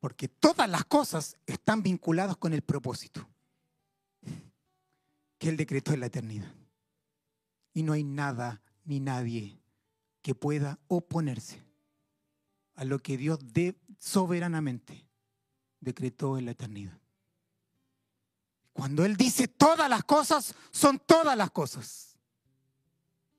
Porque 0.01 0.29
todas 0.29 0.69
las 0.69 0.85
cosas 0.85 1.37
están 1.47 1.83
vinculadas 1.83 2.37
con 2.37 2.53
el 2.53 2.63
propósito 2.63 3.29
que 5.39 5.49
Él 5.49 5.57
decretó 5.57 5.93
en 5.93 6.01
la 6.01 6.07
eternidad. 6.07 6.53
Y 7.75 7.83
no 7.83 7.93
hay 7.93 8.05
nada 8.05 8.63
ni 8.85 9.01
nadie 9.01 9.61
que 10.23 10.35
pueda 10.35 10.79
oponerse 10.89 11.63
a 12.75 12.85
lo 12.85 12.99
que 12.99 13.17
Dios 13.17 13.39
de, 13.53 13.79
soberanamente 13.99 15.07
decretó 15.81 16.39
en 16.39 16.47
la 16.47 16.53
eternidad. 16.53 16.99
Cuando 18.73 19.05
Él 19.05 19.17
dice 19.17 19.49
todas 19.49 19.89
las 19.89 20.05
cosas, 20.05 20.55
son 20.71 20.99
todas 20.99 21.37
las 21.37 21.51
cosas. 21.51 22.16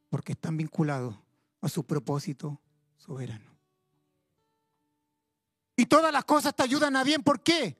Porque 0.10 0.34
están 0.34 0.58
vinculados 0.58 1.18
a 1.62 1.70
su 1.70 1.86
propósito 1.86 2.62
soberano. 2.98 3.58
Y 5.76 5.86
todas 5.86 6.12
las 6.12 6.26
cosas 6.26 6.56
te 6.56 6.64
ayudan 6.64 6.96
a 6.96 7.04
bien. 7.04 7.22
¿Por 7.22 7.42
qué? 7.42 7.78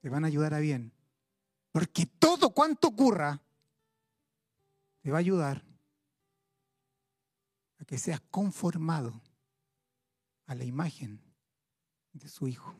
Te 0.00 0.08
van 0.08 0.24
a 0.24 0.28
ayudar 0.28 0.54
a 0.54 0.58
bien. 0.58 0.92
Porque 1.72 2.06
todo 2.06 2.50
cuanto 2.50 2.88
ocurra 2.88 3.40
te 5.00 5.10
va 5.10 5.18
a 5.18 5.20
ayudar 5.20 5.64
a 7.78 7.84
que 7.84 7.98
seas 7.98 8.20
conformado 8.30 9.20
a 10.46 10.54
la 10.54 10.64
imagen 10.64 11.20
de 12.12 12.28
su 12.28 12.46
Hijo. 12.46 12.76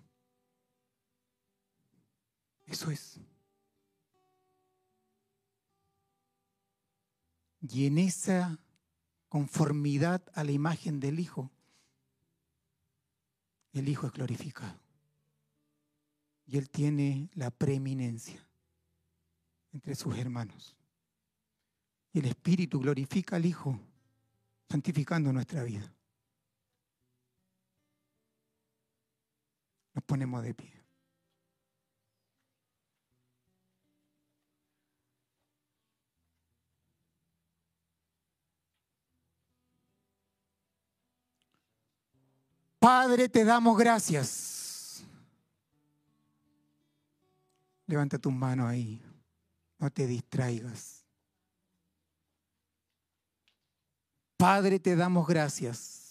Eso 2.67 2.91
es. 2.91 3.21
Y 7.63 7.87
en 7.87 7.99
esa 7.99 8.59
conformidad 9.29 10.23
a 10.35 10.43
la 10.43 10.51
imagen 10.51 10.99
del 10.99 11.21
Hijo, 11.21 11.51
el 13.73 13.89
Hijo 13.89 14.07
es 14.07 14.13
glorificado. 14.13 14.79
Y 16.45 16.59
Él 16.59 16.69
tiene 16.69 17.31
la 17.35 17.51
preeminencia 17.51 18.45
entre 19.73 19.95
sus 19.95 20.19
hermanos. 20.19 20.77
Y 22.13 22.19
el 22.19 22.27
Espíritu 22.27 22.81
glorifica 22.81 23.37
al 23.37 23.47
Hijo, 23.47 23.79
santificando 24.69 25.33
nuestra 25.33 25.63
vida. 25.63 25.95
Nos 29.95 30.05
ponemos 30.05 30.43
de 30.43 30.55
pie. 30.55 30.82
Padre, 42.83 43.29
te 43.29 43.45
damos 43.45 43.79
gracias. 43.79 45.05
Levanta 47.87 48.19
tus 48.19 48.33
manos 48.33 48.67
ahí. 48.67 49.01
No 49.79 49.89
te 49.89 50.07
distraigas. 50.07 51.07
Padre, 54.37 54.79
te 54.79 54.97
damos 54.97 55.27
gracias 55.27 56.03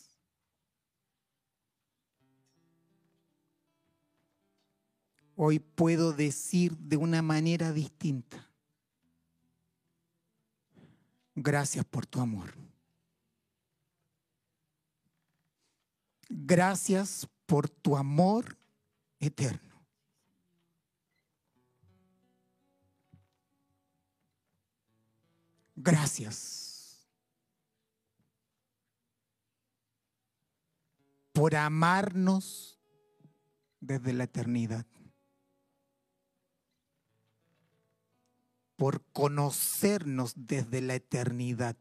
hoy 5.43 5.57
puedo 5.57 6.13
decir 6.13 6.77
de 6.77 6.97
una 6.97 7.23
manera 7.23 7.73
distinta. 7.73 8.47
Gracias 11.33 11.83
por 11.83 12.05
tu 12.05 12.21
amor. 12.21 12.53
Gracias 16.33 17.27
por 17.45 17.69
tu 17.69 17.97
amor 17.97 18.57
eterno. 19.19 19.85
Gracias 25.75 27.05
por 31.33 31.55
amarnos 31.55 32.79
desde 33.79 34.13
la 34.13 34.23
eternidad. 34.23 34.85
por 38.81 39.05
conocernos 39.11 40.33
desde 40.35 40.81
la 40.81 40.95
eternidad. 40.95 41.77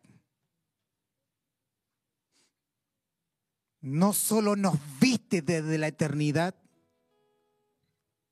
No 3.81 4.13
solo 4.13 4.57
nos 4.57 4.77
viste 5.01 5.43
desde 5.43 5.79
la 5.79 5.89
eternidad, 5.89 6.55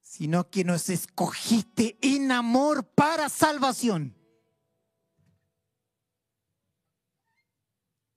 sino 0.00 0.50
que 0.50 0.64
nos 0.64 0.88
escogiste 0.90 1.98
en 2.02 2.32
amor 2.32 2.86
para 2.94 3.28
salvación. 3.28 4.14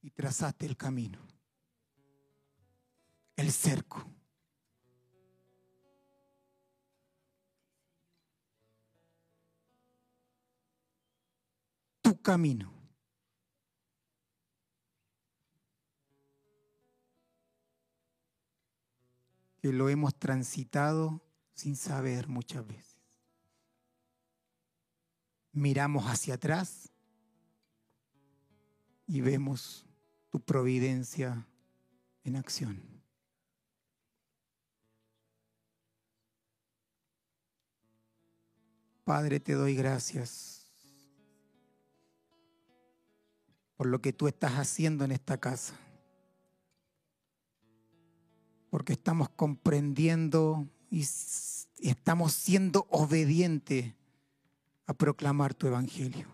Y 0.01 0.09
trazaste 0.11 0.65
el 0.65 0.75
camino, 0.75 1.19
el 3.35 3.51
cerco. 3.51 4.11
camino. 12.21 12.80
Que 19.61 19.71
lo 19.71 19.89
hemos 19.89 20.15
transitado 20.15 21.21
sin 21.53 21.75
saber 21.75 22.27
muchas 22.27 22.65
veces. 22.65 22.99
Miramos 25.53 26.05
hacia 26.05 26.35
atrás 26.35 26.89
y 29.07 29.21
vemos 29.21 29.85
tu 30.29 30.39
providencia 30.39 31.45
en 32.23 32.38
acción. 32.38 32.81
Padre, 39.03 39.39
te 39.41 39.53
doy 39.53 39.75
gracias 39.75 40.71
por 43.75 43.88
lo 43.88 43.99
que 43.99 44.13
tú 44.13 44.27
estás 44.27 44.53
haciendo 44.53 45.03
en 45.03 45.11
esta 45.11 45.39
casa. 45.39 45.73
Porque 48.72 48.93
estamos 48.93 49.30
comprendiendo 49.30 50.65
y 50.89 51.02
estamos 51.81 52.34
siendo 52.34 52.88
obedientes 52.89 53.93
a 54.88 54.93
proclamar 54.93 55.53
tu 55.53 55.68
evangelio. 55.68 56.27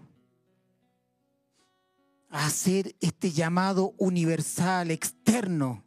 A 2.29 2.45
hacer 2.45 2.95
este 3.01 3.31
llamado 3.31 3.95
universal, 3.97 4.91
externo. 4.91 5.83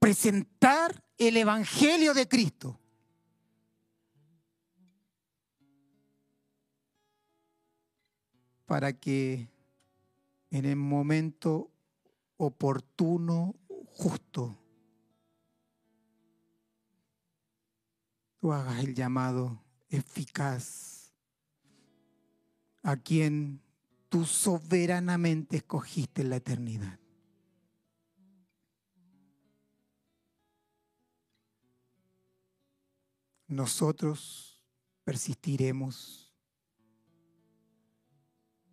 Presentar 0.00 1.04
el 1.16 1.36
evangelio 1.36 2.12
de 2.12 2.26
Cristo. 2.26 2.80
Para 8.66 8.92
que 8.92 9.48
en 10.50 10.64
el 10.64 10.74
momento 10.74 11.70
oportuno, 12.36 13.54
justo, 13.86 14.58
tú 18.42 18.52
hagas 18.52 18.82
el 18.82 18.92
llamado 18.92 19.62
eficaz, 19.88 21.12
a 22.82 22.96
quien 22.96 23.62
tú 24.08 24.24
soberanamente 24.24 25.58
escogiste 25.58 26.22
en 26.22 26.30
la 26.30 26.36
eternidad. 26.36 26.98
Nosotros 33.46 34.60
persistiremos 35.04 36.34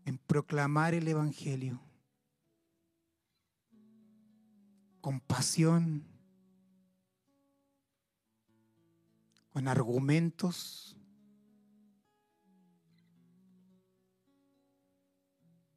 en 0.04 0.18
proclamar 0.18 0.96
el 0.96 1.08
Evangelio 1.08 1.80
con 5.00 5.20
pasión, 5.20 6.08
con 9.52 9.68
argumentos, 9.68 10.96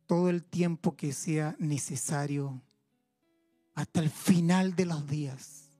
todo 0.06 0.28
el 0.28 0.44
tiempo 0.44 0.96
que 0.96 1.12
sea 1.12 1.56
necesario 1.58 2.62
hasta 3.74 4.00
el 4.00 4.10
final 4.10 4.76
de 4.76 4.86
los 4.86 5.08
días. 5.08 5.70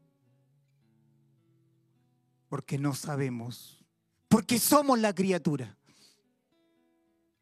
Porque 2.49 2.79
no 2.79 2.95
sabemos, 2.95 3.85
porque 4.29 4.59
somos 4.59 4.99
la 4.99 5.15
criatura 5.15 5.77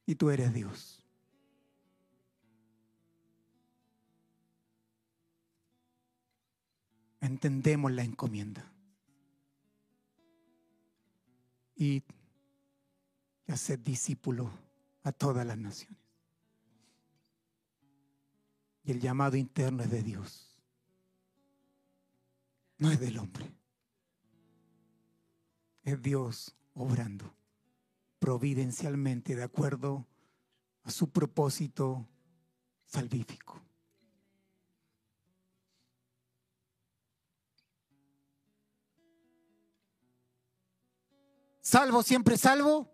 y 0.06 0.14
tú 0.14 0.31
eres 0.31 0.52
Dios. 0.52 1.05
Entendemos 7.20 7.93
la 7.93 8.02
encomienda. 8.02 8.70
Y 11.81 12.05
hacer 13.48 13.82
discípulo 13.82 14.51
a 15.02 15.12
todas 15.12 15.47
las 15.47 15.57
naciones. 15.57 15.98
Y 18.85 18.90
el 18.90 19.01
llamado 19.01 19.39
interno 19.39 19.82
es 19.82 19.90
de 19.90 20.02
Dios. 20.02 20.59
No 22.77 22.90
es 22.90 23.01
del 23.01 23.16
hombre. 23.16 23.51
Es 25.82 26.02
Dios 26.02 26.55
obrando 26.74 27.35
providencialmente 28.19 29.35
de 29.35 29.43
acuerdo 29.43 30.07
a 30.82 30.90
su 30.90 31.09
propósito 31.09 32.07
salvífico. 32.85 33.70
Salvo, 41.71 42.03
siempre 42.03 42.37
salvo. 42.37 42.91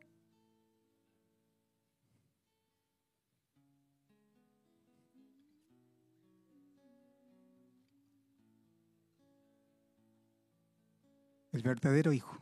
El 11.53 11.63
verdadero 11.63 12.13
hijo 12.13 12.37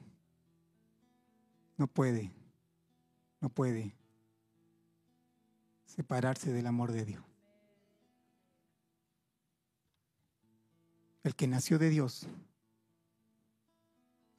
no 1.76 1.86
puede, 1.86 2.32
no 3.40 3.48
puede 3.48 3.94
separarse 5.84 6.52
del 6.52 6.66
amor 6.66 6.90
de 6.90 7.04
Dios. 7.04 7.24
El 11.22 11.36
que 11.36 11.46
nació 11.46 11.78
de 11.78 11.90
Dios 11.90 12.26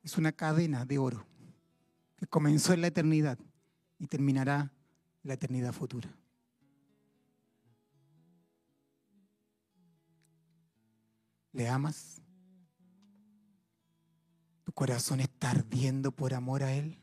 es 0.03 0.17
una 0.17 0.33
cadena 0.33 0.83
de 0.83 0.97
oro 0.97 1.34
que 2.17 2.27
comenzó 2.27 2.73
en 2.73 2.81
la 2.81 2.87
eternidad 2.87 3.37
y 3.99 4.07
terminará 4.07 4.71
la 5.23 5.33
eternidad 5.33 5.73
futura. 5.73 6.09
¿Le 11.51 11.69
amas? 11.69 12.21
¿Tu 14.63 14.71
corazón 14.73 15.21
está 15.21 15.51
ardiendo 15.51 16.11
por 16.11 16.33
amor 16.33 16.63
a 16.63 16.73
Él? 16.73 16.99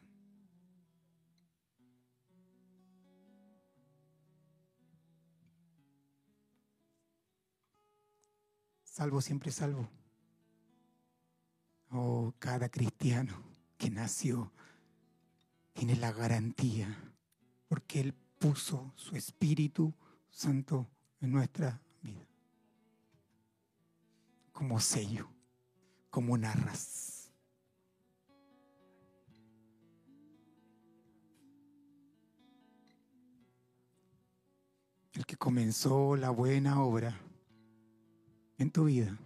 Salvo 8.84 9.22
siempre 9.22 9.50
salvo. 9.50 9.88
Oh, 11.90 12.34
cada 12.38 12.68
cristiano 12.68 13.42
que 13.78 13.88
nació 13.88 14.52
tiene 15.72 15.96
la 15.96 16.12
garantía, 16.12 17.14
porque 17.68 18.00
Él 18.00 18.14
puso 18.38 18.92
su 18.96 19.16
Espíritu 19.16 19.94
Santo 20.30 20.88
en 21.20 21.32
nuestra 21.32 21.80
vida, 22.02 22.26
como 24.52 24.80
sello, 24.80 25.28
como 26.10 26.36
raza. 26.36 27.12
el 35.12 35.26
que 35.26 35.36
comenzó 35.36 36.16
la 36.16 36.30
buena 36.30 36.82
obra 36.82 37.18
en 38.58 38.70
tu 38.70 38.84
vida, 38.84 39.18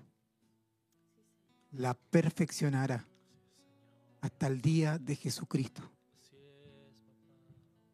la 1.70 1.94
perfeccionará 1.94 3.06
hasta 4.20 4.46
el 4.48 4.60
día 4.60 4.98
de 4.98 5.14
Jesucristo, 5.14 5.82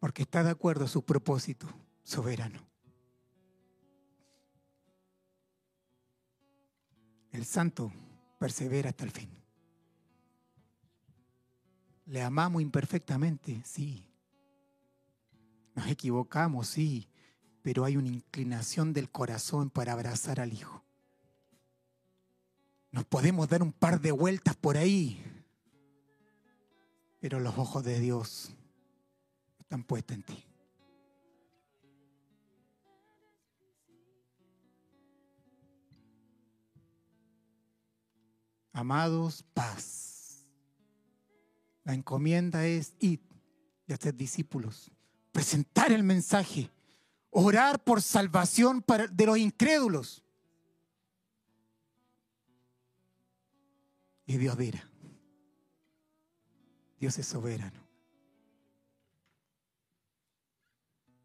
porque 0.03 0.23
está 0.23 0.43
de 0.43 0.49
acuerdo 0.49 0.83
a 0.83 0.89
su 0.89 1.05
propósito 1.05 1.65
soberano. 2.03 2.59
El 7.31 7.45
santo 7.45 7.89
persevera 8.37 8.89
hasta 8.89 9.05
el 9.05 9.11
fin. 9.11 9.29
Le 12.07 12.21
amamos 12.21 12.61
imperfectamente, 12.61 13.61
sí. 13.63 14.05
Nos 15.73 15.87
equivocamos, 15.87 16.67
sí 16.67 17.07
pero 17.61 17.85
hay 17.85 17.95
una 17.95 18.09
inclinación 18.09 18.91
del 18.91 19.09
corazón 19.09 19.69
para 19.69 19.93
abrazar 19.93 20.41
al 20.41 20.51
Hijo. 20.51 20.83
Nos 22.91 23.05
podemos 23.05 23.47
dar 23.47 23.63
un 23.63 23.71
par 23.71 24.01
de 24.01 24.11
vueltas 24.11 24.57
por 24.57 24.75
ahí, 24.75 25.23
pero 27.21 27.39
los 27.39 27.57
ojos 27.57 27.85
de 27.85 28.01
Dios 28.01 28.53
en 29.73 30.23
ti. 30.23 30.45
Amados, 38.71 39.43
paz. 39.53 40.45
La 41.83 41.93
encomienda 41.93 42.65
es 42.65 42.93
ir 42.99 43.21
y 43.87 43.93
hacer 43.93 44.15
discípulos, 44.15 44.89
presentar 45.31 45.91
el 45.91 46.03
mensaje 46.03 46.71
orar 47.33 47.83
por 47.83 48.01
salvación 48.01 48.83
de 49.11 49.25
los 49.25 49.37
incrédulos. 49.37 50.23
Y 54.25 54.37
Dios 54.37 54.57
dirá, 54.57 54.89
Dios 56.99 57.17
es 57.17 57.27
soberano. 57.27 57.82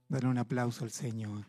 Dale 0.09 0.27
un 0.27 0.39
aplauso 0.39 0.85
al 0.85 0.91
Señor. 0.91 1.45